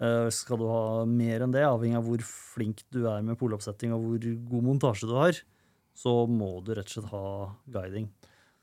Eh, 0.00 0.28
skal 0.30 0.58
du 0.58 0.66
ha 0.66 1.04
mer 1.06 1.44
enn 1.44 1.52
det, 1.52 1.62
avhengig 1.62 1.96
av 1.96 2.04
hvor 2.08 2.22
flink 2.22 2.82
du 2.90 3.06
er 3.06 3.22
med 3.22 3.38
poloppsetting 3.38 3.92
og 3.94 4.02
hvor 4.02 4.48
god 4.50 4.64
montasje 4.64 5.06
du 5.06 5.14
har, 5.14 5.38
så 5.94 6.26
må 6.26 6.64
du 6.64 6.74
rett 6.74 6.90
og 6.90 6.96
slett 6.96 7.12
ha 7.12 7.54
guiding. 7.70 8.08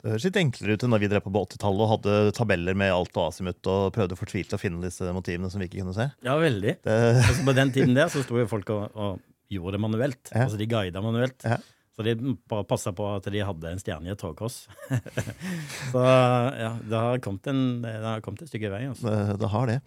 Det 0.02 0.10
høres 0.10 0.24
litt 0.26 0.38
enklere 0.42 0.76
ut 0.76 0.84
enn 0.86 0.96
da 0.96 1.00
vi 1.02 1.10
drev 1.12 1.22
på 1.26 1.32
80-tallet 1.34 1.84
og 1.86 1.92
hadde 1.92 2.14
tabeller 2.34 2.78
med 2.78 2.94
alt 2.94 3.14
og 3.14 3.28
asimut 3.28 3.68
og 3.70 3.92
prøvde 3.94 4.18
fortvilt 4.18 4.56
å 4.58 4.62
finne 4.62 4.82
disse 4.82 5.06
motivene 5.14 5.52
som 5.54 5.62
vi 5.62 5.68
ikke 5.70 5.84
kunne 5.84 5.94
se. 5.94 6.08
Ja, 6.26 6.38
veldig. 6.42 6.80
Det... 6.82 6.96
Altså, 7.22 7.44
på 7.46 7.54
den 7.58 7.74
tiden 7.76 7.94
der 7.98 8.10
så 8.10 8.24
sto 8.26 8.40
jo 8.42 8.48
folk 8.50 8.72
og, 8.74 8.88
og 8.98 9.22
gjorde 9.52 9.78
det 9.78 9.84
manuelt. 9.84 10.24
Ja. 10.32 10.48
Altså 10.48 10.58
de 10.58 10.68
guida 10.72 11.04
manuelt. 11.06 11.46
Ja. 11.46 11.60
Så 11.92 12.06
de 12.08 12.16
bare 12.50 12.66
passa 12.66 12.94
på 12.96 13.06
at 13.12 13.28
de 13.30 13.44
hadde 13.44 13.76
en 13.76 13.82
stjerne 13.82 14.10
i 14.10 14.14
et 14.14 14.22
togkors. 14.22 14.64
så 15.92 16.02
ja, 16.02 16.72
det 16.80 17.04
har 17.04 17.22
kommet, 17.22 17.52
en, 17.52 17.84
det 17.84 17.94
har 18.02 18.24
kommet 18.26 18.42
et 18.46 18.50
stykke 18.50 18.72
vei. 18.74 18.86
også. 18.90 19.06
Det, 19.06 19.38
det 19.44 19.52
har 19.54 19.70
det. 19.70 19.78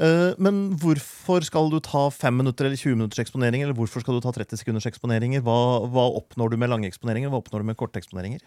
Uh, 0.00 0.32
men 0.42 0.62
hvorfor 0.80 1.44
skal 1.46 1.68
du 1.70 1.76
ta 1.84 2.06
5 2.10 2.40
minutter 2.40 2.66
eller 2.66 2.80
20 2.80 2.96
minutters 2.96 3.22
eksponering? 3.22 3.62
Eller 3.62 3.76
hvorfor 3.76 4.02
skal 4.02 4.16
du 4.16 4.24
ta 4.24 4.32
30 4.34 4.58
sekunders 4.58 4.88
eksponeringer? 4.88 5.44
Hva, 5.44 5.84
hva 5.92 6.08
oppnår 6.18 6.54
du 6.54 6.58
med 6.58 6.72
lange 6.72 6.88
eksponeringer? 6.90 7.30
Hva 7.30 7.44
oppnår 7.44 7.62
du 7.62 7.70
med 7.70 7.78
korte 7.78 8.00
eksponeringer? 8.02 8.40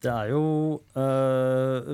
Det 0.00 0.08
er 0.08 0.30
jo 0.32 0.44
øh, 0.96 1.88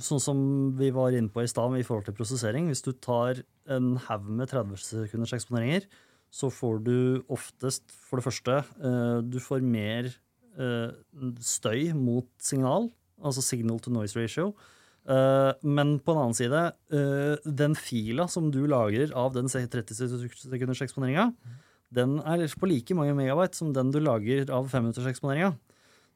sånn 0.00 0.22
som 0.22 0.38
vi 0.78 0.88
var 0.96 1.12
inne 1.12 1.28
på 1.32 1.42
i 1.44 1.50
stad 1.50 1.76
i 1.76 1.84
forhold 1.84 2.06
til 2.08 2.16
prosessering. 2.16 2.70
Hvis 2.70 2.84
du 2.86 2.94
tar 2.96 3.42
en 3.68 3.98
haug 4.06 4.30
med 4.38 4.48
30 4.48 4.80
sekunders 4.80 5.34
eksponeringer, 5.36 5.84
så 6.32 6.48
får 6.54 6.80
du 6.86 6.96
oftest, 7.28 7.84
for 7.92 8.16
det 8.16 8.24
første, 8.24 8.62
øh, 8.80 9.20
du 9.26 9.36
får 9.44 9.60
mer 9.66 10.08
øh, 10.56 10.88
støy 11.44 11.90
mot 11.92 12.30
signal, 12.40 12.88
altså 13.20 13.44
signal 13.44 13.80
to 13.80 13.92
noise 13.92 14.16
ratio. 14.18 14.54
men 15.62 15.98
på 15.98 16.12
en 16.12 16.18
annen 16.20 16.34
side, 16.36 16.58
den 17.58 17.74
fila 17.74 18.26
som 18.28 18.50
du 18.52 18.66
lager 18.68 19.10
av 19.16 19.32
den 19.34 19.48
30 19.48 19.96
sekunders 19.96 20.82
eksponeringa, 20.84 21.32
den 21.90 22.20
er 22.20 22.44
på 22.60 22.68
like 22.68 22.94
mange 22.94 23.16
megabyte 23.16 23.56
som 23.56 23.72
den 23.74 23.90
du 23.90 23.98
lager 23.98 24.44
av 24.52 24.68
5 24.68 24.84
minutters 24.84 25.08
eksponeringa. 25.10 25.54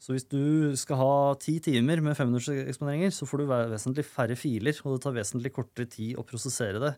Så 0.05 0.13
hvis 0.13 0.27
du 0.29 0.75
skal 0.77 0.99
ha 1.01 1.13
ti 1.41 1.55
timer 1.65 2.03
med 2.05 2.17
500 2.19 2.67
eksponeringer, 2.69 3.13
så 3.15 3.25
får 3.25 3.41
du 3.41 3.47
vesentlig 3.49 4.05
færre 4.05 4.37
filer, 4.37 4.77
og 4.85 4.97
det 4.97 5.05
tar 5.07 5.15
vesentlig 5.17 5.53
kortere 5.57 5.89
tid 5.89 6.19
å 6.21 6.27
prosessere 6.29 6.83
det, 6.83 6.91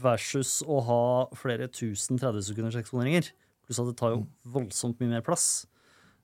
versus 0.00 0.60
å 0.64 0.78
ha 0.86 1.02
flere 1.36 1.68
tusen 1.68 2.16
30 2.20 2.46
sekunders 2.48 2.80
eksponeringer. 2.80 3.28
Pluss 3.66 3.82
at 3.82 3.90
det 3.90 3.98
tar 4.00 4.14
jo 4.14 4.24
voldsomt 4.56 5.02
mye 5.02 5.18
mer 5.18 5.26
plass. 5.26 5.66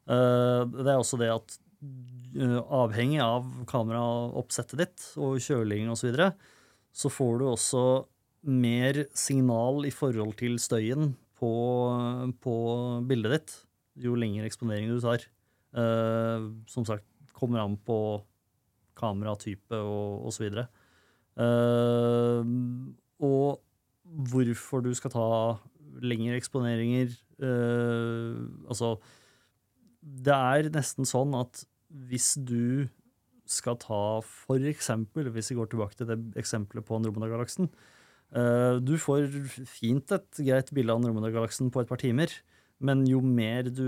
Eh, 0.09 0.65
det 0.73 0.89
er 0.89 0.97
også 0.97 1.21
det 1.21 1.31
at 1.35 1.59
eh, 1.85 2.59
avhengig 2.65 3.21
av 3.21 3.53
kameraoppsettet 3.69 4.87
ditt 4.87 5.07
og 5.21 5.37
kjølingen 5.37 5.93
osv., 5.93 6.01
så, 6.01 6.09
videre, 6.09 6.33
så 6.97 7.13
får 7.13 7.39
du 7.43 7.49
også 7.53 7.87
mer 8.57 9.05
signal 9.13 9.85
i 9.85 9.93
forhold 9.93 10.39
til 10.41 10.57
støyen 10.63 11.13
på, 11.37 11.55
på 12.41 12.59
bildet 13.05 13.37
ditt. 13.37 13.57
jo 14.01 14.17
lengre 14.17 14.49
eksponering 14.49 14.89
du 14.89 15.03
tar. 15.05 15.29
Eh, 15.77 16.49
som 16.73 16.87
sagt, 16.89 17.05
kommer 17.37 17.61
an 17.61 17.77
på 17.77 17.99
kameratype 18.97 19.77
og 19.77 20.31
osv. 20.31 20.49
Uh, 21.37 22.41
og 23.21 23.59
hvorfor 24.33 24.81
du 24.81 24.95
skal 24.97 25.13
ta 25.13 25.27
lengre 26.01 26.39
eksponeringer 26.39 27.11
uh, 27.45 28.41
Altså, 28.73 28.95
det 30.01 30.33
er 30.33 30.71
nesten 30.73 31.05
sånn 31.05 31.37
at 31.37 31.61
hvis 32.09 32.39
du 32.41 32.89
skal 33.45 33.77
ta 33.85 34.01
for 34.25 34.65
eksempel, 34.73 35.29
hvis 35.35 35.53
vi 35.53 35.59
går 35.59 35.69
tilbake 35.75 35.99
til 35.99 36.09
det 36.09 36.17
eksempelet 36.41 36.89
på 36.89 36.97
Andromeda-galaksen 36.97 37.69
uh, 37.69 38.81
Du 38.81 38.97
får 38.97 39.29
fint 39.69 40.17
et 40.17 40.41
greit 40.41 40.73
bilde 40.73 40.97
av 40.97 41.03
Andromeda-galaksen 41.03 41.69
på 41.69 41.85
et 41.85 41.93
par 41.93 42.01
timer, 42.01 42.33
men 42.79 43.07
jo 43.09 43.23
mer 43.25 43.71
du, 43.73 43.87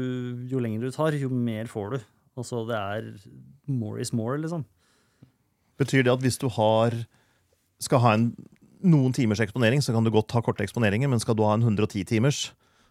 jo 0.49 0.61
lenger 0.63 0.87
du 0.87 0.95
tar, 0.95 1.17
jo 1.19 1.29
mer 1.33 1.69
får 1.71 1.95
du. 1.95 1.99
Altså, 2.39 2.63
det 2.69 2.79
er 2.79 3.09
more 3.67 4.01
is 4.01 4.13
more, 4.15 4.39
liksom. 4.41 4.65
Betyr 5.79 6.03
det 6.07 6.15
at 6.15 6.23
hvis 6.23 6.39
du 6.41 6.49
har, 6.55 6.95
skal 7.83 8.03
ha 8.03 8.15
en, 8.19 8.31
noen 8.83 9.13
timers 9.15 9.43
eksponering, 9.43 9.83
så 9.85 9.93
kan 9.95 10.07
du 10.07 10.11
godt 10.15 10.33
ha 10.35 10.41
korte 10.45 10.65
eksponeringer, 10.65 11.11
men 11.11 11.21
skal 11.23 11.37
du 11.39 11.45
ha 11.47 11.53
en 11.55 11.67
110 11.67 12.05
timers, 12.09 12.39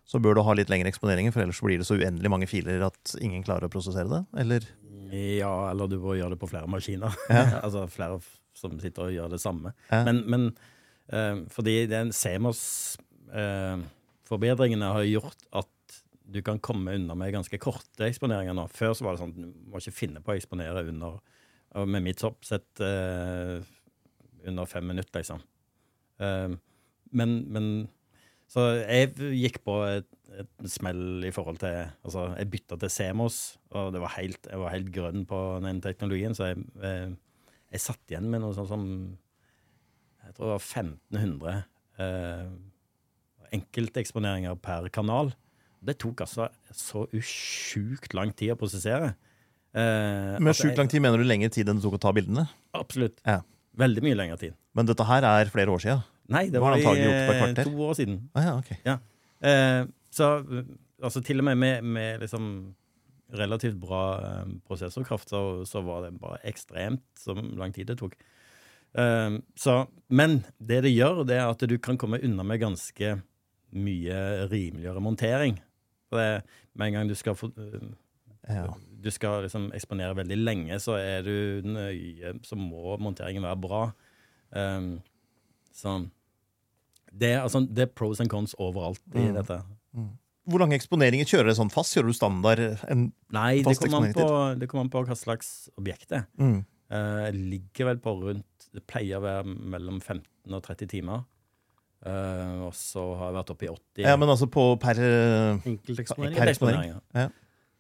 så 0.08 0.20
bør 0.24 0.34
du 0.38 0.42
ha 0.48 0.54
litt 0.56 0.72
lengre 0.72 0.90
eksponeringer, 0.92 1.32
for 1.36 1.44
ellers 1.44 1.64
blir 1.64 1.80
det 1.82 1.88
så 1.88 1.98
uendelig 2.00 2.30
mange 2.32 2.48
filer 2.48 2.86
at 2.88 3.02
ingen 3.24 3.44
klarer 3.48 3.66
å 3.68 3.72
prosessere 3.72 4.10
det? 4.12 4.22
Eller? 4.40 4.62
Ja, 5.12 5.72
eller 5.72 5.86
du 5.92 5.98
må 6.04 6.12
gjøre 6.20 6.34
det 6.36 6.42
på 6.42 6.52
flere 6.52 6.68
maskiner. 6.72 7.12
Ja. 7.32 7.44
altså 7.66 7.82
flere 7.92 8.18
som 8.58 8.72
sitter 8.82 9.02
og 9.08 9.14
gjør 9.16 9.30
det 9.36 9.42
samme. 9.44 9.70
Ja. 9.92 10.00
Men, 10.08 10.18
men 10.32 10.44
eh, 11.14 11.36
fordi 11.54 11.76
den 11.92 12.08
CMOS-forbedringene 12.16 14.88
har 14.96 15.04
gjort 15.08 15.42
at 15.56 15.70
du 16.28 16.42
kan 16.44 16.60
komme 16.60 16.96
unna 16.98 17.16
med 17.16 17.34
ganske 17.36 17.60
korte 17.62 18.08
eksponeringer 18.08 18.56
nå. 18.58 18.68
Før 18.76 18.96
så 18.98 19.06
var 19.06 19.16
det 19.16 19.24
sånn 19.24 19.36
du 19.38 19.72
må 19.72 19.80
ikke 19.80 19.96
finne 19.96 20.24
på 20.24 20.34
å 20.34 20.38
eksponere 20.38 20.84
under 20.92 21.20
med 21.86 22.06
mitt 22.06 22.24
oppsett 22.26 22.80
eh, 22.82 23.60
under 24.48 24.70
fem 24.70 24.88
minutter, 24.88 25.20
liksom. 25.20 25.44
Eh, 26.24 26.56
men, 27.18 27.38
men 27.54 27.68
Så 28.48 28.64
jeg 28.80 29.12
gikk 29.36 29.60
på 29.68 29.76
et, 29.86 30.08
et 30.40 30.68
smell 30.72 31.26
i 31.28 31.34
forhold 31.36 31.60
til 31.62 31.76
Altså, 32.08 32.30
jeg 32.40 32.52
bytta 32.54 32.78
til 32.80 32.92
Semos, 32.92 33.58
og 33.76 33.92
det 33.94 34.02
var 34.04 34.16
helt, 34.16 34.48
jeg 34.48 34.62
var 34.62 34.74
helt 34.74 34.92
grønn 34.96 35.26
på 35.28 35.42
den 35.64 35.82
teknologien, 35.84 36.36
så 36.36 36.52
jeg, 36.52 36.64
jeg, 36.82 37.12
jeg 37.76 37.84
satt 37.84 38.14
igjen 38.14 38.30
med 38.32 38.44
noe 38.44 38.56
sånn 38.56 38.72
som 38.72 38.86
Jeg 40.24 40.38
tror 40.38 40.48
det 40.48 40.56
var 40.56 40.66
1500 40.66 41.60
eh, 42.04 42.56
enkelteksponeringer 43.58 44.58
per 44.60 44.90
kanal. 44.92 45.32
Det 45.84 45.98
tok 46.02 46.24
altså 46.26 46.48
så 46.74 47.06
usjukt 47.16 48.16
lang 48.18 48.34
tid 48.36 48.56
å 48.56 48.60
prosessere. 48.60 49.14
Eh, 49.78 50.38
Men 50.42 50.56
sjukt 50.58 50.80
lang 50.80 50.90
tid 50.90 51.04
mener 51.04 51.22
du 51.22 51.28
lengre 51.28 51.52
tid 51.54 51.70
enn 51.70 51.78
det 51.80 51.86
tok 51.86 52.00
å 52.00 52.04
ta 52.08 52.14
bildene? 52.16 52.48
Absolutt. 52.78 53.20
Ja. 53.28 53.42
Veldig 53.78 54.04
mye 54.06 54.18
lengre 54.18 54.40
tid. 54.42 54.56
Men 54.78 54.90
dette 54.90 55.06
her 55.06 55.26
er 55.28 55.52
flere 55.54 55.74
år 55.74 55.84
siden? 55.84 56.02
Nei, 56.34 56.48
det 56.52 56.60
Var 56.60 56.76
var, 56.84 56.98
i 56.98 57.06
eh, 57.06 57.62
to 57.64 57.76
år 57.86 57.94
siden. 57.96 58.18
Ah, 58.36 58.50
ja, 58.50 58.56
ok. 58.58 58.74
Eh, 59.48 59.84
så 60.12 60.32
eh, 60.42 60.66
altså, 61.04 61.22
til 61.24 61.40
og 61.40 61.48
med 61.48 61.62
med, 61.62 61.84
med 61.86 62.26
liksom 62.26 62.50
relativt 63.38 63.78
bra 63.80 64.02
eh, 64.24 64.50
prosessorkraft, 64.68 65.30
så, 65.30 65.44
så 65.68 65.84
var 65.86 66.08
det 66.08 66.18
bare 66.20 66.42
ekstremt 66.48 67.06
så 67.20 67.36
lang 67.38 67.76
tid 67.76 67.88
det 67.92 68.00
tok. 68.02 68.18
Eh, 68.98 69.38
så, 69.56 69.78
men 70.10 70.42
det 70.58 70.82
det 70.88 70.96
gjør, 70.96 71.24
det 71.28 71.38
er 71.38 71.48
at 71.48 71.64
du 71.70 71.78
kan 71.78 72.00
komme 72.02 72.20
unna 72.24 72.44
med 72.44 72.64
ganske 72.64 73.18
mye 73.78 74.20
rimeligere 74.50 75.04
montering. 75.04 75.58
Det, 76.12 76.44
med 76.76 76.88
en 76.88 76.94
gang 76.94 77.08
du 77.10 77.16
skal 77.16 77.36
få 77.36 77.50
eh, 77.58 77.88
Ja. 78.48 78.68
du 79.04 79.10
skal 79.12 79.44
liksom 79.44 79.72
eksponere 79.76 80.16
veldig 80.16 80.38
lenge, 80.40 80.78
så 80.80 80.96
er 80.96 81.22
du 81.26 81.62
nøye, 81.68 82.38
så 82.48 82.56
må 82.56 82.96
monteringen 83.04 83.44
være 83.44 83.60
bra. 83.60 83.82
Um, 84.56 85.02
så 85.76 85.98
det, 87.12 87.34
altså, 87.42 87.62
det 87.68 87.84
er 87.88 87.92
pros 87.94 88.22
and 88.24 88.30
cons 88.32 88.56
overalt 88.60 89.02
i 89.16 89.28
Mm. 89.28 89.36
dette. 89.36 89.60
Hvor 90.48 90.60
lange 90.64 90.78
eksponeringer 90.80 91.28
kjører 91.28 91.50
det 91.52 91.58
sånn 91.58 91.72
fast? 91.74 91.94
Kjører 91.96 92.08
du 92.08 92.14
standard? 92.16 92.60
En, 92.88 93.12
Nei, 93.36 93.58
det 93.64 93.76
kommer, 93.84 94.14
på, 94.16 94.60
det 94.60 94.70
kommer 94.70 94.86
an 94.86 94.90
på 94.94 95.02
hva 95.04 95.16
slags 95.18 95.70
objekt 95.78 96.08
det 96.10 96.22
er. 96.24 96.28
mm. 96.40 96.66
Uh, 96.88 97.28
ligger 97.36 97.84
vel 97.90 97.98
på 98.00 98.14
rundt 98.22 98.70
Det 98.72 98.80
pleier 98.88 99.18
å 99.20 99.24
være 99.26 99.44
mellom 99.44 99.98
15 100.00 100.54
og 100.56 100.62
30 100.64 100.88
timer. 100.88 101.26
Eh, 102.06 102.54
og 102.68 102.74
så 102.78 103.02
har 103.18 103.32
jeg 103.32 103.38
vært 103.40 103.52
oppe 103.56 103.66
i 103.66 103.70
80. 103.74 104.04
ja, 104.06 104.16
men 104.22 104.30
altså 104.30 104.46
på 104.54 104.64
per 104.80 105.00
eh, 105.02 105.66
Enkelteksponering. 105.72 106.38
Per 106.38 106.52
eksponering. 106.52 106.92
Ja. 107.18 107.28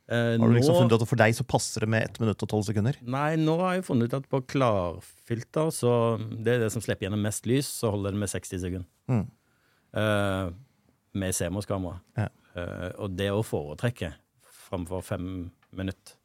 Eh, 0.07 0.37
Har 0.39 0.47
du 0.47 0.55
liksom 0.55 0.73
nå- 0.73 0.81
funnet 0.81 0.95
at 1.01 1.07
for 1.09 1.19
deg 1.19 1.35
så 1.35 1.43
passer 1.45 1.83
det 1.83 1.89
med 1.91 2.03
1 2.07 2.19
minutt 2.23 2.41
og 2.43 2.49
12 2.49 2.63
sekunder? 2.71 2.97
Nei, 3.03 3.35
nå 3.35 3.57
har 3.59 3.75
jeg 3.75 3.85
funnet 3.85 4.07
ut 4.07 4.13
at 4.21 4.29
på 4.31 4.39
klarfilter, 4.47 5.69
så 5.75 5.91
det 6.17 6.55
er 6.55 6.59
det 6.63 6.71
som 6.71 6.81
slipper 6.81 7.05
gjennom 7.07 7.21
mest 7.21 7.45
lys, 7.45 7.67
så 7.67 7.91
holder 7.91 8.15
det 8.15 8.21
med 8.23 8.31
60 8.31 8.61
sekunder. 8.63 8.87
Mm. 9.11 9.25
Uh, 9.97 10.51
med 11.17 11.33
CMOS-kamera. 11.35 11.99
Ja. 12.17 12.27
Eh, 12.57 12.91
og 13.01 13.13
det 13.17 13.29
å 13.33 13.43
foretrekke 13.45 14.13
framfor 14.67 15.03
fem 15.05 15.51
minutter. 15.75 16.15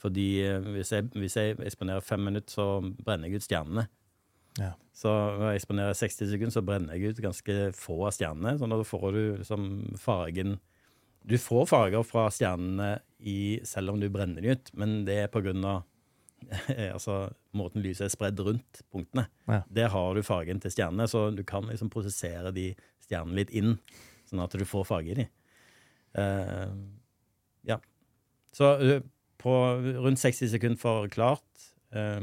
Fordi 0.00 0.26
hvis, 0.74 0.90
jeg, 0.92 1.06
hvis 1.16 1.36
jeg 1.38 1.56
eksponerer 1.64 2.04
fem 2.04 2.20
minutter, 2.20 2.52
så 2.52 2.66
brenner 3.04 3.28
jeg 3.30 3.40
ut 3.40 3.46
stjernene. 3.46 3.86
Ja. 4.60 4.74
Så 4.94 5.10
når 5.10 5.48
jeg 5.48 5.60
eksponerer 5.60 5.96
60 5.98 6.30
sekunder, 6.30 6.54
så 6.54 6.62
brenner 6.66 6.94
jeg 6.94 7.14
ut 7.14 7.24
ganske 7.24 7.56
få 7.74 7.96
av 8.06 8.14
stjernene. 8.14 8.54
Så 8.60 8.68
da 8.70 8.78
får 8.86 9.08
du 9.14 9.22
liksom 9.40 9.66
fargen 10.00 10.58
Du 11.24 11.38
får 11.40 11.66
farger 11.70 12.04
fra 12.04 12.28
stjernene 12.28 12.98
i, 13.18 13.58
selv 13.64 13.94
om 13.94 14.00
du 14.00 14.10
brenner 14.12 14.44
dem 14.44 14.58
ut, 14.58 14.70
men 14.76 15.04
det 15.06 15.14
er 15.22 15.30
på 15.32 15.40
grunn 15.40 15.64
av 15.64 15.86
altså, 16.94 17.30
måten 17.56 17.80
lyset 17.80 18.04
er 18.04 18.12
spredd 18.12 18.42
rundt 18.44 18.82
punktene. 18.92 19.24
Ja. 19.48 19.62
Der 19.72 19.88
har 19.94 20.14
du 20.14 20.20
fargen 20.26 20.60
til 20.60 20.74
stjernene, 20.74 21.06
så 21.08 21.30
du 21.32 21.40
kan 21.48 21.64
liksom 21.70 21.88
prosessere 21.92 22.52
de 22.52 22.74
stjernene 23.06 23.40
litt 23.40 23.54
inn, 23.56 23.78
sånn 24.28 24.44
at 24.44 24.52
du 24.52 24.66
får 24.68 24.84
farge 24.88 25.14
i 25.14 25.18
de. 25.22 25.26
Uh, 26.14 26.76
ja. 27.72 27.80
Så 28.54 28.74
uh, 28.84 28.98
på 29.40 29.54
rundt 30.04 30.20
60 30.20 30.52
sekunder 30.52 30.80
for 30.80 31.08
klart. 31.12 31.48
eh, 31.92 32.20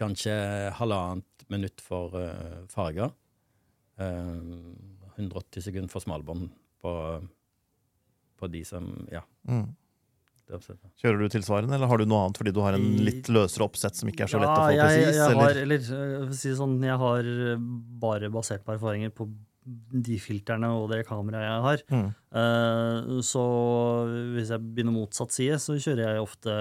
kanskje 0.00 0.34
halvannet 0.78 1.46
minutt 1.52 1.82
for 1.84 2.14
uh, 2.16 2.62
farger. 2.72 3.12
Uh, 4.00 4.72
180 5.16 5.62
sekunder 5.66 5.92
for 5.92 6.04
smalbånd 6.04 6.50
på, 6.82 6.92
på 8.40 8.50
de 8.52 8.64
som 8.64 8.90
Ja. 9.12 9.22
Mm. 9.48 9.68
er. 9.68 9.78
Kjører 11.00 11.22
du 11.22 11.28
tilsvarende, 11.32 11.76
eller 11.78 11.88
har 11.88 12.00
du 12.00 12.04
noe 12.04 12.26
annet 12.26 12.36
fordi 12.40 12.52
du 12.52 12.60
har 12.60 12.76
en 12.76 12.88
litt 13.06 13.30
løsere 13.32 13.64
oppsett 13.64 13.96
som 13.96 14.10
ikke 14.10 14.26
er 14.26 14.32
så 14.32 14.40
lett 14.42 14.50
å 14.50 14.66
få 14.66 14.74
jeg, 14.74 14.82
presis? 14.82 15.16
jeg 15.16 15.22
har, 15.22 15.38
eller? 15.38 15.62
eller 15.62 15.86
eh, 15.96 16.10
jeg 16.26 16.36
si 16.40 16.52
sånn, 16.58 16.74
jeg 16.84 16.98
har 17.00 17.30
eh, 17.30 17.62
bare 18.02 18.28
basert 18.34 18.66
på 18.66 18.74
erfaringer 18.74 19.14
på 19.16 19.30
de 19.62 20.16
filterne 20.18 20.68
og 20.74 20.88
det 20.90 21.04
kameraet 21.06 21.46
jeg 21.46 21.64
har. 21.64 21.82
Mm. 21.94 22.06
Uh, 22.34 23.20
så 23.22 23.42
hvis 24.34 24.50
jeg 24.50 24.64
begynner 24.74 24.96
motsatt 24.96 25.30
side, 25.32 25.60
så 25.62 25.76
kjører 25.78 26.16
jeg 26.16 26.24
ofte 26.24 26.56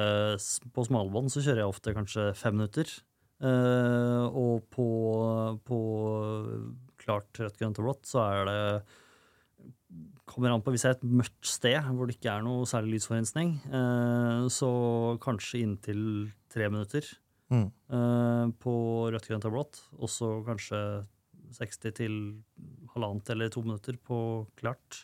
på 0.76 0.86
smalbånd 0.86 1.34
så 1.34 1.42
kjører 1.42 1.64
jeg 1.64 1.74
ofte 1.74 1.96
kanskje 1.98 2.28
fem 2.38 2.60
minutter. 2.60 2.94
Eh, 3.42 4.26
og 4.38 4.68
på, 4.70 4.88
på 5.66 5.78
klart 7.02 7.42
rødt, 7.42 7.58
grønt 7.58 7.80
og 7.82 7.88
blått 7.88 8.06
så 8.12 8.22
er 8.28 8.50
det 8.50 8.60
Kommer 10.32 10.54
an 10.54 10.62
på 10.64 10.72
hvis 10.72 10.86
det 10.86 10.90
er 10.92 10.94
et 10.96 11.10
mørkt 11.20 11.48
sted 11.50 11.90
hvor 11.98 12.08
det 12.08 12.16
ikke 12.16 12.32
er 12.32 12.46
noe 12.46 12.68
særlig 12.70 12.96
lysforurensning, 12.96 13.50
eh, 13.68 14.46
så 14.54 14.70
kanskje 15.24 15.66
inntil 15.66 16.06
tre 16.54 16.70
minutter 16.72 17.10
Mm. 17.52 17.66
eh, 17.68 18.46
på 18.64 18.74
rødt, 19.12 19.26
grønt 19.28 19.46
og 19.50 19.52
blått. 19.52 19.80
Og 20.00 20.08
så 20.08 20.30
kanskje 20.48 20.78
60 21.58 21.92
til 21.98 22.14
halvannet 22.94 23.30
eller 23.34 23.52
to 23.52 23.60
minutter 23.66 23.98
på 24.00 24.48
klart. 24.56 25.02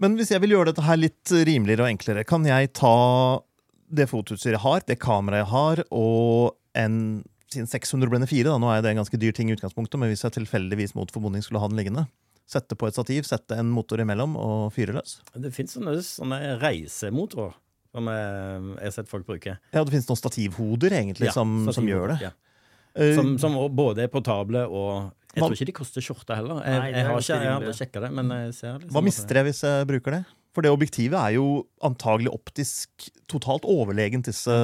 Men 0.00 0.16
hvis 0.16 0.32
jeg 0.32 0.40
vil 0.40 0.54
gjøre 0.56 0.72
dette 0.72 0.86
her 0.86 0.96
litt 0.96 1.28
rimeligere 1.44 1.84
og 1.84 1.92
enklere, 1.92 2.24
kan 2.24 2.46
jeg 2.48 2.72
ta 2.72 2.94
det 3.92 4.08
fotoutstyret 4.08 4.56
jeg 4.56 4.64
har, 4.64 4.80
det 4.88 4.96
kameraet 4.98 5.44
jeg 5.44 5.50
har, 5.52 5.84
og 5.92 6.56
en 6.74 6.96
siden 7.52 7.68
600 7.70 8.10
blender 8.10 8.30
4, 8.30 8.48
da, 8.48 8.58
nå 8.60 8.70
er 8.72 8.82
det 8.84 8.92
en 8.94 9.00
ganske 9.02 9.18
dyr 9.20 9.34
ting 9.36 9.50
i 9.50 9.56
utgangspunktet, 9.56 9.98
men 10.00 10.10
hvis 10.12 10.24
jeg 10.26 10.34
tilfeldigvis 10.38 10.94
mot 10.98 11.10
formodning 11.14 11.44
skulle 11.44 11.60
ha 11.62 11.68
den 11.70 11.78
liggende, 11.80 12.06
sette 12.50 12.76
på 12.76 12.88
et 12.88 12.96
stativ, 12.96 13.24
sette 13.28 13.56
en 13.60 13.70
motor 13.72 14.00
imellom 14.04 14.34
og 14.36 14.72
fyre 14.74 14.96
løs. 14.98 15.18
Det 15.32 15.52
fins 15.54 15.76
sånne, 15.78 15.96
sånne 16.04 16.40
reisemotorer 16.60 17.54
som 17.94 18.08
jeg, 18.10 18.70
jeg 18.74 18.88
har 18.90 18.94
sett 18.96 19.10
folk 19.10 19.26
bruke. 19.28 19.52
Ja, 19.70 19.84
det 19.84 19.92
finnes 19.94 20.08
noen 20.10 20.18
stativhoder 20.18 20.96
egentlig 20.98 21.28
Ja, 21.30 21.34
som, 21.36 21.52
som 21.72 21.86
gjør 21.86 22.10
det. 22.14 22.16
Ja. 22.26 22.32
Eh, 22.98 23.12
Som, 23.14 23.36
som 23.42 23.54
både 23.74 24.04
er 24.06 24.10
portable 24.10 24.64
og 24.66 25.12
Jeg 25.34 25.42
tror 25.42 25.54
ikke 25.56 25.68
de 25.70 25.74
koster 25.74 26.04
skjorte 26.04 26.36
heller. 26.38 26.60
Jeg, 26.62 26.74
er 26.74 26.98
jeg 26.98 27.06
har 27.06 27.22
ikke 27.22 27.38
jeg 27.42 27.52
har 27.54 27.78
sjekka 27.78 28.02
det, 28.04 28.10
men 28.18 28.32
jeg 28.34 28.54
ser 28.58 28.76
liksom 28.80 28.94
Hva 28.96 29.02
mister 29.06 29.40
jeg 29.40 29.48
hvis 29.50 29.62
jeg 29.66 29.88
bruker 29.90 30.18
det? 30.18 30.20
For 30.54 30.62
det 30.62 30.70
objektivet 30.70 31.18
er 31.18 31.34
jo 31.34 31.64
antagelig 31.82 32.30
optisk 32.30 33.08
totalt 33.30 33.64
overlegent 33.66 34.28
disse 34.28 34.54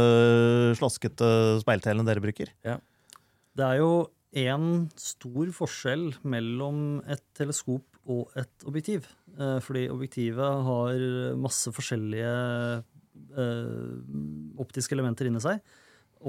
slaskete 0.79 1.59
speiltelene 1.65 2.07
dere 2.07 2.23
bruker. 2.23 2.53
Det 3.59 3.65
er 3.67 3.81
jo 3.81 4.07
én 4.39 4.87
stor 4.95 5.51
forskjell 5.57 6.13
mellom 6.23 7.01
et 7.11 7.25
teleskop 7.35 7.83
og 8.11 8.31
et 8.39 8.67
objektiv. 8.71 9.09
Eh, 9.35 9.59
fordi 9.65 9.89
objektivet 9.91 10.63
har 10.69 11.03
masse 11.39 11.73
forskjellige 11.75 12.37
eh, 13.35 13.91
optiske 14.63 14.95
elementer 14.95 15.27
inni 15.27 15.43
seg. 15.43 15.59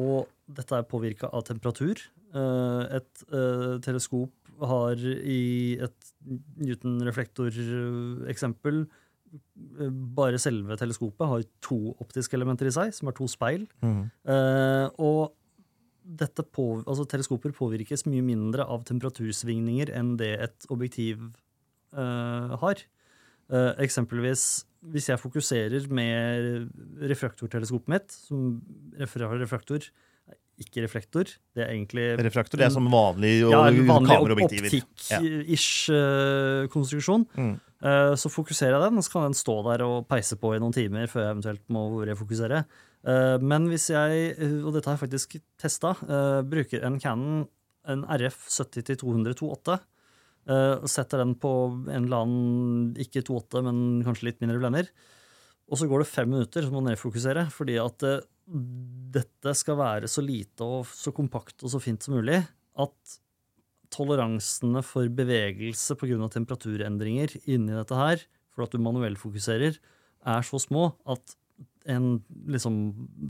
Og 0.02 0.26
dette 0.50 0.74
er 0.78 0.90
påvirka 0.90 1.30
av 1.30 1.46
temperatur. 1.46 2.02
Eh, 2.34 2.84
et 2.98 3.14
teleskop 3.86 4.34
har 4.62 4.94
i 5.02 5.82
et 5.82 6.14
Newton-reflektoreksempel 6.62 8.86
eh, 8.86 8.92
bare 10.18 10.40
selve 10.42 10.76
teleskopet 10.80 11.30
har 11.30 11.46
to 11.64 11.94
optiske 12.04 12.36
elementer 12.38 12.68
i 12.68 12.74
seg, 12.76 12.92
som 12.96 13.12
er 13.12 13.18
to 13.18 13.28
speil. 13.32 13.68
Mm. 13.84 14.04
Eh, 14.28 14.88
og 15.00 15.32
dette 16.02 16.44
på, 16.44 16.82
altså 16.82 17.06
teleskoper 17.08 17.54
påvirkes 17.56 18.06
mye 18.10 18.24
mindre 18.26 18.66
av 18.66 18.84
temperatursvingninger 18.90 19.94
enn 19.96 20.18
det 20.20 20.34
et 20.48 20.68
objektiv 20.74 21.22
eh, 21.96 22.58
har. 22.64 22.84
Eh, 23.52 23.72
eksempelvis 23.86 24.66
hvis 24.92 25.12
jeg 25.12 25.22
fokuserer 25.22 25.86
med 25.94 26.70
refraktorteleskopet 27.06 27.90
mitt, 27.94 28.12
som 28.12 28.62
refererer 28.98 29.40
refraktor, 29.44 29.82
ikke 30.62 30.84
reflektor, 30.84 31.26
det 31.56 31.64
er 31.64 31.70
egentlig 31.74 32.06
Refraktor 32.22 32.58
det 32.60 32.66
er 32.68 32.74
som 32.74 32.88
vanlig, 32.92 33.40
ja, 33.42 33.48
vanlig 33.64 33.86
kameraobjektiver. 33.88 34.70
Optikk-ish-konstruksjon. 34.78 37.24
Ja. 37.36 37.42
Mm. 37.42 37.56
Eh, 37.82 38.14
så 38.20 38.32
fokuserer 38.32 38.78
jeg 38.78 38.86
den, 38.86 39.02
så 39.02 39.14
kan 39.14 39.30
den 39.30 39.38
stå 39.38 39.58
der 39.70 39.86
og 39.86 40.08
peise 40.10 40.38
på 40.40 40.54
i 40.56 40.62
noen 40.62 40.76
timer 40.76 41.10
før 41.12 41.26
jeg 41.26 41.36
eventuelt 41.36 41.64
må 41.74 41.86
refokusere. 42.10 42.64
Eh, 43.02 43.38
men 43.42 43.70
hvis 43.72 43.90
jeg, 43.94 44.36
og 44.62 44.76
dette 44.76 44.92
har 44.92 45.00
jeg 45.00 45.06
faktisk 45.06 45.40
testa, 45.62 45.96
bruker 46.48 46.86
en 46.88 47.00
Canon 47.02 47.48
en 47.90 48.04
RF 48.06 48.44
70-200 48.54 49.34
2.8, 49.40 49.80
og 50.52 50.90
setter 50.90 51.22
den 51.22 51.32
på 51.42 51.50
en 51.90 52.04
eller 52.04 52.24
annen, 52.24 52.92
ikke 53.02 53.24
2.8, 53.26 53.64
men 53.66 53.80
kanskje 54.06 54.28
litt 54.28 54.44
mindre 54.44 54.60
blender, 54.62 54.92
og 55.72 55.80
så 55.80 55.88
går 55.88 56.04
det 56.04 56.12
fem 56.12 56.30
minutter, 56.30 56.66
så 56.66 56.74
må 56.74 56.84
den 56.84 56.94
refokusere, 56.94 57.46
fordi 57.54 57.78
at 57.80 58.06
eh, 58.08 58.24
dette 59.16 59.54
skal 59.56 59.80
være 59.80 60.10
så 60.12 60.24
lite 60.24 60.68
og 60.68 60.90
så 60.90 61.14
kompakt 61.16 61.64
og 61.64 61.72
så 61.72 61.80
fint 61.80 62.04
som 62.04 62.18
mulig 62.18 62.42
at 62.82 63.20
toleransene 63.94 64.84
for 64.86 65.10
bevegelse 65.12 65.98
pga. 66.00 66.30
temperaturendringer 66.32 67.36
inni 67.46 67.76
dette 67.76 67.98
her, 67.98 68.24
for 68.52 68.66
at 68.66 68.74
du 68.74 68.82
manuellfokuserer, 68.84 69.78
er 70.22 70.42
så 70.46 70.60
små 70.62 70.92
at 71.10 71.36
en 71.90 72.20
liksom 72.52 72.76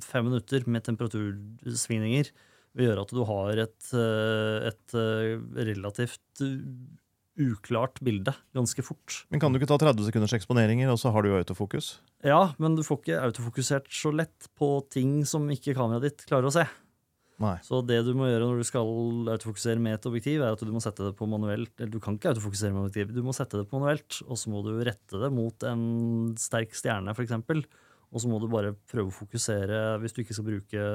fem 0.03 0.27
minutter 0.27 0.65
med 0.67 0.83
temperatursvingninger 0.83 2.31
vil 2.75 2.87
gjøre 2.87 3.05
at 3.05 3.13
du 3.15 3.21
har 3.27 3.61
et, 3.65 3.93
eh, 3.95 4.67
et 4.71 4.97
eh, 4.97 5.37
relativt 5.71 6.43
uklart 7.41 7.99
bilde 8.03 8.33
ganske 8.55 8.83
fort. 8.83 9.23
Men 9.31 9.41
kan 9.41 9.51
du 9.51 9.59
ikke 9.59 9.69
ta 9.71 9.79
30 9.79 10.09
sekunders 10.09 10.35
eksponeringer, 10.35 10.91
og 10.91 10.99
så 10.99 11.13
har 11.15 11.23
du 11.23 11.31
autofokus? 11.35 11.95
Ja, 12.27 12.53
men 12.61 12.75
du 12.77 12.83
får 12.85 13.01
ikke 13.01 13.21
autofokusert 13.29 13.87
så 13.91 14.11
lett 14.13 14.49
på 14.59 14.73
ting 14.91 15.21
som 15.27 15.47
ikke 15.51 15.75
kameraet 15.77 16.09
ditt 16.09 16.25
klarer 16.27 16.51
å 16.51 16.53
se. 16.53 16.67
Nei. 17.41 17.55
Så 17.65 17.79
det 17.85 17.97
du 18.05 18.11
må 18.17 18.27
gjøre 18.29 18.45
når 18.45 18.61
du 18.61 18.67
skal 18.67 18.89
autofokusere 19.33 19.81
med 19.81 19.97
et 19.97 20.07
objektiv, 20.07 20.43
er 20.43 20.53
at 20.53 20.61
du 20.61 20.73
må 20.73 20.81
sette 20.83 21.07
det 21.07 21.15
på 21.17 21.27
manuelt. 21.29 21.73
Eller 21.79 21.91
du 21.93 22.01
kan 22.03 22.17
ikke 22.17 22.35
autofokusere 22.35 22.75
med 22.75 22.85
objektiv, 22.85 23.15
du 23.15 23.23
må 23.25 23.33
sette 23.35 23.57
det 23.57 23.67
på 23.69 23.81
manuelt, 23.81 24.19
og 24.27 24.37
så 24.37 24.53
må 24.53 24.61
du 24.65 24.75
rette 24.85 25.21
det 25.23 25.31
mot 25.33 25.65
en 25.67 25.85
sterk 26.39 26.75
stjerne, 26.77 27.15
f.eks. 27.15 27.33
Og 28.11 28.19
så 28.21 28.29
må 28.29 28.41
du 28.43 28.49
bare 28.51 28.75
prøve 28.91 29.09
å 29.09 29.15
fokusere, 29.15 29.81
hvis 30.03 30.13
du 30.13 30.21
ikke 30.23 30.35
skal 30.35 30.49
bruke 30.49 30.87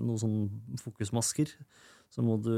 noen 0.00 0.20
sånn 0.22 0.36
fokusmasker, 0.80 1.52
så 2.10 2.24
må 2.24 2.36
du 2.42 2.54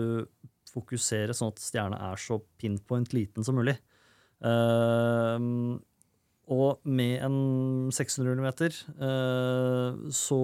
fokusere 0.73 1.35
sånn 1.37 1.53
at 1.53 1.63
stjerna 1.63 1.99
er 2.11 2.21
så 2.21 2.39
pinpoint 2.61 3.13
liten 3.17 3.45
som 3.45 3.59
mulig. 3.59 3.75
Uh, 4.43 5.79
og 6.53 6.83
med 6.85 7.23
en 7.23 7.37
600 7.95 8.35
mm 8.37 8.49
uh, 9.01 10.11
så, 10.13 10.41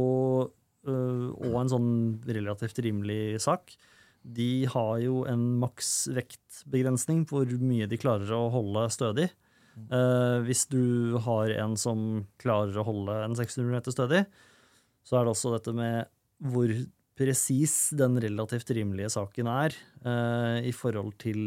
og 0.89 1.55
en 1.61 1.70
sånn 1.72 1.91
relativt 2.28 2.80
rimelig 2.84 3.41
sak 3.45 3.74
De 4.22 4.66
har 4.70 4.95
jo 5.03 5.22
en 5.30 5.45
maks 5.62 6.09
vektbegrensning 6.14 7.24
på 7.28 7.43
hvor 7.43 7.62
mye 7.62 7.89
de 7.91 8.01
klarer 8.01 8.32
å 8.34 8.49
holde 8.53 8.89
stødig. 8.93 9.28
Uh, 9.93 10.43
hvis 10.43 10.66
du 10.66 11.16
har 11.22 11.53
en 11.55 11.76
som 11.78 12.24
klarer 12.43 12.76
å 12.80 12.86
holde 12.86 13.14
en 13.24 13.36
600 13.39 13.70
meter 13.70 13.95
stødig, 13.95 14.24
så 15.07 15.18
er 15.20 15.24
det 15.24 15.32
også 15.32 15.55
dette 15.55 15.74
med 15.76 16.11
hvor 16.51 16.72
presis 17.18 17.95
den 17.99 18.18
relativt 18.22 18.70
rimelige 18.74 19.11
saken 19.14 19.49
er 19.51 19.76
uh, 20.05 20.59
i 20.61 20.74
forhold 20.74 21.14
til 21.22 21.41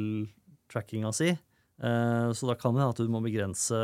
trackinga 0.71 1.11
si. 1.15 1.33
Så 1.81 2.45
da 2.45 2.53
kan 2.53 2.75
det 2.75 2.83
hende 2.83 2.93
at 2.93 2.99
du 3.01 3.09
må 3.09 3.19
begrense 3.25 3.77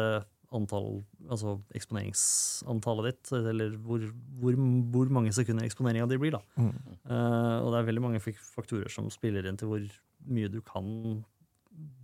antall, 0.55 1.01
altså 1.27 1.57
eksponeringsantallet 1.75 3.09
ditt, 3.11 3.31
eller 3.35 3.73
hvor, 3.83 4.03
hvor, 4.39 4.57
hvor 4.93 5.09
mange 5.17 5.33
sekunder 5.35 5.65
eksponeringa 5.67 6.07
di 6.07 6.19
blir. 6.21 6.37
da. 6.37 6.41
Mm. 6.55 6.73
Uh, 7.09 7.57
og 7.65 7.71
det 7.73 7.79
er 7.81 7.87
veldig 7.89 8.03
mange 8.05 8.21
faktorer 8.23 8.91
som 8.93 9.09
spiller 9.13 9.47
inn 9.49 9.59
til 9.59 9.67
hvor 9.73 9.83
mye 10.27 10.51
du 10.51 10.61
kan 10.65 10.87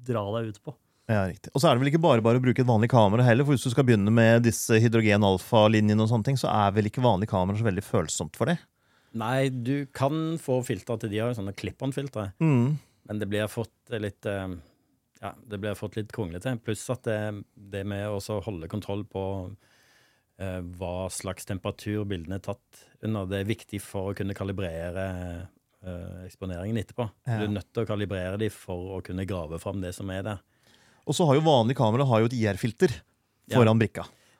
dra 0.05 0.25
deg 0.37 0.51
ut 0.53 0.59
på. 0.65 0.75
Ja, 1.09 1.25
riktig. 1.27 1.51
Og 1.51 1.59
så 1.59 1.67
er 1.67 1.75
det 1.75 1.83
vel 1.83 1.89
ikke 1.91 2.03
bare 2.03 2.23
bare 2.23 2.39
å 2.39 2.43
bruke 2.43 2.61
et 2.63 2.69
vanlig 2.69 2.87
kamera 2.91 3.25
heller, 3.27 3.43
for 3.47 3.55
hvis 3.57 3.65
du 3.67 3.73
skal 3.73 3.83
begynne 3.87 4.11
med 4.13 4.45
disse 4.45 4.77
hydrogen-alfa-linjene, 4.79 5.99
og 6.03 6.11
sånne 6.11 6.27
ting, 6.29 6.37
så 6.39 6.47
er 6.51 6.75
vel 6.77 6.87
ikke 6.87 7.03
vanlig 7.03 7.27
kamera 7.31 7.59
så 7.59 7.67
veldig 7.67 7.83
følsomt 7.83 8.39
for 8.39 8.51
det? 8.51 8.57
Nei, 9.19 9.49
du 9.51 9.85
kan 9.93 10.37
få 10.41 10.61
filter 10.65 10.97
til 11.03 11.11
de 11.11 11.19
har 11.21 11.29
jo 11.33 11.37
sånne 11.41 11.53
klipp-on-filtre, 11.59 12.31
Mm. 12.41 12.77
men 13.09 13.19
det 13.19 13.27
blir 13.29 13.47
fått 13.51 13.91
litt 13.99 14.25
eh, 14.25 14.55
Ja, 15.23 15.31
det 15.47 15.59
blir 15.63 15.77
fått 15.79 15.95
litt 15.95 16.11
kronglete. 16.11 16.57
Pluss 16.65 16.83
at 16.91 17.05
det, 17.07 17.17
det 17.55 17.85
med 17.87 18.09
å 18.11 18.19
holde 18.43 18.67
kontroll 18.71 19.05
på 19.07 19.23
eh, 20.41 20.59
hva 20.75 21.07
slags 21.13 21.47
temperatur 21.47 22.03
bildene 22.09 22.41
er 22.41 22.43
tatt 22.43 22.81
under, 23.03 23.29
det 23.31 23.39
er 23.43 23.47
viktig 23.53 23.79
for 23.83 24.11
å 24.11 24.17
kunne 24.17 24.35
kalibrere 24.35 25.05
eh, 25.83 26.25
eksponeringen 26.27 26.81
etterpå. 26.81 27.07
Ja. 27.27 27.39
Du 27.39 27.47
er 27.47 27.55
nødt 27.55 27.69
til 27.71 27.85
å 27.85 27.89
kalibrere 27.93 28.41
dem 28.41 28.51
for 28.51 28.97
å 28.97 29.03
kunne 29.05 29.25
grave 29.29 29.61
fram 29.63 29.79
det 29.83 29.93
som 29.95 30.11
er 30.11 30.27
der. 30.27 30.43
Og 31.07 31.15
så 31.15 31.27
har 31.27 31.39
jo 31.39 31.45
vanlig 31.47 31.75
kamera 31.79 32.07
har 32.07 32.23
jo 32.23 32.29
et 32.31 32.37
IR-filter 32.37 32.99
Ja. 33.51 33.57
foran 33.57 33.79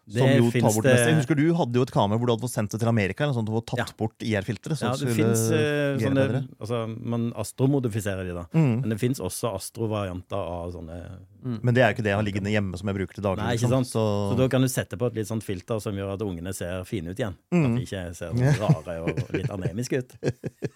Det 0.06 0.20
Som 0.20 0.28
jo 0.36 0.50
tar 0.52 0.74
bort 0.76 0.84
det 0.84 0.94
meste. 0.98 1.08
Jeg 1.08 1.16
husker 1.22 1.38
Du 1.40 1.54
hadde 1.56 1.80
jo 1.80 1.84
et 1.88 1.92
kamera 1.96 2.20
hvor 2.20 2.28
du 2.28 2.34
hadde 2.34 2.44
fått 2.44 2.52
sendt 2.58 2.74
det 2.76 2.80
til 2.82 2.90
Amerika, 2.92 3.24
eller 3.24 3.38
sånt, 3.38 3.48
og 3.50 3.64
tatt 3.66 3.80
Ja. 3.80 3.86
bort 3.98 4.20
IR-filtret. 4.20 4.82
Ja, 4.84 4.92
det 5.00 5.14
fins 5.16 5.46
sånne 5.48 6.48
altså, 6.60 6.82
Man 7.00 7.30
astromodifiserer 7.40 8.28
de, 8.28 8.34
da. 8.36 8.44
mm. 8.52 8.82
Men 8.82 8.90
det 8.90 9.00
fins 9.00 9.20
også 9.24 9.54
astrovarianter 9.56 10.36
av 10.36 10.74
sånne 10.76 10.98
Men 11.44 11.76
det 11.76 11.84
er 11.84 11.92
jo 11.92 11.98
ikke 11.98 12.06
det 12.06 12.12
jeg 12.14 12.20
har 12.20 12.26
liggende 12.26 12.52
hjemme 12.54 12.80
som 12.80 12.90
jeg 12.90 12.98
bruker 12.98 13.18
til 13.18 13.26
daglig. 13.26 13.44
Nei, 13.44 13.56
ikke 13.58 13.68
liksom. 13.68 13.84
sant? 13.84 13.92
Så 13.92 14.38
da 14.40 14.48
kan 14.52 14.64
du 14.64 14.70
sette 14.72 15.00
på 15.00 15.10
et 15.10 15.18
litt 15.20 15.30
sånt 15.30 15.46
filter 15.46 15.82
som 15.84 15.98
gjør 15.98 16.14
at 16.16 16.24
ungene 16.26 16.54
ser 16.56 16.86
fine 16.88 17.12
ut 17.14 17.20
igjen. 17.20 17.36
Mm. 17.54 17.66
At 17.66 17.76
de 17.76 17.84
ikke 17.84 18.04
ser 18.18 18.38
så 18.38 18.62
rare 18.62 18.98
og 19.04 19.34
litt 19.36 19.52
anemiske 19.54 20.02
ut. 20.04 20.16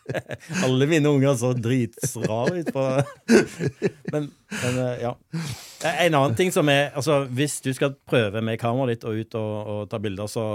Alle 0.67 0.89
mine 0.89 1.13
unger 1.13 1.37
så 1.39 1.53
dritsrare 1.55 2.61
ut 2.61 2.71
på 2.75 2.85
men, 4.13 4.29
men 4.31 4.79
eh, 4.83 5.03
ja. 5.05 5.13
En 5.87 6.17
annen 6.17 6.37
ting 6.37 6.51
som 6.53 6.67
er 6.71 6.89
altså, 6.97 7.19
Hvis 7.29 7.59
du 7.61 7.69
skal 7.75 7.93
prøve 8.09 8.41
med 8.41 8.57
kameraet 8.59 8.97
ditt 8.97 9.05
og 9.07 9.19
ut 9.19 9.37
og, 9.37 9.51
og 9.73 9.81
ta 9.91 9.99
bilder, 10.01 10.31
så 10.31 10.45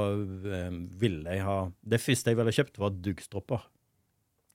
eh, 0.48 0.72
ville 0.98 1.36
jeg 1.36 1.46
ha 1.46 1.58
Det 1.80 2.00
første 2.02 2.32
jeg 2.32 2.40
ville 2.40 2.54
kjøpt, 2.56 2.80
var 2.82 2.98
duggstropper. 3.04 3.62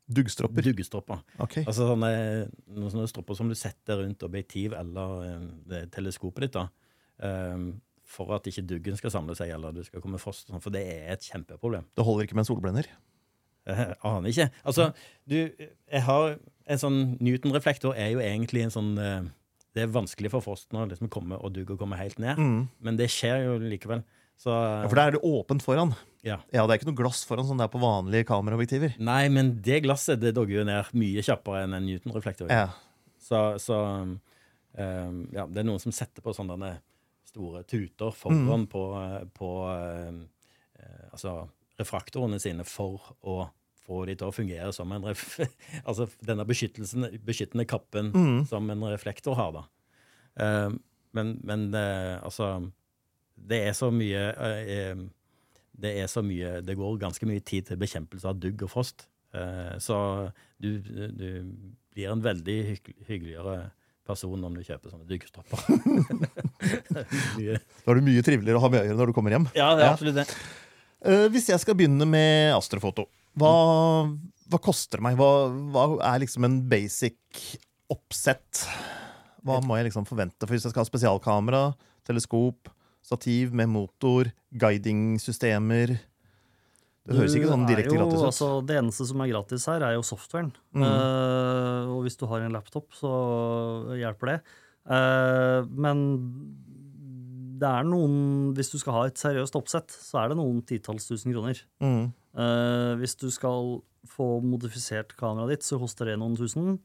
Duggstropper. 0.08 0.64
Duggstropper. 0.64 1.20
Ok. 1.44 1.58
Altså 1.66 1.88
sånne, 1.90 2.12
sånne 2.94 3.08
stropper 3.12 3.36
som 3.36 3.50
du 3.52 3.56
setter 3.60 4.00
rundt 4.04 4.24
objektiv 4.24 4.74
eller 4.78 5.26
eh, 5.28 5.48
det 5.68 5.82
teleskopet 5.92 6.48
ditt. 6.48 6.56
da. 6.56 6.68
Um, 7.20 7.82
for 8.08 8.32
at 8.38 8.46
ikke 8.48 8.64
duggen 8.64 8.96
skal 8.96 9.12
samle 9.12 9.36
seg, 9.36 9.50
eller 9.52 9.74
du 9.76 9.82
skal 9.84 10.00
komme 10.00 10.20
frost. 10.22 10.48
sånn, 10.48 10.62
For 10.64 10.72
det 10.72 10.86
er 10.88 11.10
et 11.18 11.26
kjempeproblem. 11.28 11.84
Det 11.98 12.06
holder 12.08 12.24
ikke 12.24 12.38
med 12.40 12.46
en 12.46 12.52
solblender. 12.54 12.88
Jeg 13.68 13.98
aner 14.08 14.30
ikke. 14.32 14.46
Altså, 14.64 14.86
du, 15.28 15.36
jeg 15.92 16.02
har 16.06 16.38
en 16.72 16.80
sånn 16.80 17.00
Newton-reflektor 17.20 17.98
er 18.00 18.14
jo 18.14 18.22
egentlig 18.24 18.64
en 18.64 18.72
sånn 18.72 18.94
eh, 18.98 19.26
Det 19.76 19.84
er 19.84 19.92
vanskelig 19.92 20.32
for 20.32 20.42
frosten 20.46 20.80
å 20.80 20.86
liksom 20.88 21.10
komme 21.12 21.36
og 21.36 21.52
dugge 21.54 21.76
og 21.76 21.82
komme 21.84 22.00
helt 22.00 22.18
ned, 22.24 22.40
Mm. 22.40 22.70
men 22.80 22.96
det 22.98 23.10
skjer 23.12 23.44
jo 23.44 23.58
likevel. 23.60 24.06
Så 24.40 24.50
Ja, 24.56 24.88
for 24.88 24.96
da 24.96 25.08
er 25.08 25.12
det 25.18 25.22
åpent 25.22 25.62
foran. 25.66 25.92
Ja. 26.28 26.38
Ja, 26.54 26.66
Det 26.68 26.76
er 26.76 26.80
ikke 26.82 26.90
noe 26.92 27.00
glass 27.00 27.24
foran 27.28 27.48
sånn 27.48 27.60
det 27.62 27.66
er 27.70 27.74
på 27.74 27.82
vanlige 27.82 28.28
kameraobjektiver. 28.30 28.98
Nei, 29.04 29.24
men 29.34 29.56
det 29.66 29.82
glasset 29.88 30.20
det 30.22 30.34
dogger 30.38 30.60
jo 30.62 30.68
ned 30.68 30.92
mye 31.00 31.24
kjappere 31.26 31.64
enn 31.66 31.74
en 31.78 31.88
Newton-reflektor. 31.88 32.52
Ja. 32.52 32.68
Så, 33.24 33.42
så 33.64 33.78
um, 34.04 34.18
ja, 35.34 35.48
det 35.48 35.64
er 35.64 35.68
noen 35.68 35.82
som 35.84 35.96
setter 35.96 36.24
på 36.26 36.36
sånne 36.38 36.76
store 37.28 37.64
tuter 37.68 38.14
foran 38.16 38.64
på, 38.72 38.82
på 39.36 39.50
eh, 39.70 40.22
altså 41.12 41.34
refraktorene 41.78 42.40
sine 42.42 42.64
for 42.66 43.12
å 43.28 43.42
få 43.88 44.02
de 44.10 44.16
til 44.20 44.28
å 44.32 44.34
fungere 44.36 44.72
som 44.76 44.92
en 44.96 45.06
ref 45.08 45.38
altså 45.88 46.08
denne 46.26 46.46
beskyttende 46.48 47.66
kappen 47.70 48.10
Mm. 48.16 48.40
som 48.50 48.70
en 48.74 48.88
reflektor 48.90 49.36
har, 49.40 49.54
da. 49.60 49.66
Um, 50.38 50.80
men 51.16 51.36
men 51.44 51.68
uh, 51.74 52.18
altså 52.24 52.50
Det 53.38 53.60
er 53.70 53.74
så 53.78 53.92
mye 53.94 54.24
Det 55.78 55.92
er 56.02 56.08
så 56.10 56.24
mye 56.26 56.58
Det 56.66 56.74
går 56.78 56.96
ganske 57.02 57.28
mye 57.30 57.44
tid 57.46 57.68
til 57.70 57.80
bekjempelse 57.82 58.30
av 58.30 58.40
dugg 58.42 58.64
og 58.66 58.72
frost. 58.74 59.08
Eh, 59.36 59.76
så 59.84 59.98
du, 60.62 60.80
du 60.82 61.28
blir 61.94 62.12
en 62.14 62.24
veldig 62.24 62.58
hyggeligere 63.10 63.70
person 64.08 64.44
om 64.48 64.56
du 64.56 64.64
kjøper 64.64 64.94
sånne 64.94 65.08
dykkestopper. 65.10 65.60
Da 66.98 67.92
er 67.94 68.00
du 68.00 68.06
mye 68.06 68.24
triveligere 68.26 68.58
å 68.60 68.64
ha 68.64 68.70
med 68.72 68.82
å 68.82 68.88
gjøre 68.88 68.98
når 69.02 69.12
du 69.12 69.16
kommer 69.16 69.36
hjem. 69.36 69.46
ja, 69.58 69.68
det 69.78 69.86
er 69.86 69.92
absolutt 69.92 70.18
det. 70.18 70.26
Eh, 71.06 71.28
hvis 71.34 71.50
jeg 71.52 71.62
skal 71.62 71.78
begynne 71.78 72.08
med 72.10 72.56
astrofoto, 72.56 73.06
hva, 73.38 73.52
hva 74.50 74.60
koster 74.64 74.98
det 74.98 75.06
meg? 75.10 75.20
Hva, 75.20 75.30
hva 75.76 75.84
er 76.10 76.24
liksom 76.24 76.48
en 76.48 76.58
basic 76.72 77.44
oppsett? 77.94 78.64
Hva 79.46 79.60
må 79.64 79.78
jeg 79.78 79.92
liksom 79.92 80.08
forvente? 80.10 80.42
For 80.48 80.56
hvis 80.56 80.66
jeg 80.66 80.74
skal 80.74 80.84
ha 80.84 80.90
spesialkamera, 80.90 81.62
teleskop, 82.08 82.72
stativ 83.08 83.56
med 83.56 83.72
motor, 83.72 84.30
guidingsystemer 84.52 85.96
Det 87.08 87.16
høres 87.16 87.36
ikke 87.40 87.52
sånn 87.54 87.68
direkte 87.70 87.96
jo- 87.96 88.02
gratis 88.02 88.20
ut. 88.20 88.28
Altså, 88.28 88.48
det 88.68 88.80
eneste 88.82 89.08
som 89.08 89.22
er 89.24 89.32
gratis 89.32 89.66
her, 89.72 89.84
er 89.88 89.94
jo 89.96 90.04
softwaren. 90.04 90.52
Mm. 90.76 90.84
Uh, 90.84 91.96
og 91.96 92.02
hvis 92.04 92.20
du 92.20 92.26
har 92.28 92.44
en 92.44 92.52
laptop, 92.52 92.90
så 92.92 93.12
hjelper 93.96 94.34
det. 94.34 94.40
Uh, 94.88 95.64
men 95.72 96.02
det 97.58 97.68
er 97.68 97.88
noen 97.88 98.54
Hvis 98.56 98.70
du 98.72 98.78
skal 98.80 98.96
ha 98.96 99.06
et 99.10 99.20
seriøst 99.20 99.56
oppsett, 99.60 99.92
så 99.92 100.22
er 100.22 100.32
det 100.32 100.38
noen 100.40 100.62
titalls 100.68 101.08
tusen 101.08 101.34
kroner. 101.34 101.60
Mm. 101.84 102.12
Uh, 102.38 102.94
hvis 103.00 103.16
du 103.20 103.30
skal 103.34 103.80
få 104.08 104.38
modifisert 104.44 105.16
kameraet 105.18 105.56
ditt, 105.56 105.66
så 105.68 105.80
koster 105.82 106.12
det 106.12 106.20
noen 106.20 106.38
tusen. 106.38 106.78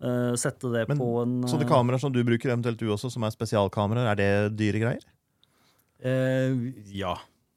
Uh, 0.00 0.32
sette 0.40 0.70
det 0.72 0.86
Men 0.88 0.98
på 0.98 1.08
en 1.22 1.32
Så 1.48 1.58
det 1.60 1.68
kameraer 1.68 2.00
som 2.00 2.12
du 2.12 2.22
bruker, 2.24 2.50
eventuelt 2.52 2.80
du 2.80 2.88
også, 2.88 3.10
som 3.12 3.24
er 3.26 3.34
spesialkameraer, 3.34 4.10
er 4.12 4.18
det 4.18 4.58
dyre 4.58 4.80
greier? 4.82 5.08
Eh, 6.02 6.70
ja. 6.96 7.16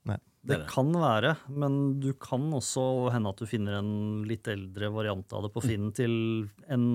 Nei. 0.09 0.17
Det 0.43 0.57
Det 0.57 0.67
kan 0.71 0.89
være, 0.91 1.35
men 1.47 1.99
du 2.03 2.11
kan 2.19 2.49
også 2.51 3.11
hende 3.13 3.31
at 3.31 3.39
du 3.39 3.47
finner 3.47 3.79
en 3.79 4.23
litt 4.27 4.47
eldre 4.51 4.91
variant 4.91 5.35
av 5.35 5.45
det 5.45 5.53
på 5.55 5.63
Finn 5.63 5.93
til 5.95 6.49
en 6.67 6.89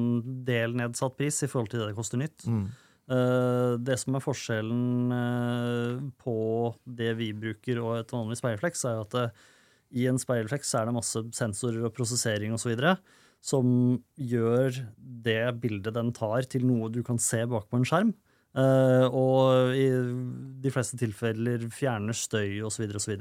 del 0.44 0.76
nedsatt 0.76 1.16
pris 1.16 1.40
i 1.42 1.48
forhold 1.48 1.72
til 1.72 1.80
det 1.80 1.90
det 1.92 1.96
koster 1.96 2.20
nytt. 2.20 2.44
Mm. 2.44 2.66
Eh, 3.08 3.74
det 3.80 3.96
som 4.02 4.18
er 4.18 4.24
forskjellen 4.24 5.14
eh, 5.16 6.02
på 6.20 6.34
det 6.84 7.14
vi 7.16 7.30
bruker 7.32 7.80
og 7.80 7.94
et 8.02 8.12
vanlig 8.12 8.36
speilflex, 8.40 8.84
er 8.84 8.98
jo 8.98 9.06
at 9.06 9.16
det, 9.16 9.26
i 9.96 10.04
en 10.10 10.20
speilflex 10.20 10.74
er 10.76 10.88
det 10.88 10.96
masse 10.98 11.22
sensorer 11.32 11.86
og 11.88 11.94
prosessering 11.96 12.52
osv. 12.52 12.74
som 13.40 13.70
gjør 14.20 14.82
det 14.98 15.40
bildet 15.62 15.96
den 15.96 16.12
tar, 16.12 16.44
til 16.44 16.66
noe 16.68 16.90
du 16.92 17.00
kan 17.06 17.16
se 17.16 17.46
bak 17.48 17.70
på 17.70 17.80
en 17.80 17.88
skjerm. 17.88 18.12
Eh, 18.58 19.06
og 19.14 19.76
i 19.78 19.86
de 20.62 20.74
fleste 20.74 20.98
tilfeller 20.98 21.68
fjerner 21.74 22.16
støy 22.16 22.60
osv. 22.66 22.88
osv. 22.98 23.14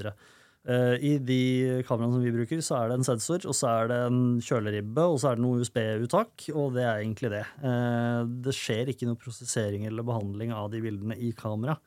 Uh, 0.68 0.98
I 1.00 1.14
de 1.24 1.42
kameraene 1.88 2.18
som 2.18 2.24
vi 2.26 2.34
bruker, 2.36 2.60
så 2.66 2.82
er 2.82 2.90
det 2.90 2.98
en 2.98 3.06
sensor, 3.08 3.46
og 3.48 3.56
så 3.56 3.70
er 3.72 3.92
det 3.92 4.00
en 4.10 4.18
kjøleribbe, 4.44 5.06
og 5.06 5.20
så 5.22 5.30
er 5.30 5.38
det 5.38 5.46
noe 5.46 5.62
USB-uttak, 5.62 6.50
og 6.52 6.74
det 6.76 6.84
er 6.84 7.04
egentlig 7.06 7.32
det. 7.32 7.46
Eh, 7.64 8.24
det 8.44 8.56
skjer 8.56 8.92
ikke 8.92 9.08
noe 9.08 9.22
prosessering 9.22 9.86
eller 9.88 10.04
behandling 10.08 10.52
av 10.52 10.68
de 10.74 10.82
bildene 10.84 11.16
i 11.24 11.32
kamera. 11.38 11.78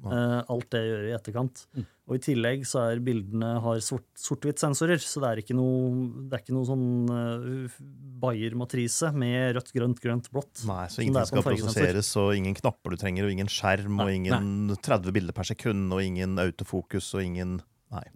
Eh, 0.00 0.38
alt 0.48 0.70
det 0.72 0.80
gjør 0.80 1.02
i 1.10 1.12
etterkant. 1.12 1.62
Og 2.08 2.16
i 2.16 2.20
tillegg 2.24 2.62
så 2.66 2.80
er 2.88 3.02
bildene 3.04 3.50
har 3.62 3.80
sort- 3.84 4.08
sort-hvitt-sensorer, 4.18 4.98
så 5.02 5.20
det 5.22 5.28
er 5.30 5.42
ikke 5.42 5.56
noe, 5.58 5.90
det 6.30 6.38
er 6.38 6.44
ikke 6.44 6.56
noe 6.56 6.66
sånn 6.66 6.86
uh, 7.12 7.74
Bayer-matrise 8.22 9.12
med 9.12 9.58
rødt, 9.58 9.72
grønt, 9.76 10.00
grønt, 10.02 10.30
blått. 10.32 10.64
Nei, 10.68 10.86
så 10.90 11.04
ingenting 11.04 11.28
skal 11.28 11.44
prosesseres, 11.44 12.10
og 12.20 12.32
ingen 12.38 12.56
knapper 12.56 12.96
du 12.96 13.00
trenger, 13.02 13.28
og 13.28 13.34
ingen 13.36 13.52
skjerm, 13.52 14.00
og 14.00 14.08
Nei, 14.08 14.16
ingen 14.22 14.72
30 14.80 15.16
bilder 15.18 15.36
per 15.36 15.50
sekund, 15.52 15.92
og 15.94 16.02
ingen 16.04 16.40
autofokus, 16.40 17.12
og 17.18 17.26
ingen 17.26 17.60
Nei. 17.90 18.06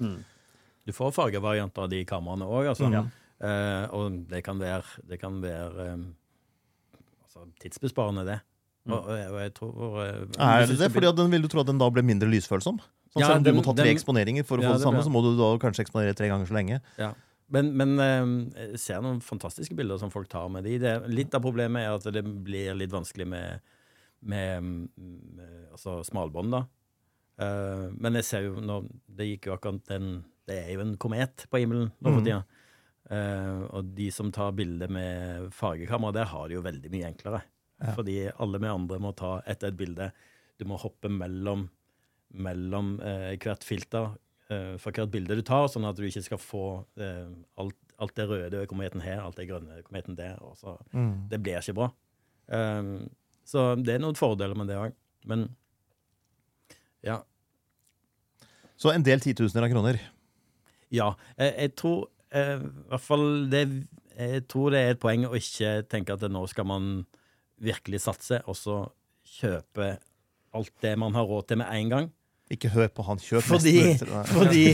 Mm. 0.00 0.18
Du 0.84 0.92
får 0.94 1.14
fargevarianter 1.16 1.86
av 1.86 1.92
de 1.92 2.02
kameraene 2.08 2.48
òg, 2.48 2.72
altså. 2.72 2.90
Ja. 2.92 3.04
Uh, 3.44 3.84
og 3.94 4.18
det 4.30 4.40
kan 4.46 4.60
være, 4.62 5.04
det 5.10 5.18
kan 5.20 5.40
være 5.42 5.92
um, 5.92 6.04
altså, 7.26 7.46
tidsbesparende, 7.60 8.24
det. 8.28 8.40
Og, 8.84 8.98
og, 9.08 9.38
jeg- 9.40 9.54
tror 9.54 10.00
Er 10.04 10.66
det 10.66 10.78
det? 10.78 10.90
Fordi 10.92 11.08
at 11.08 11.16
den 11.16 11.30
vil 11.32 11.42
du 11.42 11.48
tro 11.48 11.60
at 11.60 11.66
den 11.70 11.78
da 11.80 11.88
ble 11.90 12.02
mindre 12.02 12.28
lysfølsom? 12.28 12.80
Sånn 13.14 13.22
Ja, 13.22 13.28
selv 13.30 13.36
om 13.38 13.44
du 13.46 13.52
må 13.54 13.62
ta 13.64 13.72
tre 13.72 13.84
den- 13.86 13.96
eksponeringer 13.96 14.44
for 14.44 14.58
å 14.58 14.62
Ja, 14.62 14.68
få 14.68 14.72
det 14.74 14.78
det 14.80 14.84
samme, 14.84 14.98
blir- 15.00 15.06
så 15.08 15.12
må 15.14 15.22
du 15.22 15.36
da 15.38 15.58
kanskje 15.62 15.84
eksponere 15.86 16.14
tre 16.14 16.28
ganger 16.28 16.46
så 16.46 16.54
lenge. 16.54 16.80
Ja. 16.98 17.14
Men, 17.50 17.76
men 17.76 17.98
eh, 18.00 18.68
jeg 18.72 18.78
ser 18.80 19.00
noen 19.04 19.20
fantastiske 19.20 19.76
bilder 19.76 19.98
som 19.98 20.10
folk 20.10 20.28
tar 20.28 20.48
med 20.48 20.64
de. 20.64 20.78
Det, 20.78 21.08
litt 21.08 21.34
av 21.34 21.42
problemet 21.44 21.84
er 21.84 21.94
at 21.94 22.02
det 22.12 22.24
blir 22.24 22.74
litt 22.74 22.90
vanskelig 22.90 23.26
med, 23.28 23.60
med, 24.22 24.88
med 24.98 25.68
altså 25.72 26.02
smalbånd, 26.04 26.50
da. 26.50 26.64
Uh, 27.40 27.90
men 27.98 28.14
jeg 28.14 28.24
ser 28.28 28.42
jo 28.44 28.60
nå 28.62 28.76
Det 29.10 29.26
gikk 29.26 29.46
jo 29.48 29.54
akkurat 29.56 29.88
en 29.90 30.24
Det 30.46 30.54
er 30.54 30.68
jo 30.76 30.82
en 30.84 30.92
komet 30.96 31.48
på 31.50 31.58
himmelen 31.58 31.88
nå 32.00 32.12
for 32.14 32.22
tida. 32.22 32.44
Mm. 33.10 33.10
Uh, 33.10 33.66
og 33.74 33.88
de 33.96 34.06
som 34.14 34.30
tar 34.30 34.52
bilder 34.54 34.88
med 34.88 35.50
fargekamera, 35.52 36.12
der 36.14 36.24
har 36.30 36.46
det 36.48 36.54
jo 36.54 36.62
veldig 36.62 36.90
mye 36.92 37.08
enklere. 37.10 37.42
Ja. 37.82 37.94
Fordi 37.96 38.18
alle 38.38 38.60
vi 38.62 38.68
andre 38.70 38.98
må 39.02 39.10
ta 39.18 39.40
etter 39.50 39.72
et 39.72 39.76
bilde. 39.78 40.10
Du 40.60 40.64
må 40.70 40.76
hoppe 40.78 41.10
mellom, 41.10 41.66
mellom 42.30 43.00
eh, 43.02 43.32
hvert 43.42 43.64
filter 43.66 44.12
eh, 44.48 44.76
for 44.78 44.94
hvert 44.94 45.10
bilde 45.12 45.34
du 45.36 45.42
tar, 45.42 45.66
sånn 45.72 45.86
at 45.88 45.96
du 45.98 46.04
ikke 46.06 46.22
skal 46.22 46.38
få 46.40 46.62
eh, 47.02 47.26
alt, 47.60 47.76
alt 47.98 48.14
det 48.18 48.28
røde 48.30 48.60
ved 48.62 48.70
kometen 48.70 49.02
her, 49.02 49.20
alt 49.24 49.36
det 49.40 49.48
grønne 49.50 49.80
ved 49.80 49.84
kometen 49.88 50.16
der. 50.18 50.38
Og 50.46 50.56
så, 50.60 50.76
Mm. 50.94 51.28
det 51.30 51.42
blir 51.42 51.58
ikke 51.60 51.74
bra. 51.80 51.90
Um, 52.46 53.08
så 53.44 53.74
det 53.82 53.94
er 53.96 54.02
noen 54.04 54.16
fordeler 54.18 54.54
med 54.56 54.68
det 54.70 54.76
òg. 54.78 54.94
Men 55.26 55.48
ja. 57.04 57.18
Så 58.76 58.90
en 58.92 59.04
del 59.06 59.20
titusener 59.22 59.66
av 59.66 59.72
kroner. 59.72 59.98
Ja. 60.94 61.12
Jeg, 61.38 61.54
jeg 61.58 61.74
tror 61.80 62.06
eh, 62.34 62.58
i 62.60 62.88
hvert 62.92 63.04
fall 63.04 63.26
det 63.50 63.64
Jeg 64.14 64.44
tror 64.46 64.70
det 64.70 64.78
er 64.80 64.92
et 64.94 65.00
poeng 65.02 65.24
å 65.26 65.34
ikke 65.34 65.70
tenke 65.90 66.14
at 66.14 66.22
nå 66.30 66.44
skal 66.46 66.66
man 66.70 66.90
virkelig 67.62 68.02
satse, 68.04 68.40
og 68.50 68.58
så 68.58 68.80
kjøpe 69.38 69.94
alt 70.54 70.74
det 70.84 70.94
man 71.00 71.16
har 71.16 71.26
råd 71.28 71.48
til 71.48 71.60
med 71.62 71.70
en 71.70 71.92
gang. 71.92 72.10
Ikke 72.52 72.68
hør 72.74 72.90
på 72.92 73.04
han, 73.06 73.20
kjøp 73.22 73.46
Fordi, 73.46 73.94
fordi, 74.28 74.64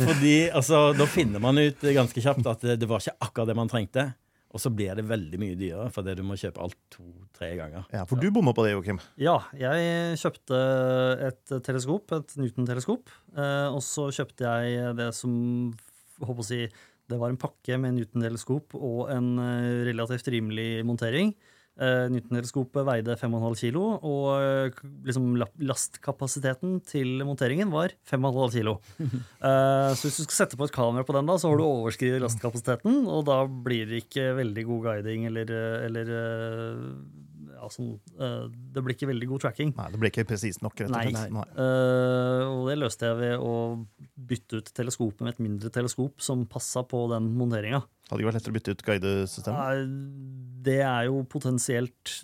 fordi 0.00 0.36
altså, 0.48 0.88
da 0.96 1.04
finner 1.10 1.42
man 1.42 1.60
ut 1.60 1.84
ganske 1.84 2.22
kjapt 2.24 2.48
at 2.48 2.64
det, 2.64 2.78
det 2.80 2.88
var 2.88 3.04
ikke 3.04 3.18
akkurat 3.26 3.50
det 3.50 3.58
man 3.58 3.70
trengte. 3.70 4.06
Og 4.48 4.62
så 4.62 4.70
blir 4.72 4.96
det 4.96 5.04
veldig 5.04 5.38
mye 5.40 5.56
dyrere 5.60 5.90
fordi 5.92 6.14
du 6.16 6.22
må 6.24 6.38
kjøpe 6.40 6.62
alt 6.64 6.76
to-tre 6.94 7.50
ganger. 7.58 7.84
Ja, 7.92 8.06
for 8.08 8.20
du 8.20 8.30
bomma 8.32 8.54
på 8.56 8.64
det, 8.64 8.72
Joakim. 8.72 9.00
Ja, 9.20 9.36
jeg 9.60 10.16
kjøpte 10.22 10.60
et 11.28 11.52
teleskop, 11.66 12.14
et 12.16 12.32
Newton-teleskop. 12.40 13.12
Eh, 13.36 13.66
og 13.68 13.82
så 13.84 14.08
kjøpte 14.14 14.48
jeg 14.48 14.94
det 14.98 15.10
som 15.18 15.34
håper 16.24 16.40
å 16.42 16.48
si, 16.48 16.64
Det 17.08 17.16
var 17.20 17.32
en 17.32 17.40
pakke 17.40 17.76
med 17.80 17.94
Newton-teleskop 17.96 18.74
og 18.76 19.12
en 19.12 19.28
eh, 19.44 19.84
relativt 19.92 20.32
rimelig 20.32 20.84
montering. 20.88 21.36
Eh, 21.78 22.08
Newton-teleskopet 22.10 22.82
veide 22.88 23.14
5,5 23.14 23.52
kilo, 23.60 23.84
og 24.02 24.24
eh, 24.42 24.78
liksom 25.06 25.28
lastkapasiteten 25.62 26.80
til 26.82 27.22
monteringen 27.22 27.70
var 27.70 27.94
5,5 28.10 28.56
kilo. 28.56 28.78
uh, 28.98 29.92
så 29.94 30.08
hvis 30.08 30.18
du 30.18 30.24
skal 30.24 30.38
sette 30.40 30.58
på 30.58 30.66
et 30.66 30.74
kamera 30.74 31.06
på 31.06 31.14
den, 31.14 31.28
da, 31.30 31.38
så 31.38 31.52
har 31.52 31.60
du 31.60 31.66
overskredet 31.68 32.18
lastkapasiteten, 32.24 33.04
og 33.06 33.28
da 33.30 33.44
blir 33.46 33.86
det 33.86 34.02
ikke 34.02 34.32
veldig 34.40 34.66
god 34.72 34.88
guiding 34.88 35.28
eller, 35.30 35.54
eller 35.86 36.12
eh, 36.18 36.82
ja, 37.58 37.68
sånn, 37.74 37.92
eh, 38.22 38.46
Det 38.72 38.82
blir 38.84 38.94
ikke 38.94 39.08
veldig 39.10 39.28
god 39.32 39.42
tracking. 39.42 39.72
Nei, 39.76 39.88
det 39.92 39.98
ble 40.00 40.10
ikke 40.12 40.24
presist 40.30 40.62
nok. 40.62 40.76
rett 40.78 40.92
og 40.94 41.10
slett. 41.10 41.32
Nei. 41.34 41.44
Eh, 41.58 42.42
og 42.46 42.68
det 42.70 42.76
løste 42.78 43.08
jeg 43.10 43.18
ved 43.18 43.42
å 43.42 43.54
bytte 44.30 44.60
ut 44.62 44.70
teleskopet 44.78 45.24
med 45.26 45.34
et 45.34 45.42
mindre 45.42 45.70
teleskop 45.74 46.22
som 46.22 46.46
passa 46.46 46.84
på 46.86 47.02
den 47.10 47.32
monteringa. 47.38 47.82
Hadde 48.08 48.22
ikke 48.22 48.30
vært 48.30 48.38
lettere 48.38 48.54
å 48.54 48.58
bytte 48.58 48.74
ut 48.76 48.84
guidesystemet? 48.86 49.58
Nei, 49.58 50.62
Det 50.68 50.78
er 50.84 51.04
jo 51.08 51.20
potensielt 51.24 52.14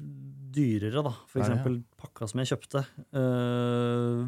dyrere, 0.54 1.02
da. 1.04 1.12
For 1.28 1.40
Ja, 1.40 1.44
ja. 1.44 1.54
eksempel 1.54 1.76
pakka 2.00 2.28
som 2.30 2.40
jeg 2.42 2.50
kjøpte. 2.52 2.84
Uh, 3.14 4.24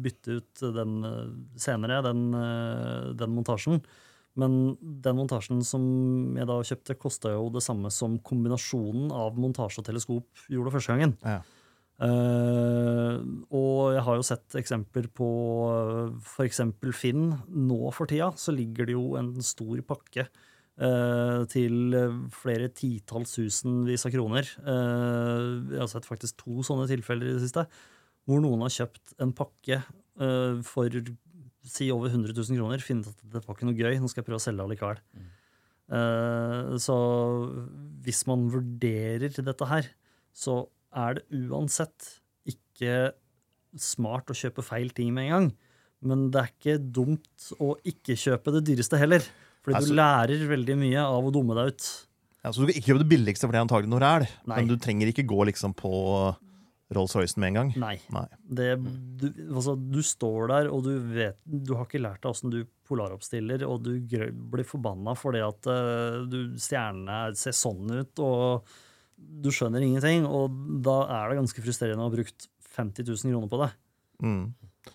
bytte 0.00 0.38
ut 0.40 0.62
den 0.76 0.94
eh, 1.04 1.26
senere, 1.60 2.02
den, 2.04 2.30
den 3.16 3.34
montasjen. 3.34 3.80
Men 4.38 4.76
den 5.02 5.16
montasjen 5.18 5.62
som 5.66 5.82
jeg 6.38 6.46
da 6.46 6.58
kjøpte, 6.66 6.98
kosta 7.00 7.32
jo 7.34 7.48
det 7.54 7.64
samme 7.64 7.90
som 7.94 8.18
kombinasjonen 8.22 9.10
av 9.14 9.38
montasje 9.40 9.82
og 9.82 9.88
teleskop 9.88 10.44
gjorde 10.52 10.74
første 10.76 10.94
gangen. 10.94 11.16
Ja. 11.24 11.40
Uh, 12.00 13.20
og 13.52 13.92
jeg 13.92 14.04
har 14.06 14.16
jo 14.16 14.24
sett 14.24 14.54
eksempler 14.56 15.10
på 15.12 15.26
f.eks. 16.16 16.62
Finn. 16.96 17.26
Nå 17.52 17.80
for 17.92 18.08
tida 18.08 18.30
så 18.40 18.54
ligger 18.56 18.88
det 18.88 18.96
jo 18.96 19.18
en 19.20 19.34
stor 19.44 19.82
pakke 19.84 20.24
uh, 20.24 21.44
til 21.52 21.98
flere 22.32 22.70
titalls 22.72 23.36
tusenvis 23.36 24.08
av 24.08 24.14
kroner. 24.16 24.48
Uh, 24.64 25.74
jeg 25.74 25.82
har 25.82 25.92
sett 25.92 26.08
faktisk 26.08 26.40
to 26.40 26.64
sånne 26.64 26.88
tilfeller 26.88 27.28
i 27.28 27.36
det 27.36 27.44
siste, 27.44 27.66
hvor 28.24 28.40
noen 28.40 28.64
har 28.64 28.78
kjøpt 28.80 29.18
en 29.20 29.34
pakke 29.36 29.82
for 30.68 30.92
si 31.72 31.90
over 31.94 32.10
100 32.10 32.34
000 32.36 32.58
kroner. 32.58 32.82
Finner 32.84 33.06
ut 33.08 33.14
at 33.14 33.36
det 33.36 33.44
var 33.46 33.56
ikke 33.56 33.68
noe 33.68 33.78
gøy, 33.78 33.98
nå 34.00 34.10
skal 34.10 34.22
jeg 34.22 34.28
prøve 34.28 34.40
å 34.40 34.44
selge 34.44 34.66
allikevel. 34.66 35.00
Eh, 35.90 36.76
så 36.78 36.96
hvis 38.04 38.22
man 38.30 38.46
vurderer 38.52 39.32
dette 39.34 39.70
her, 39.70 39.88
så 40.34 40.62
er 40.94 41.18
det 41.18 41.46
uansett 41.50 42.12
ikke 42.50 43.12
smart 43.78 44.30
å 44.30 44.36
kjøpe 44.36 44.64
feil 44.66 44.90
ting 44.94 45.12
med 45.14 45.28
en 45.28 45.34
gang. 45.34 45.50
Men 46.00 46.28
det 46.32 46.40
er 46.40 46.52
ikke 46.54 46.76
dumt 46.80 47.50
å 47.60 47.74
ikke 47.86 48.16
kjøpe 48.18 48.54
det 48.56 48.64
dyreste 48.70 48.98
heller. 48.98 49.24
Fordi 49.60 49.76
Altså- 49.76 49.90
du 49.90 49.98
lærer 49.98 50.48
veldig 50.48 50.76
mye 50.78 51.02
av 51.04 51.24
å 51.24 51.32
dumme 51.32 51.54
deg 51.54 51.74
ut. 51.74 52.06
Ja, 52.42 52.50
så 52.50 52.64
du 52.64 52.66
kan 52.66 52.80
ikke 52.80 52.94
kjøpe 52.94 53.04
det 53.04 53.10
billigste, 53.10 53.44
for 53.44 53.52
det 53.52 53.60
er 53.60 53.66
antagelig 53.66 53.90
noe 53.92 54.00
ræl. 54.00 54.28
Men 54.46 54.66
du 54.66 54.76
trenger 54.76 55.12
ikke 55.12 55.26
gå 55.28 55.44
liksom 55.44 55.74
på 55.76 56.36
Rolls-Roycen 56.94 57.42
med 57.42 57.52
en 57.52 57.58
gang. 57.58 57.72
Nei. 57.78 57.94
Nei. 58.14 58.26
Det, 58.42 58.68
du, 59.20 59.26
altså, 59.54 59.76
du 59.78 60.00
står 60.04 60.50
der, 60.50 60.70
og 60.74 60.82
du 60.86 60.92
vet 61.12 61.38
Du 61.44 61.76
har 61.76 61.86
ikke 61.86 62.02
lært 62.02 62.24
deg 62.24 62.32
åssen 62.32 62.52
du 62.52 62.60
polaroppstiller, 62.90 63.62
og 63.68 63.84
du 63.86 63.92
blir 64.50 64.66
forbanna 64.66 65.14
fordi 65.18 65.42
at 65.46 65.68
uh, 65.70 66.22
du, 66.26 66.56
stjernene 66.58 67.36
ser 67.38 67.54
sånn 67.54 67.92
ut, 67.94 68.24
og 68.24 68.72
du 69.14 69.52
skjønner 69.54 69.84
ingenting. 69.86 70.26
Og 70.26 70.50
da 70.82 71.02
er 71.20 71.30
det 71.30 71.42
ganske 71.42 71.64
frustrerende 71.64 72.02
å 72.02 72.10
ha 72.10 72.16
brukt 72.16 72.48
50 72.74 73.06
000 73.06 73.36
kroner 73.36 73.52
på 73.52 73.62
det. 73.62 73.70
Mm. 74.24 74.42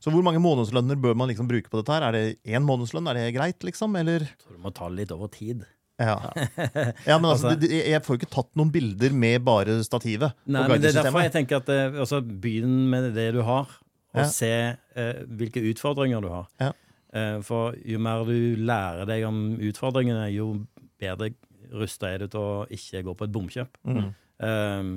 Så 0.02 0.12
hvor 0.14 0.26
mange 0.26 0.42
månedslønner 0.44 1.00
bør 1.00 1.16
man 1.18 1.30
liksom 1.32 1.48
bruke 1.50 1.72
på 1.72 1.80
dette? 1.80 1.96
her? 1.96 2.10
Er 2.10 2.18
det 2.18 2.56
én 2.58 2.66
månedslønn? 2.66 3.08
Er 3.10 3.20
det 3.20 3.36
greit, 3.38 3.64
liksom? 3.66 3.96
Eller? 4.00 4.28
Så 4.44 4.54
du 4.54 4.60
må 4.62 4.74
ta 4.76 4.90
litt 4.92 5.14
over 5.16 5.32
tid. 5.32 5.64
Ja, 6.02 6.18
ja 7.10 7.16
men 7.22 7.30
altså, 7.32 7.54
Altså- 7.54 7.70
jeg 7.72 8.02
får 8.04 8.16
jo 8.16 8.20
ikke 8.20 8.34
tatt 8.36 8.50
noen 8.60 8.72
bilder 8.74 9.14
med 9.16 9.44
bare 9.48 9.78
stativet. 9.88 10.36
Nei, 10.46 10.66
men 10.68 10.82
Det 10.84 10.92
er 10.92 11.04
derfor 11.04 11.24
jeg 11.24 11.34
tenker 11.36 11.62
at 11.62 11.70
eh, 11.72 12.00
altså, 12.04 12.20
begynn 12.22 12.90
med 12.92 13.14
det 13.16 13.30
du 13.38 13.42
har, 13.48 13.70
og 14.16 14.22
Ja. 14.24 14.28
se 14.32 14.52
eh, 14.96 15.24
hvilke 15.28 15.64
utfordringer 15.72 16.22
du 16.24 16.30
har. 16.32 16.48
Ja. 16.60 16.72
Eh, 17.16 17.40
for 17.48 17.76
jo 17.88 18.00
mer 18.00 18.26
du 18.28 18.56
lærer 18.60 19.08
deg 19.08 19.24
om 19.28 19.58
utfordringene, 19.64 20.28
jo 20.36 20.66
bedre 21.00 21.32
rusta 21.76 22.12
er 22.12 22.24
du 22.24 22.28
til 22.32 22.40
å 22.40 22.66
ikke 22.72 23.04
gå 23.08 23.16
på 23.16 23.28
et 23.28 23.34
bomkjøp. 23.36 23.78
Mm. 23.88 24.10
Um, 24.46 24.90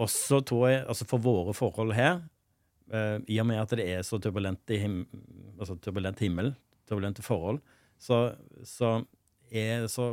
og 0.00 0.08
så 0.10 0.40
tror 0.44 0.68
jeg, 0.70 0.84
altså 0.90 1.06
for 1.06 1.22
våre 1.22 1.54
forhold 1.54 1.92
her, 1.94 2.22
eh, 2.92 3.18
i 3.30 3.38
og 3.40 3.46
med 3.46 3.60
at 3.60 3.74
det 3.78 3.86
er 3.86 4.02
så 4.02 4.18
turbulent, 4.20 4.60
i 4.74 4.80
him 4.80 5.04
altså 5.58 5.76
turbulent 5.80 6.18
himmel, 6.24 6.54
turbulente 6.88 7.22
forhold, 7.24 7.60
så, 8.00 8.34
så, 8.66 8.96
er, 9.54 9.86
så 9.90 10.10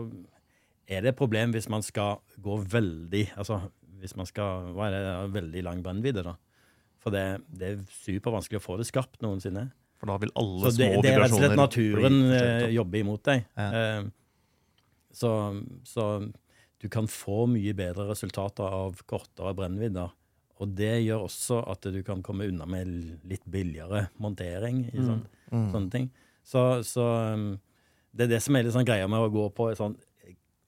er 0.88 1.04
det 1.04 1.14
et 1.14 1.20
problem 1.20 1.54
hvis 1.56 1.70
man 1.72 1.84
skal 1.86 2.22
gå 2.42 2.58
veldig 2.72 3.26
Altså 3.39 3.62
hvis 4.02 4.16
man 4.18 4.30
skal 4.30 4.72
Hva 4.76 4.89
er 4.89 4.96
det? 4.96 5.12
Veldig 5.36 5.64
lang 5.68 5.84
brennvidde, 5.86 6.24
da. 6.26 6.36
For 7.02 7.14
det, 7.14 7.26
det 7.50 7.68
er 7.68 7.84
supervanskelig 8.02 8.60
å 8.60 8.64
få 8.64 8.78
det 8.78 8.88
skarpt 8.89 9.22
noensinne. 9.26 9.68
For 10.02 10.10
da 10.10 10.18
vil 10.22 10.34
alle 10.38 10.70
Så 10.70 10.82
det, 10.82 10.89
små 10.89 11.04
det 11.06 11.12
er 11.12 11.22
rett 11.22 11.36
og 11.36 11.42
slett 11.42 11.58
naturen 11.58 12.18
eh, 12.34 12.68
jobber 12.76 13.02
imot 13.02 13.24
deg. 13.30 13.46
Ja. 13.58 13.70
Uh, 13.74 14.82
så, 15.14 15.32
så 15.86 16.06
du 16.82 16.88
kan 16.89 17.10
få 17.12 17.46
mye 17.52 17.74
bedre 17.78 18.08
resultater 18.10 18.66
av 18.66 19.02
kortere 19.10 19.54
brennvidder. 19.58 20.14
Og 20.62 20.74
det 20.78 20.94
gjør 21.04 21.26
også 21.26 21.60
at 21.74 21.86
du 21.94 22.00
kan 22.06 22.22
komme 22.26 22.48
unna 22.50 22.68
med 22.70 22.89
litt 23.30 23.46
billigere 23.50 24.08
montering. 24.22 24.84
Sant? 24.94 25.28
Mm. 25.50 25.68
Sånne 25.74 25.94
ting. 25.94 26.08
Så, 26.46 26.64
så 26.86 27.06
um, 27.34 27.48
det 28.12 28.26
er 28.28 28.34
det 28.36 28.41
som 28.43 28.55
er 28.55 28.66
litt 28.68 28.76
sånn 28.76 28.88
greia 28.88 29.07
med 29.12 29.24
å 29.24 29.32
gå 29.32 29.45
på 29.55 29.70
et 29.72 29.80
sånn 29.80 29.97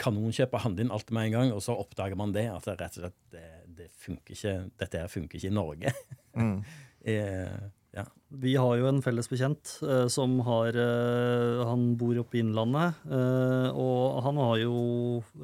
kanonkjøp 0.01 0.55
og 0.57 0.63
handle 0.65 0.85
inn 0.85 0.93
alt 0.95 1.11
med 1.13 1.27
en 1.29 1.35
gang, 1.35 1.51
og 1.53 1.61
så 1.63 1.75
oppdager 1.77 2.17
man 2.19 2.33
det. 2.35 2.47
At 2.49 2.65
det 2.65 2.77
rett 2.79 2.97
og 2.97 3.03
slett 3.05 3.19
det, 3.35 3.45
det 3.77 3.87
funker 4.03 4.35
ikke, 4.35 4.53
dette 4.81 5.03
her 5.03 5.11
funker 5.11 5.39
ikke 5.39 5.51
i 5.51 5.57
Norge. 5.61 5.95
Mm. 6.33 6.63
Eh, 7.03 7.57
ja. 7.91 8.05
Vi 8.41 8.53
har 8.55 8.77
jo 8.79 8.85
en 8.87 9.01
felles 9.03 9.27
bekjent 9.27 9.73
eh, 9.83 10.05
som 10.07 10.37
har 10.47 10.71
eh, 10.71 11.59
Han 11.67 11.97
bor 11.99 12.15
oppe 12.21 12.37
i 12.39 12.41
Innlandet. 12.41 12.95
eh, 13.11 13.67
og 13.75 14.21
han 14.23 14.39
har 14.39 14.55
jo 14.61 14.77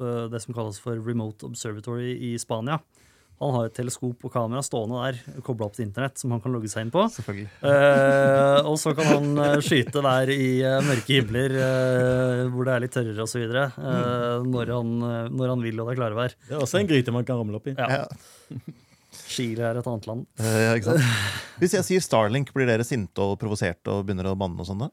eh, 0.00 0.24
det 0.32 0.40
som 0.40 0.56
kalles 0.56 0.80
for 0.80 0.96
Remote 1.04 1.44
Observatory 1.46 2.14
i 2.30 2.32
Spania. 2.40 2.80
Han 3.40 3.54
har 3.56 3.70
et 3.70 3.74
teleskop 3.78 4.24
og 4.28 4.32
kamera 4.34 4.60
stående 4.60 4.98
der, 5.00 5.40
kobla 5.46 5.64
opp 5.70 5.76
til 5.78 5.86
internett, 5.86 6.18
som 6.20 6.34
han 6.34 6.42
kan 6.44 6.52
logge 6.52 6.68
seg 6.68 6.84
inn 6.84 6.90
på. 6.92 7.06
Selvfølgelig. 7.14 7.46
Eh, 7.64 8.58
og 8.68 8.76
så 8.82 8.92
kan 8.98 9.08
han 9.08 9.30
eh, 9.46 9.54
skyte 9.64 10.02
der 10.04 10.32
i 10.34 10.48
eh, 10.60 10.76
mørke 10.84 11.16
himler 11.16 11.54
eh, 11.56 12.42
hvor 12.52 12.68
det 12.68 12.74
er 12.74 12.84
litt 12.84 12.92
tørrere 12.98 13.24
osv. 13.24 13.46
Eh, 13.48 14.44
når, 14.44 14.74
han, 14.76 14.92
eh, 15.08 15.30
når 15.32 15.54
han 15.54 15.64
vil 15.64 15.80
og 15.80 15.88
det 15.88 15.94
er 15.96 16.00
klarvær. 16.02 16.36
Det 16.50 16.52
er 16.58 16.64
også 16.66 16.82
en 16.82 16.90
gryte 16.92 17.14
man 17.16 17.24
kan 17.28 17.40
ramle 17.40 17.56
opp 17.62 17.70
i. 17.72 17.74
Ja. 17.80 18.04
Chile 19.30 19.64
er 19.70 19.78
et 19.80 19.88
annet 19.90 20.06
land. 20.10 20.26
Eh, 20.40 20.58
ja, 20.66 20.74
ikke 20.78 20.92
sant? 20.92 21.30
Hvis 21.62 21.74
jeg 21.76 21.86
sier 21.86 22.04
Starlink, 22.04 22.52
blir 22.54 22.68
dere 22.68 22.84
sinte 22.86 23.24
og 23.24 23.38
provoserte 23.40 23.92
og 23.94 24.04
begynner 24.06 24.28
å 24.30 24.36
banne 24.38 24.60
og 24.62 24.68
sånn? 24.68 24.84
da? 24.84 24.90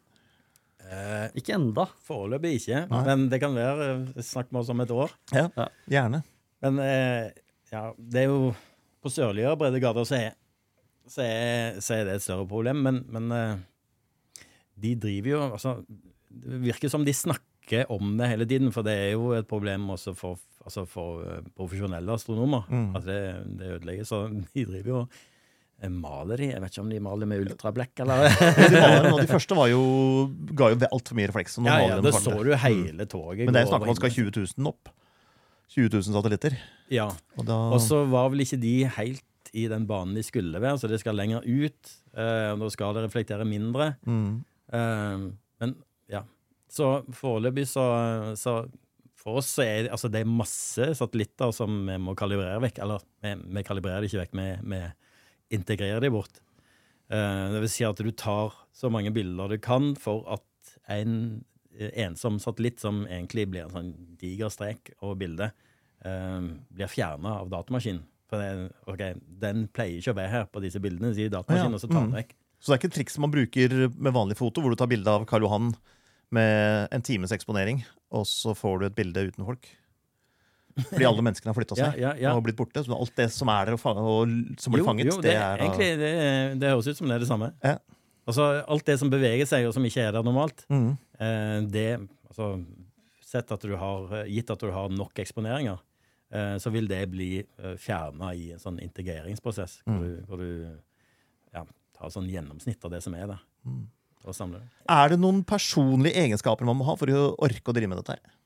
Eh, 0.88 1.26
Ikke 1.42 1.56
enda. 1.58 1.84
Foreløpig 2.08 2.56
ikke, 2.62 2.86
Nei. 2.92 3.02
men 3.10 3.28
det 3.32 3.42
kan 3.44 3.56
være 3.58 4.24
Snakk 4.24 4.54
med 4.56 4.62
oss 4.64 4.72
om 4.74 4.82
et 4.86 4.94
år. 4.96 5.12
Ja, 5.36 5.50
Ja. 5.60 5.68
gjerne. 5.98 6.24
Men 6.64 6.80
eh, 6.82 7.28
ja, 7.72 7.92
det 7.98 8.26
er 8.26 8.30
jo 8.32 8.52
På 9.04 9.12
sørligere 9.14 9.58
breddegrader 9.60 10.08
så 10.08 10.20
så, 11.08 11.24
så 11.80 11.96
er 11.96 12.08
det 12.08 12.18
et 12.18 12.26
større 12.26 12.48
problem, 12.50 12.84
men, 12.84 13.02
men 13.14 13.32
eh, 13.32 13.60
de 14.84 14.94
driver 15.00 15.34
jo 15.34 15.42
altså, 15.48 15.78
Det 16.28 16.62
virker 16.66 16.92
som 16.92 17.06
de 17.08 17.16
snakker 17.16 17.90
om 17.92 18.14
det 18.20 18.30
hele 18.32 18.48
tiden, 18.48 18.72
for 18.76 18.86
det 18.88 18.94
er 18.96 19.10
jo 19.16 19.32
et 19.36 19.48
problem 19.48 19.90
også 19.96 20.14
for, 20.16 20.40
altså 20.64 20.86
for 20.88 21.24
eh, 21.26 21.48
profesjonelle 21.58 22.14
astronomer. 22.14 22.68
Mm. 22.72 22.94
At 22.96 23.08
det, 23.08 23.18
det 23.60 23.74
ødelegger. 23.78 24.08
Så 24.08 24.22
de 24.30 24.64
driver 24.70 24.94
jo 24.94 25.02
eh, 25.82 25.92
Maler 25.92 26.44
de? 26.44 26.52
Jeg 26.54 26.64
vet 26.64 26.76
ikke 26.76 26.86
om 26.86 26.94
de 26.94 27.02
maler 27.04 27.32
med 27.32 27.44
ultrablekk, 27.44 28.06
eller? 28.06 28.30
De, 28.72 28.80
maler, 28.80 29.10
de 29.24 29.32
første 29.32 29.58
var 29.60 29.72
jo, 29.72 29.82
ga 30.56 30.72
jo 30.74 30.80
altfor 30.92 31.20
mye 31.20 31.32
refleks. 31.32 31.60
ja, 31.64 31.82
ja, 31.88 32.00
det 32.04 32.16
så 32.16 32.38
du 32.40 32.54
hele 32.56 33.10
toget. 33.10 33.48
Men 33.48 33.56
det 33.56 33.66
er 33.66 33.72
snakk 33.72 33.84
om 33.84 33.90
at 33.90 33.96
man 33.96 34.00
skal 34.00 34.16
20 34.16 34.48
000 34.56 34.72
opp. 34.72 34.96
20 35.74 35.90
000 35.94 36.04
satellitter. 36.16 36.56
Ja. 36.94 37.10
Og 37.38 37.46
da 37.48 37.58
Og 37.76 37.82
så 37.84 38.04
var 38.10 38.30
vel 38.32 38.46
ikke 38.46 38.60
de 38.62 38.76
helt 38.98 39.24
i 39.58 39.66
den 39.72 39.86
banen 39.88 40.16
de 40.16 40.24
skulle 40.24 40.60
være, 40.62 40.78
så 40.80 40.90
det 40.92 41.00
skal 41.02 41.16
lenger 41.16 41.44
ut. 41.46 41.94
eh, 42.14 42.52
og 42.54 42.60
da 42.60 42.70
skal 42.74 42.94
det 42.96 43.06
reflektere 43.08 43.46
mindre. 43.48 43.96
mm. 44.06 44.44
Eh, 44.74 45.28
men 45.60 45.76
ja. 46.12 46.22
Så 46.70 47.04
foreløpig 47.16 47.64
så, 47.68 47.84
så 48.36 48.68
For 49.16 49.40
oss 49.40 49.48
så 49.56 49.64
er 49.64 49.88
altså 49.90 50.10
det 50.12 50.22
er 50.22 50.30
masse 50.30 50.90
satellitter 51.00 51.52
som 51.56 51.72
vi 51.88 51.96
må 51.98 52.14
kalibrere 52.16 52.60
vekk. 52.62 52.80
Eller 52.84 53.00
vi, 53.24 53.32
vi 53.56 53.64
kalibrerer 53.64 54.04
det 54.04 54.12
ikke 54.12 54.26
vekk, 54.26 54.36
vi, 54.38 54.48
vi 54.76 54.82
integrerer 55.58 56.04
de 56.04 56.12
bort. 56.12 56.42
Eh, 57.10 57.46
det 57.54 57.64
vil 57.64 57.72
si 57.72 57.84
at 57.88 57.98
du 58.04 58.12
tar 58.12 58.54
så 58.76 58.92
mange 58.94 59.12
bilder 59.16 59.56
du 59.56 59.58
kan 59.64 59.96
for 60.00 60.24
at 60.36 60.44
en 60.92 61.44
ensom 61.78 62.40
satellitt, 62.42 62.82
som 62.84 63.06
egentlig 63.06 63.48
blir 63.52 63.66
en 63.66 63.74
sånn 63.74 63.94
diger 64.20 64.52
strek 64.54 64.94
over 65.00 65.18
bildet, 65.20 65.68
eh, 66.06 66.52
blir 66.74 66.92
fjerna 66.92 67.40
av 67.42 67.52
datamaskinen. 67.54 68.04
For 68.28 68.44
det, 68.44 68.74
okay, 68.92 69.16
Den 69.40 69.70
pleier 69.72 70.02
ikke 70.02 70.12
å 70.12 70.18
være 70.18 70.34
her 70.34 70.48
på 70.52 70.60
disse 70.64 70.82
bildene, 70.84 71.14
sier 71.16 71.32
datamaskinen, 71.32 71.72
Ja, 71.72 71.80
og 71.80 71.84
så 71.84 71.88
tar 71.88 72.02
den 72.02 72.12
mm. 72.12 72.20
vekk. 72.20 72.36
Så 72.58 72.72
det 72.72 72.76
er 72.76 72.82
ikke 72.82 72.90
et 72.90 72.98
triks 72.98 73.20
man 73.22 73.34
bruker 73.34 73.76
med 73.96 74.16
vanlig 74.16 74.38
foto, 74.40 74.64
hvor 74.64 74.74
du 74.74 74.80
tar 74.80 74.90
bilde 74.92 75.14
av 75.14 75.28
Karl 75.30 75.46
Johan 75.46 75.76
med 76.34 76.90
en 76.92 77.06
times 77.06 77.32
eksponering, 77.32 77.84
og 78.12 78.26
så 78.28 78.56
får 78.58 78.82
du 78.82 78.88
et 78.90 78.98
bilde 78.98 79.30
uten 79.30 79.46
folk. 79.48 79.70
Fordi 80.78 81.08
alle 81.10 81.24
menneskene 81.26 81.50
har 81.50 81.58
flytta 81.58 81.78
seg 81.78 82.02
ja, 82.02 82.12
ja. 82.22 82.34
og 82.38 82.44
blitt 82.46 82.58
borte. 82.58 82.84
Så 82.86 82.94
alt 82.94 83.14
det 83.18 83.30
som 83.34 83.50
er 83.50 83.70
der 83.70 83.78
og, 83.78 83.86
og 83.98 84.34
som 84.62 84.74
blir 84.76 84.84
Jo, 84.84 84.90
fanget, 84.90 85.10
jo, 85.10 85.16
det, 85.24 85.32
det, 85.32 85.38
er 85.42 85.64
egentlig, 85.64 85.88
det, 86.02 86.12
det 86.62 86.74
høres 86.74 86.90
ut 86.92 87.00
som 87.00 87.10
det 87.10 87.18
er 87.18 87.24
det 87.24 87.30
samme. 87.30 87.50
Ja. 87.66 87.78
Altså, 88.28 88.48
alt 88.68 88.86
det 88.86 88.98
som 89.00 89.10
beveger 89.12 89.48
seg, 89.48 89.66
og 89.70 89.74
som 89.76 89.86
ikke 89.88 90.04
er 90.04 90.12
der 90.16 90.26
normalt, 90.26 90.66
mm. 90.70 90.90
eh, 91.20 91.60
det 91.72 91.90
altså, 92.30 92.58
Sett 93.28 93.50
at 93.52 93.60
du 93.60 93.74
har, 93.76 94.14
gitt 94.32 94.48
at 94.54 94.62
du 94.64 94.70
har 94.72 94.88
nok 94.88 95.20
eksponeringer, 95.20 95.82
eh, 96.32 96.54
så 96.64 96.72
vil 96.72 96.86
det 96.88 97.02
bli 97.12 97.42
eh, 97.42 97.74
fjerna 97.76 98.30
i 98.40 98.54
en 98.56 98.62
sånn 98.62 98.78
integreringsprosess, 98.80 99.82
hvor 99.84 99.98
Mm. 99.98 100.06
du, 100.06 100.22
hvor 100.30 100.40
du 100.40 100.52
ja, 101.54 101.66
tar 101.98 102.14
sånn 102.14 102.30
gjennomsnitt 102.32 102.86
av 102.88 102.94
det 102.96 103.02
som 103.04 103.18
er 103.20 103.28
der. 103.34 103.42
Mm. 103.68 103.82
Er 104.88 105.12
det 105.12 105.20
noen 105.20 105.44
personlige 105.44 106.24
egenskaper 106.24 106.66
man 106.68 106.80
må 106.80 106.88
ha 106.88 106.96
for 106.96 107.12
å 107.12 107.36
orke 107.36 107.68
å 107.72 107.76
drive 107.76 107.92
med 107.92 108.00
dette? 108.00 108.16
her? 108.16 108.37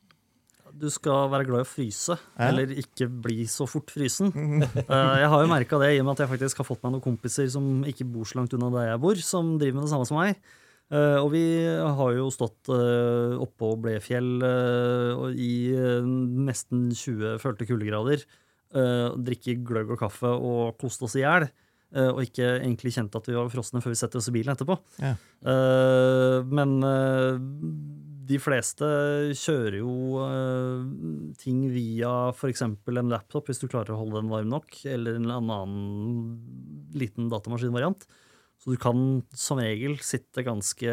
Du 0.80 0.88
skal 0.94 1.28
være 1.32 1.46
glad 1.50 1.64
i 1.64 1.66
å 1.66 1.70
fryse, 1.70 2.16
Ja. 2.38 2.48
eller 2.50 2.72
ikke 2.80 3.08
bli 3.10 3.44
så 3.52 3.68
fort 3.70 3.92
frysen. 3.94 4.32
Eh, 4.82 5.14
jeg 5.22 5.30
har 5.30 5.44
jo 5.44 5.50
merka 5.52 5.80
det 5.82 5.92
i 5.96 6.00
og 6.02 6.06
med 6.08 6.14
at 6.16 6.24
jeg 6.26 6.32
faktisk 6.34 6.58
har 6.62 6.68
fått 6.68 6.82
meg 6.84 6.94
noen 6.96 7.04
kompiser 7.06 7.48
som 7.52 7.84
ikke 7.88 8.08
bor 8.12 8.26
så 8.26 8.40
langt 8.40 8.54
unna 8.58 8.70
der 8.74 8.90
jeg 8.94 9.02
bor, 9.04 9.16
som 9.22 9.58
driver 9.62 9.80
med 9.80 9.86
det 9.88 9.92
samme 9.94 10.08
som 10.10 10.18
meg. 10.22 10.36
Eh, 10.92 11.18
og 11.22 11.30
vi 11.32 11.44
har 11.64 12.14
jo 12.18 12.26
stått 12.36 12.68
uh, 12.74 13.38
oppå 13.40 13.74
Blefjell 13.80 14.42
eh, 14.44 15.22
i 15.40 15.52
eh, 15.72 16.04
nesten 16.04 16.90
20 16.92 17.38
følte 17.40 17.68
kuldegrader. 17.70 18.26
Drikke 18.72 19.58
gløgg 19.68 19.90
og 19.92 20.00
kaffe 20.00 20.30
og 20.32 20.78
koste 20.80 21.04
oss 21.08 21.16
i 21.20 21.26
hjel. 21.26 21.50
eh, 21.92 22.08
og 22.08 22.22
ikke 22.24 22.46
egentlig 22.64 22.94
kjente 22.96 23.20
at 23.20 23.26
vi 23.28 23.36
var 23.36 23.50
frosne 23.52 23.82
før 23.84 23.92
vi 23.92 24.00
setter 24.00 24.20
oss 24.22 24.30
i 24.32 24.36
bilen 24.36 24.54
etterpå. 24.56 24.78
Ja. 25.04 25.10
Eh, 25.44 26.38
men 26.48 26.78
eh, 26.88 27.36
de 28.32 28.40
fleste 28.42 28.88
kjører 29.38 29.78
jo 29.82 29.92
uh, 30.24 30.88
ting 31.42 31.66
via 31.74 32.30
f.eks. 32.32 32.64
en 32.64 33.12
laptop, 33.12 33.48
hvis 33.52 33.60
du 33.62 33.68
klarer 33.68 33.94
å 33.94 34.00
holde 34.02 34.22
den 34.22 34.32
varm 34.32 34.50
nok, 34.54 34.80
eller 34.88 35.20
en 35.20 35.30
annen 35.36 36.92
liten 36.96 37.28
datamaskinvariant. 37.32 38.08
Så 38.62 38.70
du 38.76 38.78
kan 38.78 39.24
som 39.34 39.58
regel 39.58 39.96
sitte 40.06 40.44
ganske 40.46 40.92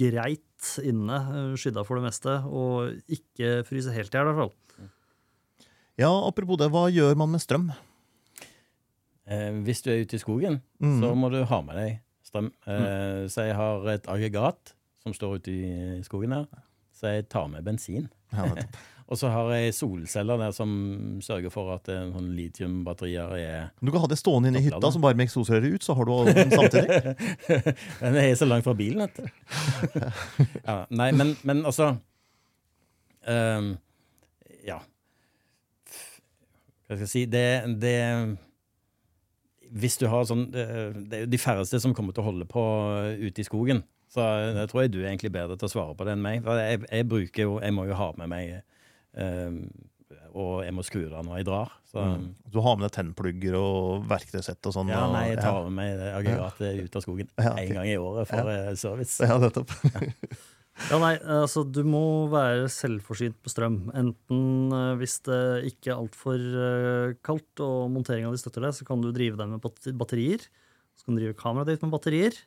greit 0.00 0.68
inne, 0.80 1.18
eh, 1.20 1.56
skydda 1.60 1.82
for 1.84 2.00
det 2.00 2.06
meste, 2.06 2.36
og 2.48 2.94
ikke 3.12 3.58
fryse 3.68 3.92
helt 3.92 4.14
i 4.14 4.16
hjel, 4.18 4.30
i 4.30 4.32
hvert 4.32 4.40
fall. 4.46 4.88
Ja, 6.00 6.08
apropos 6.26 6.56
det, 6.58 6.70
hva 6.72 6.86
gjør 6.90 7.12
man 7.20 7.34
med 7.34 7.42
strøm? 7.44 7.68
Eh, 9.28 9.52
hvis 9.68 9.84
du 9.84 9.90
er 9.92 10.02
ute 10.04 10.16
i 10.16 10.22
skogen, 10.22 10.62
Mm. 10.80 10.96
så 11.00 11.12
må 11.16 11.30
du 11.30 11.44
ha 11.44 11.60
med 11.62 11.76
deg 11.76 12.00
strøm. 12.24 12.50
Eh, 12.66 13.28
Så 13.28 13.44
jeg 13.46 13.54
har 13.56 13.86
et 13.88 14.08
aggregat 14.08 14.72
som 15.04 15.14
står 15.16 15.38
ute 15.38 15.52
i 15.52 16.02
skogen 16.06 16.32
her, 16.32 16.48
så 16.96 17.12
jeg 17.12 17.28
tar 17.32 17.48
med 17.52 17.64
bensin. 17.66 18.08
Ja. 18.32 18.48
Og 19.04 19.18
så 19.20 19.28
har 19.28 19.50
jeg 19.52 19.74
solceller 19.76 20.38
der 20.40 20.52
som 20.56 20.70
sørger 21.22 21.52
for 21.52 21.74
at 21.74 21.88
eh, 21.92 22.06
sånn 22.08 22.30
litiumbatterier 22.38 23.34
er 23.36 23.66
Du 23.84 23.90
kan 23.92 24.00
ha 24.00 24.08
det 24.08 24.16
stående 24.16 24.48
inne 24.48 24.62
i 24.62 24.64
hytta 24.70 24.90
som 24.94 25.04
bare 25.04 25.18
med 25.18 25.28
eksosrøret 25.28 25.76
ut, 25.76 25.84
så 25.84 25.96
har 25.98 26.08
du 26.08 26.30
den 26.30 26.54
samtidig. 26.54 27.12
Den 28.00 28.16
er 28.22 28.32
så 28.40 28.48
langt 28.48 28.64
fra 28.64 28.72
bilen, 28.78 29.04
vet 29.04 29.20
du. 29.20 29.28
ja, 30.70 30.78
nei, 30.88 31.10
men, 31.12 31.34
men 31.44 31.60
altså 31.68 31.92
um, 33.28 33.74
Ja. 34.64 34.80
Hva 36.88 36.96
skal 36.96 37.04
jeg 37.04 37.12
si 37.12 37.26
Det, 37.28 37.46
det 37.80 37.94
Hvis 39.72 39.96
du 40.00 40.04
har 40.12 40.26
sånn 40.28 40.46
Det 40.52 40.64
det 40.96 41.16
er 41.16 41.22
jo 41.24 41.30
de 41.32 41.40
færreste 41.40 41.80
som 41.80 41.94
kommer 41.96 42.16
til 42.16 42.24
å 42.24 42.30
holde 42.30 42.48
på 42.48 42.64
ute 43.20 43.44
i 43.44 43.46
skogen. 43.46 43.84
Så 44.14 44.22
jeg 44.54 44.70
tror 44.70 44.84
jeg 44.84 44.92
du 44.94 45.00
er 45.02 45.10
egentlig 45.10 45.32
bedre 45.34 45.56
til 45.58 45.66
å 45.66 45.72
svare 45.72 45.96
på 45.98 46.06
det 46.06 46.14
enn 46.14 46.22
meg. 46.22 46.44
For 46.44 46.60
jeg, 46.60 46.84
jeg 46.86 47.08
bruker 47.10 47.48
jo 47.48 47.58
Jeg 47.64 47.74
må 47.74 47.88
jo 47.88 47.98
ha 47.98 48.12
med 48.20 48.30
meg 48.30 48.52
um, 49.18 49.58
Og 50.38 50.52
jeg 50.62 50.74
må 50.76 50.84
skru 50.86 51.00
det 51.02 51.18
av 51.18 51.26
når 51.26 51.40
jeg 51.40 51.48
drar. 51.50 51.74
Så 51.90 52.04
Du 52.50 52.60
har 52.62 52.78
med 52.78 52.86
deg 52.86 52.94
tennplugger 52.94 53.58
og 53.58 54.08
verktøysett 54.10 54.70
og 54.70 54.76
sånn. 54.76 54.92
ja, 54.94 55.04
nei, 55.10 55.28
jeg 55.32 55.42
tar 55.42 55.62
med 55.66 55.78
meg 55.80 55.94
det 55.98 56.10
aggregatet 56.14 56.82
ut 56.82 56.98
av 56.98 57.06
skogen 57.06 57.30
Ja, 57.38 57.52
okay. 57.54 57.70
gang 57.74 57.90
i 57.90 57.98
året 57.98 58.30
for 58.30 58.50
ja. 58.54 58.74
service. 58.78 59.18
Ja, 59.22 59.38
nettopp. 59.42 59.74
Ja, 60.90 60.96
nei, 60.98 61.12
altså 61.30 61.62
Du 61.62 61.84
må 61.86 62.26
være 62.32 62.64
selvforsynt 62.74 63.36
på 63.46 63.50
strøm. 63.52 63.76
Enten 63.94 64.74
eh, 64.74 64.96
hvis 64.98 65.20
det 65.22 65.38
ikke 65.68 65.92
er 65.92 66.00
altfor 66.00 67.14
kaldt 67.22 67.62
og 67.62 67.92
monteringa 67.94 68.32
di 68.34 68.40
støtter 68.42 68.66
det, 68.66 68.72
så 68.74 68.86
kan 68.88 68.98
du 68.98 69.12
drive 69.14 69.38
den 69.38 69.54
med 69.54 69.94
batterier. 69.94 70.42
Så 70.98 71.06
kan 71.06 71.14
du 71.14 71.22
drive 71.22 71.38
kameraet 71.38 71.76
ditt 71.76 71.86
med 71.86 71.94
batterier. 71.94 72.40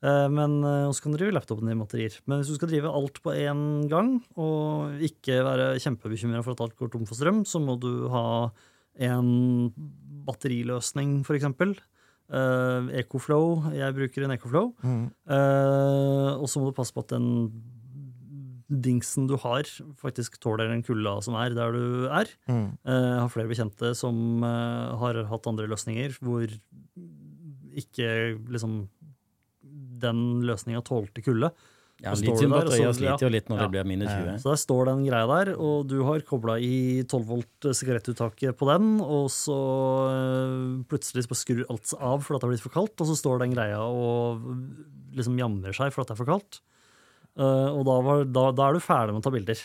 Eh, 0.00 0.26
men 0.32 0.58
også 0.64 0.98
så 0.98 1.04
kan 1.04 1.14
du 1.14 1.20
drive 1.20 1.36
laptopen 1.36 1.68
din 1.68 1.76
i 1.76 1.82
batterier. 1.82 2.18
Men 2.26 2.40
hvis 2.40 2.52
du 2.52 2.56
skal 2.58 2.72
drive 2.72 2.92
alt 2.92 3.20
på 3.24 3.34
én 3.36 3.62
gang, 3.90 4.18
og 4.40 5.00
ikke 5.06 5.40
være 5.46 5.72
kjempebekymra 5.82 6.44
for 6.46 6.56
at 6.56 6.64
alt 6.66 6.78
går 6.78 6.92
tom 6.94 7.06
for 7.08 7.18
strøm, 7.18 7.44
så 7.48 7.60
må 7.62 7.76
du 7.80 8.08
ha 8.12 8.26
en 9.00 9.70
batteriløsning, 10.26 11.20
f.eks. 11.24 11.50
Uh, 12.30 12.86
Ecoflow. 12.94 13.72
Jeg 13.74 13.96
bruker 13.96 14.24
en 14.24 14.36
Ecoflow. 14.36 14.72
Mm. 14.86 15.04
Uh, 15.26 16.38
og 16.38 16.46
så 16.50 16.62
må 16.62 16.70
du 16.70 16.76
passe 16.76 16.94
på 16.94 17.02
at 17.02 17.14
den 17.16 17.28
dingsen 18.70 19.26
du 19.26 19.34
har, 19.42 19.66
faktisk 19.98 20.38
tåler 20.42 20.70
den 20.70 20.84
kulda 20.86 21.16
som 21.24 21.34
er 21.40 21.54
der 21.56 21.74
du 21.74 22.06
er. 22.06 22.30
Mm. 22.46 22.68
Uh, 22.86 23.16
har 23.24 23.32
flere 23.32 23.50
bekjente 23.50 23.92
som 23.98 24.44
eh, 24.46 24.92
har 25.00 25.18
hatt 25.30 25.48
andre 25.50 25.66
løsninger 25.70 26.14
hvor 26.22 26.46
ikke 27.80 28.38
liksom 28.50 28.84
den 30.02 30.40
løsninga 30.48 30.82
tålte 30.86 31.22
kulde. 31.24 31.52
Ja, 32.00 32.14
Litiumbatterier 32.16 32.94
sliter 32.96 33.26
jo 33.26 33.28
litt 33.28 33.50
når 33.52 33.58
Ja. 33.58 33.64
det 33.66 33.72
blir 33.74 33.84
minus 33.84 34.08
20. 34.08 34.38
Så 34.40 34.48
der 34.54 34.60
står 34.62 34.86
den 34.88 35.02
greia 35.04 35.26
der, 35.28 35.50
og 35.60 35.86
du 35.90 35.98
har 36.08 36.22
kobla 36.24 36.54
i 36.56 37.02
12 37.04 37.26
volt 37.28 37.66
sigarettuttaket 37.76 38.56
på 38.56 38.68
den, 38.70 38.86
og 39.04 39.28
så 39.28 39.58
eh, 40.08 40.84
plutselig 40.88 41.26
så 41.28 41.36
skrur 41.36 41.66
alt 41.68 41.92
av 42.00 42.24
fordi 42.24 42.38
det 42.40 42.46
har 42.48 42.52
blitt 42.54 42.64
for 42.64 42.72
kaldt, 42.78 42.96
og 43.04 43.10
så 43.10 43.18
står 43.20 43.42
den 43.44 43.52
greia 43.52 43.82
og 43.84 44.40
liksom 45.12 45.36
jamrer 45.36 45.76
seg 45.76 45.92
for 45.92 46.00
at 46.06 46.08
det 46.08 46.16
er 46.16 46.22
for 46.22 46.30
kaldt. 46.32 46.60
Eh, 47.36 47.68
og 47.76 47.84
da, 47.84 47.98
var, 48.08 48.24
da, 48.24 48.46
da 48.56 48.68
er 48.70 48.78
du 48.78 48.80
ferdig 48.80 49.12
med 49.12 49.20
å 49.20 49.26
ta 49.28 49.34
bilder. 49.36 49.60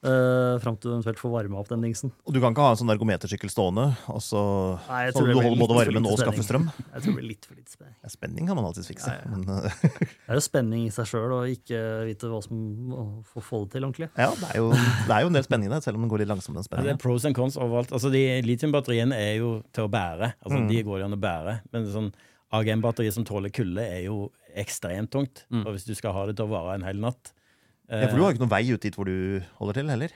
Uh, 0.00 0.56
Fram 0.62 0.78
til 0.80 0.88
du 0.88 0.94
eventuelt 0.94 1.18
får 1.20 1.32
varma 1.34 1.58
opp 1.60 1.68
den 1.68 1.82
dingsen. 1.84 2.08
Og 2.24 2.32
du 2.32 2.38
kan 2.40 2.54
ikke 2.54 2.64
ha 2.64 2.72
en 2.72 2.78
sånn 2.80 2.92
ergometersykkel 2.94 3.50
stående, 3.52 3.82
og 4.08 4.22
så 4.24 4.40
Nei, 4.86 5.00
jeg 5.04 5.12
så 5.12 5.24
du 5.28 5.32
holder 5.36 5.58
både 5.60 5.76
varmen 5.76 6.06
og 6.08 6.16
skaffer 6.16 6.46
strøm. 6.46 6.70
Jeg 6.78 7.02
tror 7.02 7.10
det 7.10 7.16
blir 7.18 7.26
litt 7.28 7.44
for 7.44 7.58
lite 7.58 7.74
spenning. 7.74 7.96
Ja, 8.00 8.12
spenning 8.14 8.48
kan 8.48 8.56
man 8.56 8.68
alltids 8.70 8.88
fikse. 8.88 9.12
Ja, 9.12 9.26
ja. 9.26 9.32
Men, 9.34 9.44
uh, 9.44 9.82
Det 10.24 10.32
er 10.32 10.38
jo 10.38 10.44
spenning 10.46 10.86
i 10.86 10.92
seg 10.94 11.10
sjøl 11.10 11.34
å 11.36 11.40
ikke 11.52 11.82
vite 12.08 12.30
hva 12.32 12.40
som 12.46 12.62
må 12.88 13.02
få 13.44 13.66
det 13.66 13.74
til 13.74 13.88
ordentlig. 13.90 14.08
ja, 14.16 14.30
det 14.40 14.48
er, 14.48 14.56
jo, 14.62 14.70
det 14.72 15.16
er 15.18 15.26
jo 15.26 15.32
en 15.32 15.36
del 15.36 15.44
spenning 15.44 15.74
der, 15.74 15.82
selv 15.84 16.00
om 16.00 16.06
den 16.06 16.12
går 16.14 16.24
litt 16.24 16.30
langsomt. 16.32 16.56
den 16.56 16.64
Ja, 16.70 16.86
det 16.88 16.94
er 16.94 17.02
pros 17.02 17.26
and 17.28 17.36
cons 17.36 17.58
overalt. 17.60 17.92
Altså, 17.92 18.08
de 18.14 18.22
Litiumbatteriene 18.46 19.18
er 19.20 19.34
jo 19.42 19.50
til 19.76 19.84
å 19.84 19.92
bære. 19.92 20.32
Altså, 20.40 20.62
De 20.70 20.80
går 20.86 21.02
det 21.02 21.10
an 21.10 21.18
å 21.18 21.20
bære. 21.20 21.58
Men 21.74 21.90
sånn 21.92 22.08
AGM-batterier 22.56 23.12
som 23.14 23.28
tåler 23.28 23.52
kulde, 23.52 23.84
er 23.84 24.06
jo 24.06 24.30
ekstremt 24.58 25.12
tungt. 25.12 25.44
Og 25.60 25.74
hvis 25.74 25.84
du 25.84 25.92
skal 25.98 26.16
ha 26.16 26.24
det 26.30 26.38
til 26.40 26.48
å 26.48 26.54
vare 26.56 26.78
en 26.80 26.88
hel 26.88 27.04
natt 27.04 27.34
Ja, 27.90 28.08
for 28.08 28.16
du 28.16 28.22
har 28.22 28.30
jo 28.30 28.36
ikke 28.36 28.44
noen 28.44 28.52
vei 28.54 28.64
ut 28.70 28.84
dit 28.84 28.96
hvor 28.96 29.08
du 29.08 29.40
holder 29.58 29.80
til, 29.80 29.90
heller. 29.90 30.12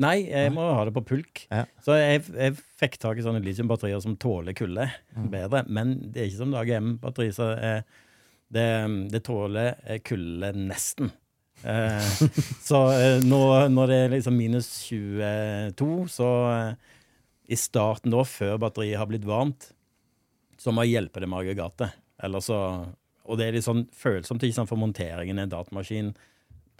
Nei, 0.00 0.16
jeg 0.30 0.52
må 0.54 0.64
ha 0.72 0.84
det 0.88 0.94
på 0.96 1.02
pulk. 1.04 1.42
Ja. 1.50 1.66
Så 1.84 1.96
jeg, 1.98 2.22
jeg 2.32 2.54
fikk 2.80 2.96
tak 3.02 3.18
i 3.20 3.24
sånne 3.24 3.42
litiumbatterier 3.44 4.00
som 4.00 4.16
tåler 4.20 4.56
kulde 4.56 4.86
bedre. 5.32 5.64
Men 5.68 5.98
det 6.06 6.22
er 6.22 6.30
ikke 6.30 6.40
som 6.40 6.54
AGM-batteri, 6.56 7.26
så 7.36 7.50
jeg, 7.52 7.82
det, 8.56 8.68
det 9.12 9.20
tåler 9.26 9.74
eh, 9.84 10.00
kulde 10.06 10.54
nesten. 10.56 11.12
Eh, 11.62 12.14
så 12.68 12.80
eh, 12.94 13.18
nå, 13.26 13.42
når 13.74 13.92
det 13.92 13.98
er 13.98 14.14
liksom 14.14 14.38
minus 14.40 14.70
22, 14.88 15.90
så 16.16 16.30
eh, 16.54 16.96
i 17.50 17.58
starten 17.58 18.14
da, 18.14 18.24
før 18.24 18.56
batteriet 18.62 19.00
har 19.00 19.10
blitt 19.10 19.28
varmt, 19.28 19.70
så 20.60 20.72
må 20.72 20.86
jeg 20.86 20.96
hjelpe 20.96 21.20
det 21.20 21.28
med 21.28 21.42
aggregatet. 21.42 22.00
Eller 22.24 22.44
så, 22.44 22.58
og 23.24 23.40
det 23.40 23.48
er 23.48 23.56
litt 23.56 23.66
sånn 23.66 23.86
følsomt 23.96 24.44
ikke 24.44 24.62
sant, 24.62 24.70
for 24.70 24.80
monteringen 24.80 25.40
i 25.40 25.44
en 25.44 25.52
datamaskin. 25.52 26.12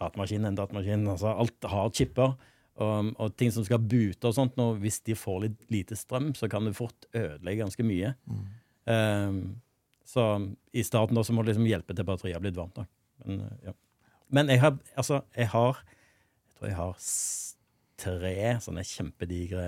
Datamaskin 0.01 0.47
en 0.49 0.57
datamaskin. 0.59 1.09
altså 1.13 1.35
Alt 1.35 1.69
har 1.69 1.93
chipper. 1.97 2.35
Og, 2.81 3.11
og 3.21 3.35
ting 3.37 3.51
som 3.53 3.65
skal 3.67 3.83
bute 3.83 4.25
og 4.25 4.33
sånt, 4.37 4.57
nå, 4.57 4.73
hvis 4.81 5.03
de 5.05 5.17
får 5.19 5.43
litt 5.45 5.65
lite 5.73 5.99
strøm, 5.99 6.31
så 6.39 6.49
kan 6.49 6.65
det 6.65 6.79
fort 6.79 7.09
ødelegge 7.13 7.61
ganske 7.61 7.85
mye. 7.85 8.15
Ehm, 8.89 9.41
så 10.09 10.25
i 10.73 10.85
starten 10.87 11.19
da 11.19 11.25
så 11.27 11.35
må 11.37 11.45
du 11.45 11.51
liksom 11.51 11.69
hjelpe 11.69 11.97
til 11.97 12.09
batteriet 12.09 12.39
har 12.39 12.45
blitt 12.45 12.57
varmt. 12.57 12.81
nok. 12.81 12.89
Men, 13.25 13.41
eh, 13.45 13.57
ja. 13.69 13.75
Men 14.31 14.49
jeg 14.49 14.63
har 14.63 14.79
altså 14.97 15.23
jeg 15.37 15.49
har 15.53 15.83
Jeg 15.83 16.55
tror 16.57 16.69
jeg 16.69 16.77
har 16.77 16.97
tre 18.01 18.61
sånne 18.61 18.85
kjempedigre 18.85 19.67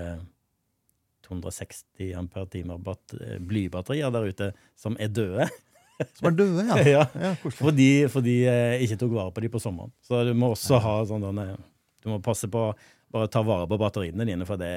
260 1.25 2.13
ampere-timer 2.17 2.81
eh, 3.21 3.39
blybatterier 3.39 4.11
der 4.13 4.29
ute 4.29 4.51
som 4.75 4.97
er 4.99 5.07
døde. 5.07 5.47
Som 6.17 6.31
er 6.31 6.35
døde, 6.37 6.65
ja. 6.67 6.79
ja. 6.87 7.03
ja. 7.27 7.35
Fordi, 7.59 7.91
fordi 8.11 8.39
jeg 8.45 8.87
ikke 8.87 8.99
tok 9.03 9.13
vare 9.17 9.33
på 9.35 9.43
de 9.45 9.51
på 9.53 9.61
sommeren. 9.61 9.93
Så 10.05 10.23
du 10.27 10.33
må 10.37 10.53
også 10.55 10.81
ha 10.83 10.97
sånn 11.09 11.23
Du 11.23 12.09
må 12.11 12.19
passe 12.23 12.49
på 12.51 12.71
bare 13.13 13.29
ta 13.29 13.43
vare 13.45 13.69
på 13.69 13.77
batteriene 13.77 14.25
dine, 14.25 14.45
for 14.49 14.57
det, 14.57 14.73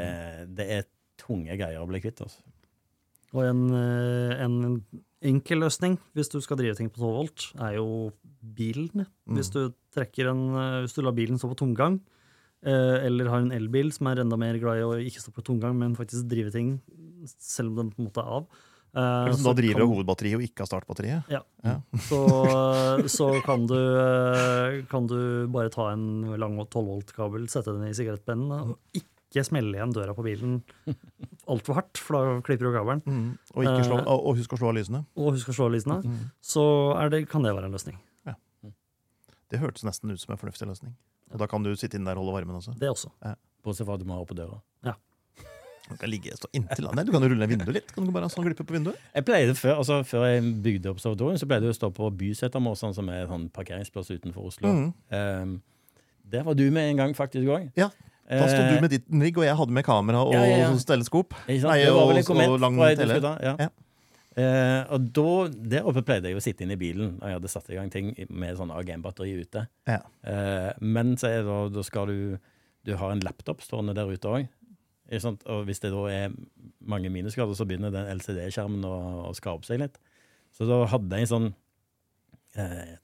det 0.56 0.66
er 0.74 0.86
tunge 1.20 1.56
greier 1.56 1.80
å 1.80 1.88
bli 1.88 2.02
kvitt. 2.04 2.20
Altså. 2.24 2.42
Og 3.32 3.42
en, 3.46 3.62
eh, 3.72 4.42
en 4.44 4.58
enkel 5.26 5.62
løsning 5.64 5.96
hvis 6.16 6.30
du 6.32 6.38
skal 6.44 6.60
drive 6.60 6.76
ting 6.78 6.90
på 6.92 7.00
12 7.00 7.14
volt, 7.16 7.46
er 7.64 7.78
jo 7.78 7.88
bilen. 8.56 9.06
Hvis 9.32 9.50
du 9.54 9.62
en, 9.64 10.42
eh, 10.60 10.82
hvis 10.84 10.94
du 10.94 11.02
lar 11.02 11.16
bilen 11.16 11.40
stå 11.40 11.48
på 11.48 11.60
tomgang, 11.64 12.00
eh, 12.62 13.06
eller 13.06 13.32
har 13.32 13.40
en 13.40 13.52
elbil 13.56 13.92
som 13.92 14.08
er 14.08 14.20
enda 14.20 14.36
mer 14.36 14.58
glad 14.58 14.78
i 14.78 14.86
å 14.86 15.00
ikke 15.00 15.24
stå 15.24 15.32
på 15.32 15.44
tomgang, 15.44 15.76
men 15.78 15.96
faktisk 15.96 16.28
drive 16.28 16.52
ting 16.52 16.80
selv 17.24 17.70
om 17.70 17.76
den 17.76 17.90
på 17.90 18.00
en 18.00 18.08
måte 18.10 18.22
er 18.22 18.32
av. 18.38 18.46
eh, 18.96 19.32
som 19.36 19.44
da 19.50 19.52
driver 19.58 19.74
kan- 19.80 19.82
av 19.84 19.90
hovedbatteriet 19.92 20.38
og 20.40 20.44
ikke 20.46 20.64
har 20.64 20.70
startbatteriet. 20.70 21.28
Ja. 21.32 21.42
Ja. 21.66 21.76
Så, 22.08 22.20
så 23.12 23.28
kan, 23.44 23.66
du, 23.68 23.76
eh, 23.76 24.80
kan 24.90 25.06
du 25.10 25.18
bare 25.52 25.70
ta 25.74 25.90
en 25.92 26.06
lang 26.40 26.56
12 26.64 26.86
volt-kabel, 26.88 27.46
sette 27.52 27.74
den 27.76 27.88
i 27.90 27.94
sigarettpennen 27.96 28.52
og 28.56 28.78
ikke 28.96 29.44
smelle 29.44 29.76
igjen 29.76 29.92
døra 29.92 30.14
på 30.16 30.24
bilen 30.24 30.60
altfor 31.50 31.76
hardt, 31.80 31.98
for 32.00 32.16
da 32.16 32.40
klipper 32.46 32.70
du 32.70 32.72
kabelen. 32.74 33.02
Mm. 33.06 33.26
Og, 33.54 33.64
ikke 33.66 33.84
slå, 33.86 33.98
Eh. 34.00 34.12
og 34.16 34.36
husk 34.40 34.54
å 34.56 34.58
slå 34.60 34.70
av 34.72 34.76
lysene. 34.78 35.04
Og 35.16 35.32
husk 35.36 35.50
å 35.52 35.56
slå 35.58 35.66
av 35.68 35.74
lysene. 35.76 35.98
Mm. 36.06 36.30
Så 36.42 36.62
er 36.98 37.10
det, 37.12 37.24
kan 37.28 37.42
det 37.46 37.52
være 37.54 37.68
en 37.68 37.76
løsning. 37.76 37.98
Ja. 38.26 38.34
Det 39.50 39.60
hørtes 39.62 39.84
nesten 39.86 40.10
ut 40.10 40.18
som 40.22 40.32
en 40.34 40.40
fornuftig 40.40 40.66
løsning. 40.66 40.94
Og 41.34 41.38
da 41.42 41.46
kan 41.50 41.62
du 41.62 41.72
sitte 41.78 41.98
inne 41.98 42.06
der 42.10 42.18
og 42.18 42.24
holde 42.26 42.38
varmen 42.40 42.56
også. 42.58 42.72
Det 42.78 42.88
også. 42.90 43.10
Bortsett 43.66 43.86
fra 43.86 43.94
at 43.98 44.00
du 44.02 44.06
må 44.08 44.14
ha 44.14 44.22
opp 44.22 44.30
på 44.30 44.38
døra. 44.38 44.60
Du 45.88 45.96
kan 46.00 46.10
ligge 46.10 46.34
stå 46.36 46.48
inntil. 46.52 46.88
Du 47.06 47.12
kan 47.12 47.22
rulle 47.22 47.38
ned 47.38 47.48
vinduet 47.52 47.74
litt. 47.74 47.92
Kan 47.94 48.06
du 48.08 48.12
bare 48.14 48.28
sånn 48.32 48.44
glippe 48.46 48.64
på 48.66 48.74
vinduet? 48.74 48.98
Jeg 49.14 49.24
pleide 49.28 49.54
før, 49.54 49.78
altså 49.82 50.00
Før 50.06 50.26
jeg 50.26 50.42
bygde 50.64 50.90
opp 50.90 50.98
så 51.00 51.14
pleide 51.16 51.62
jeg 51.68 51.74
å 51.76 51.78
stå 51.78 51.90
på 51.94 52.10
Bysetermåsen, 52.18 52.94
som 52.96 53.08
er 53.08 53.22
en 53.24 53.28
sånn 53.30 53.46
parkeringsplass 53.54 54.10
utenfor 54.10 54.50
Oslo. 54.50 54.68
Mm. 54.68 54.92
Um, 55.10 55.62
der 56.26 56.42
var 56.42 56.54
du 56.58 56.70
med 56.70 56.90
en 56.90 56.96
gang, 56.96 57.14
faktisk 57.14 57.46
òg. 57.46 57.70
Ja, 57.78 57.90
Da 58.26 58.46
sto 58.50 58.58
du 58.74 58.80
med 58.82 58.90
ditt 58.90 59.04
rigg, 59.08 59.36
og 59.38 59.44
jeg 59.46 59.54
hadde 59.54 59.70
med 59.72 59.84
kamera 59.86 60.24
og 60.26 60.34
Eh, 60.34 60.40
Ja, 60.40 60.56
ja, 60.56 60.70
ja. 60.70 60.76
teleskop. 60.82 61.34
Nei, 61.46 61.58
det 61.60 61.92
var 61.94 62.08
vel 62.10 62.18
og- 62.18 62.50
og 62.50 62.60
lang 62.60 62.76
tele. 62.96 63.38
Ja. 63.42 63.56
Ja. 63.60 63.68
Uh, 64.36 64.84
og 64.92 65.12
da, 65.16 65.48
der 65.48 65.86
oppe 65.88 66.02
pleide 66.04 66.28
jeg 66.28 66.36
å 66.36 66.42
sitte 66.44 66.60
inne 66.66 66.72
i 66.76 66.76
bilen 66.76 67.14
når 67.20 67.30
jeg 67.30 67.36
hadde 67.38 67.48
satt 67.48 67.70
i 67.70 67.74
gang 67.78 67.88
ting 67.88 68.10
med 68.28 68.58
sånn 68.58 68.68
AGM-batteri 68.74 69.32
ute. 69.40 69.62
Ja. 69.88 70.02
Uh, 70.26 70.72
men 70.84 71.14
så 71.16 71.30
er 71.30 71.46
det, 71.46 71.72
da 71.72 71.82
skal 71.82 72.06
du 72.06 72.38
Du 72.86 72.94
har 72.94 73.10
en 73.10 73.18
laptop 73.18 73.58
stående 73.64 73.94
der 73.96 74.06
ute 74.06 74.28
òg. 74.30 74.48
Og 75.10 75.64
hvis 75.68 75.78
det 75.84 75.92
da 75.94 76.02
er 76.10 76.32
mange 76.86 77.10
minusgrader, 77.14 77.54
så 77.54 77.66
begynner 77.68 77.92
den 77.94 78.08
LCD-skjermen 78.18 78.82
å, 78.88 78.96
å 79.30 79.34
skape 79.38 79.66
seg 79.68 79.78
litt. 79.84 79.98
Så 80.56 80.66
da 80.66 80.80
hadde 80.90 81.18
jeg 81.20 81.26
en 81.28 81.30
sånn 81.34 81.46
eh, 82.56 82.96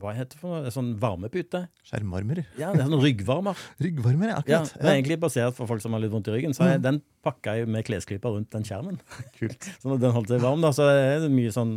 Hva 0.00 0.12
heter 0.16 0.32
det 0.36 0.40
for 0.40 0.52
noe? 0.54 0.64
En 0.68 0.74
sånn 0.74 0.92
varmepute? 1.02 1.64
Skjermvarmer. 1.88 2.40
Ja, 2.60 2.70
det 2.72 2.84
er 2.84 2.88
sånn 2.88 3.02
ryggvarmer. 3.02 3.58
Ryggvarmer, 3.84 4.30
ja. 4.30 4.38
Ja, 4.46 4.60
Akkurat. 4.62 4.76
det 4.78 4.88
er 4.88 4.96
egentlig 5.00 5.18
basert 5.24 5.56
for 5.58 5.68
folk 5.70 5.82
som 5.84 5.92
har 5.96 6.00
litt 6.04 6.12
vondt 6.14 6.30
i 6.30 6.36
ryggen. 6.36 6.54
Så 6.56 6.64
jeg, 6.70 6.80
Mm. 6.80 6.86
den 6.86 7.00
pakka 7.26 7.56
jeg 7.58 7.68
med 7.68 7.84
klesklyper 7.88 8.36
rundt 8.38 8.50
den 8.54 8.64
skjermen. 8.68 9.00
Kult. 9.38 9.68
Så 9.82 9.92
at 9.96 10.00
den 10.06 10.14
holdt 10.16 10.32
seg 10.32 10.40
varm, 10.44 10.62
da, 10.64 10.70
så 10.72 10.88
det 10.88 11.26
er 11.26 11.28
mye 11.34 11.52
sånn 11.52 11.74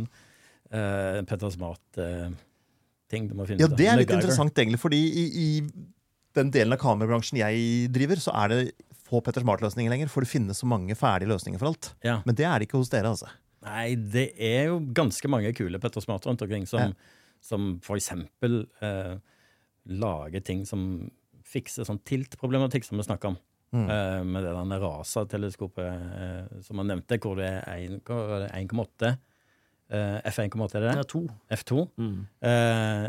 eh, 0.72 1.20
Petter 1.28 1.52
Smart-ting 1.52 3.28
du 3.30 3.36
må 3.38 3.46
finne 3.46 3.60
ut 3.62 3.68
av. 3.70 3.76
det 3.78 3.86
er 3.92 4.00
litt 4.00 4.10
interessant, 4.16 4.56
egentlig, 4.58 4.80
fordi 4.82 4.98
i, 5.04 5.26
i 5.42 5.48
den 6.36 6.50
delen 6.54 6.74
av 6.76 6.80
kamerabransjen 6.82 7.38
jeg 7.40 7.90
driver, 7.94 8.20
så 8.20 8.34
er 8.44 8.52
det 8.52 8.60
få 9.06 9.20
Petter 9.24 9.44
Smart-løsninger 9.44 9.92
lenger. 9.92 10.10
For 10.12 10.24
det 10.26 10.30
finnes 10.32 10.58
så 10.62 10.66
mange 10.70 10.94
ferdige 10.98 11.30
løsninger 11.30 11.60
for 11.62 11.70
alt. 11.72 11.92
Ja. 12.06 12.18
Men 12.26 12.34
det 12.38 12.46
er 12.48 12.58
det 12.58 12.68
ikke 12.68 12.80
hos 12.82 12.90
dere, 12.92 13.12
altså. 13.14 13.30
Nei, 13.66 13.94
det 13.96 14.28
er 14.38 14.68
jo 14.72 14.80
ganske 14.94 15.30
mange 15.32 15.50
kule 15.56 15.78
Petter 15.82 16.02
Smart 16.04 16.26
rundt 16.28 16.42
omkring 16.44 16.66
som, 16.70 16.92
som 17.42 17.72
for 17.82 17.98
eksempel 17.98 18.64
eh, 18.84 19.16
lager 19.86 20.42
ting 20.46 20.64
som 20.68 21.10
fikser 21.46 21.86
sånn 21.86 22.00
tilt-problematikk 22.06 22.84
som 22.86 22.98
vi 22.98 23.06
snakker 23.06 23.32
om. 23.34 23.38
Eh, 23.76 24.22
med 24.24 24.44
det 24.46 24.52
der 24.56 24.80
Rasa-teleskopet 24.80 25.86
eh, 25.86 26.60
som 26.64 26.78
han 26.80 26.88
nevnte, 26.92 27.18
hvor 27.22 27.36
det 27.38 27.48
er 27.66 27.74
en- 27.82 28.00
hva 28.06 28.20
er 28.38 28.44
det, 28.46 28.52
1,8 28.70 29.10
eh, 29.90 30.20
F1,8 30.30 30.78
er 30.78 30.86
det 30.86 30.92
Det 30.94 31.02
er 31.02 31.10
to. 31.10 31.22
F2. 31.58 31.82
Mm. 31.98 32.26
Eh, 32.50 33.08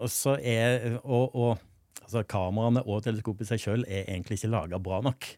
og 0.00 0.08
så 0.12 0.36
er 0.40 0.98
Og, 1.04 1.34
og 1.34 1.58
altså, 2.04 2.24
kameraene 2.28 2.82
og 2.86 3.04
teleskopet 3.06 3.46
i 3.46 3.52
seg 3.52 3.62
sjøl 3.62 3.86
er 3.86 4.08
egentlig 4.08 4.40
ikke 4.40 4.52
laga 4.52 4.80
bra 4.82 5.00
nok. 5.04 5.28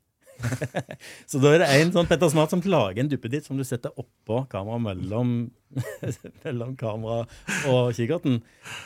så 1.30 1.38
da 1.42 1.52
er 1.52 1.62
det 1.62 1.68
en 1.76 1.92
sånn 1.94 2.08
Petter 2.10 2.30
Smart 2.32 2.50
som 2.50 2.62
lager 2.64 3.02
en 3.02 3.10
duppeditt 3.10 3.46
som 3.46 3.58
du 3.58 3.64
setter 3.66 3.92
oppå 4.00 4.40
kameraet 4.50 4.86
mellom, 4.88 5.36
mellom 6.46 6.72
kamera 6.80 7.22
og 7.70 7.92
kikkerten, 7.98 8.40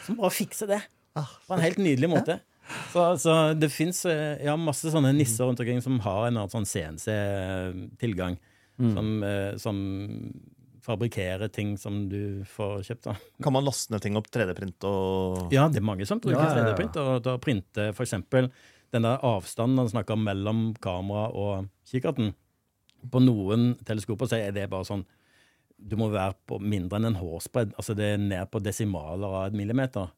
som 0.05 0.19
bare 0.21 0.35
fikser 0.35 0.75
det. 0.75 0.83
På 1.17 1.57
en 1.57 1.65
helt 1.65 1.81
nydelig 1.81 2.11
måte. 2.13 2.41
Så, 2.93 3.07
så 3.23 3.33
det 3.55 3.71
fins 3.73 4.03
ja, 4.05 4.57
masse 4.59 4.91
sånne 4.93 5.15
nisser 5.17 5.47
rundt 5.47 5.63
omkring 5.63 5.81
som 5.85 6.01
har 6.05 6.27
en 6.27 6.35
eller 6.35 6.45
annen 6.45 6.53
sånn 6.53 6.69
CNC-tilgang. 6.69 8.37
Som, 8.77 9.23
eh, 9.25 9.55
som 9.57 9.77
fabrikkerer 10.87 11.51
ting 11.53 11.75
som 11.81 12.05
du 12.09 12.45
får 12.47 12.85
kjøpt. 12.87 13.09
da. 13.11 13.15
Kan 13.43 13.53
man 13.57 13.67
laste 13.67 13.93
ned 13.93 14.03
ting 14.05 14.17
opp 14.19 14.31
3D-print 14.33 14.87
og 14.89 15.53
Ja, 15.55 15.67
det 15.69 15.83
er 15.83 15.87
mange 15.89 16.07
som 16.09 16.21
bruker 16.23 16.39
Ja, 16.39 16.49
ja, 16.49 16.57
ja. 16.57 16.73
3D-print 16.73 16.97
og 17.03 17.23
da 17.27 17.37
printe 17.43 17.89
f.eks. 17.93 18.15
den 18.31 19.03
der 19.03 19.19
avstanden 19.27 19.83
han 19.83 19.91
snakker 19.91 20.15
om 20.15 20.25
mellom 20.25 20.61
kamera 20.81 21.27
og 21.35 21.67
kikkerten. 21.91 22.33
På 23.11 23.21
noen 23.23 23.75
teleskoper 23.87 24.31
så 24.31 24.39
er 24.41 24.55
det 24.57 24.69
bare 24.73 24.87
sånn 24.89 25.05
Du 25.79 25.97
må 26.01 26.07
være 26.09 26.33
på 26.49 26.57
mindre 26.63 26.97
enn 26.97 27.11
en 27.11 27.19
hårsbredd. 27.21 27.75
Altså 27.77 27.95
det 27.95 28.07
er 28.15 28.23
ned 28.23 28.49
på 28.51 28.63
desimaler 28.65 29.27
av 29.29 29.43
et 29.51 29.59
millimeter. 29.59 30.09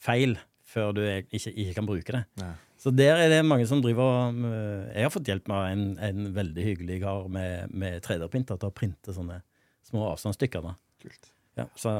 Feil 0.00 0.38
før 0.68 0.94
du 0.96 1.02
ikke, 1.04 1.50
ikke 1.52 1.74
kan 1.76 1.86
bruke 1.88 2.14
det. 2.14 2.22
Ja. 2.40 2.54
Så 2.78 2.92
der 2.94 3.18
er 3.18 3.28
det 3.32 3.42
mange 3.44 3.66
som 3.66 3.80
driver 3.82 4.30
med- 4.32 4.94
Jeg 4.94 5.02
har 5.02 5.10
fått 5.10 5.26
hjelp 5.28 5.50
av 5.50 5.66
en, 5.72 5.98
en 5.98 6.32
veldig 6.32 6.64
hyggelig 6.64 7.00
kar 7.02 7.28
med, 7.28 7.72
med 7.74 8.00
3D-printer 8.02 8.56
til 8.58 8.68
å 8.70 8.74
printe 8.74 9.12
sånne 9.12 9.40
små 9.88 10.06
avstandsstykker. 10.12 10.62
da. 10.64 10.74
Kult. 11.02 11.30
Ja, 11.58 11.66
så 11.78 11.92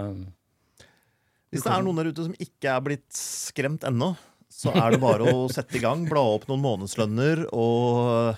Hvis 1.50 1.64
det 1.64 1.72
er 1.72 1.82
noen 1.86 1.96
der 1.96 2.10
ute 2.12 2.26
som 2.26 2.34
ikke 2.36 2.74
er 2.74 2.82
blitt 2.84 3.08
skremt 3.16 3.84
ennå, 3.88 4.10
så 4.52 4.72
er 4.76 4.92
det 4.94 5.00
bare 5.00 5.30
å 5.32 5.46
sette 5.54 5.78
i 5.78 5.82
gang, 5.82 6.04
bla 6.10 6.20
opp 6.36 6.44
noen 6.50 6.60
månedslønner 6.64 7.46
og 7.56 8.36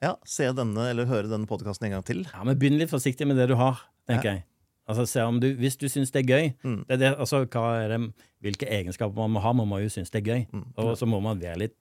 ja, 0.00 0.14
se 0.28 0.48
denne 0.56 0.86
eller 0.92 1.08
høre 1.08 1.28
denne 1.30 1.48
podkasten 1.48 1.88
en 1.88 1.96
gang 1.98 2.04
til. 2.08 2.22
Ja, 2.28 2.44
men 2.44 2.58
Begynn 2.60 2.78
litt 2.80 2.92
forsiktig 2.92 3.26
med 3.28 3.36
det 3.40 3.48
du 3.52 3.56
har, 3.60 3.82
tenker 4.08 4.34
jeg. 4.34 4.44
Altså, 4.90 5.04
se 5.06 5.22
om 5.22 5.36
du, 5.38 5.52
Hvis 5.60 5.76
du 5.78 5.84
syns 5.92 6.10
det 6.10 6.24
er 6.24 6.30
gøy 6.32 6.46
Mm. 6.66 6.78
det 6.88 6.94
er 6.96 6.98
det, 6.98 7.10
altså, 7.22 7.44
er 7.46 7.92
det, 7.92 7.98
Hvilke 8.42 8.66
egenskaper 8.66 9.14
man 9.20 9.30
må 9.36 9.42
ha? 9.44 9.52
Man 9.54 9.68
må 9.70 9.78
jo 9.84 9.90
synes 9.92 10.10
det 10.10 10.18
er 10.24 10.30
gøy. 10.32 10.40
Mm. 10.50 10.64
Og 10.82 10.96
så 10.98 11.06
må 11.06 11.20
man 11.22 11.38
være 11.38 11.60
litt 11.62 11.76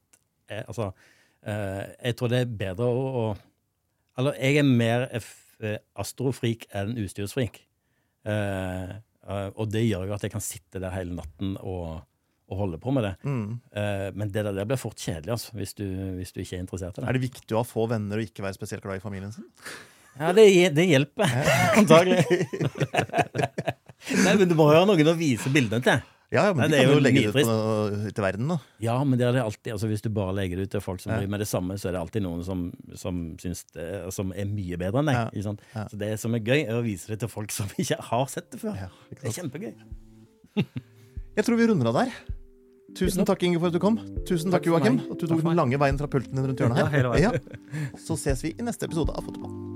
eh, 0.52 0.62
Altså, 0.68 0.92
eh, 1.42 1.88
jeg 2.06 2.16
tror 2.20 2.30
det 2.30 2.42
er 2.44 2.52
bedre 2.60 2.86
å, 2.86 3.08
å 3.24 3.24
Eller 4.20 4.38
jeg 4.38 4.60
er 4.62 4.68
mer 4.68 5.08
f- 5.18 5.24
eh, 5.24 5.49
astrofrik 6.00 6.68
enn 6.76 6.96
utstyrsfrik. 7.02 7.62
Eh, 8.28 8.92
eh, 9.30 9.50
og 9.56 9.70
det 9.72 9.86
gjør 9.86 10.08
jo 10.10 10.16
at 10.16 10.26
jeg 10.26 10.34
kan 10.34 10.44
sitte 10.44 10.82
der 10.82 10.94
hele 10.94 11.16
natten 11.18 11.56
og, 11.60 12.02
og 12.50 12.64
holde 12.64 12.80
på 12.82 12.94
med 12.96 13.08
det. 13.08 13.14
Mm. 13.24 13.46
Eh, 13.72 14.08
men 14.16 14.34
det 14.34 14.46
der 14.48 14.56
det 14.58 14.68
blir 14.70 14.82
fort 14.82 15.00
kjedelig 15.00 15.36
altså, 15.38 15.56
hvis, 15.58 15.76
du, 15.78 15.86
hvis 16.18 16.34
du 16.36 16.42
ikke 16.44 16.60
er 16.60 16.66
interessert 16.66 16.98
i 16.98 17.02
det. 17.02 17.08
Er 17.08 17.18
det 17.18 17.26
viktig 17.28 17.56
å 17.56 17.64
ha 17.64 17.68
få 17.68 17.88
venner 17.92 18.20
og 18.20 18.30
ikke 18.30 18.46
være 18.46 18.58
spesielt 18.60 18.86
glad 18.86 19.00
i 19.00 19.06
familien 19.06 19.34
sin? 19.36 19.48
Ja, 20.20 20.34
det, 20.36 20.50
det 20.76 20.88
hjelper, 20.90 21.32
antagelig. 21.80 22.26
Nei, 24.26 24.34
men 24.34 24.50
du 24.50 24.56
må 24.58 24.72
jo 24.74 24.82
ha 24.82 24.88
noen 24.90 25.12
å 25.12 25.20
vise 25.20 25.52
bildene 25.54 25.84
til. 25.86 26.02
Ja, 26.30 26.44
ja, 26.46 26.54
men 26.54 26.70
Nei, 26.70 26.78
de 26.78 26.78
er 26.78 26.86
kan 26.86 26.94
jo 26.94 27.02
legge 27.02 27.22
det 27.26 27.30
ut, 27.42 27.48
på, 27.50 28.12
til 28.14 28.22
verden, 28.24 28.52
da. 28.52 28.58
Ja, 28.86 28.96
men 29.04 29.18
det 29.18 29.26
er 29.26 29.34
det 29.34 29.42
alltid. 29.42 29.72
Altså, 29.74 29.88
hvis 29.90 30.04
du 30.06 30.10
bare 30.14 30.36
legger 30.38 30.60
det 30.62 30.68
ut 30.68 30.74
til 30.76 30.84
folk 30.86 31.02
som 31.02 31.10
Ja. 31.12 31.18
driver 31.18 31.32
med 31.34 31.42
det 31.42 31.48
samme, 31.50 31.74
så 31.82 31.90
er 31.90 31.96
det 31.98 32.02
alltid 32.04 32.22
noen 32.22 32.44
som, 32.46 32.68
som 32.94 33.22
syns 33.42 33.64
det, 33.74 33.88
som 34.14 34.30
er 34.38 34.46
mye 34.46 34.78
bedre 34.78 35.02
enn 35.02 35.10
deg. 35.10 35.18
Ja. 35.18 35.24
Ikke 35.34 35.48
sant? 35.48 35.64
Ja. 35.74 35.88
Så 35.90 35.98
det 35.98 36.12
som 36.22 36.38
er 36.38 36.44
gøy, 36.46 36.60
er 36.68 36.78
å 36.78 36.84
vise 36.86 37.10
det 37.10 37.20
til 37.24 37.32
folk 37.34 37.50
som 37.56 37.66
ikke 37.82 37.98
har 38.12 38.28
sett 38.30 38.52
det 38.54 38.62
før. 38.62 38.78
Ja, 38.78 38.92
det 39.10 39.26
er 39.26 39.38
kjempegøy. 39.40 39.74
Jeg 41.40 41.46
tror 41.48 41.58
vi 41.58 41.68
runder 41.72 41.90
av 41.90 41.98
der. 42.04 42.14
Tusen 42.98 43.26
takk, 43.26 43.42
Inge, 43.46 43.60
for 43.62 43.70
at 43.70 43.74
du 43.74 43.82
kom. 43.82 43.98
Tusen 44.26 44.50
takk, 44.54 44.64
Takk 44.66 44.70
Joakim, 44.70 45.00
at 45.14 45.18
du 45.22 45.28
tok 45.30 45.42
den 45.46 45.58
lange 45.58 45.78
veien 45.82 45.98
fra 45.98 46.10
pulten 46.10 46.34
din 46.38 46.46
rundt 46.50 46.62
hjørnet 46.62 46.90
her. 46.94 47.42
Så 48.02 48.18
ses 48.18 48.42
vi 48.46 48.54
i 48.58 48.66
neste 48.66 48.86
episode 48.90 49.14
av 49.14 49.26
Fotball. 49.30 49.69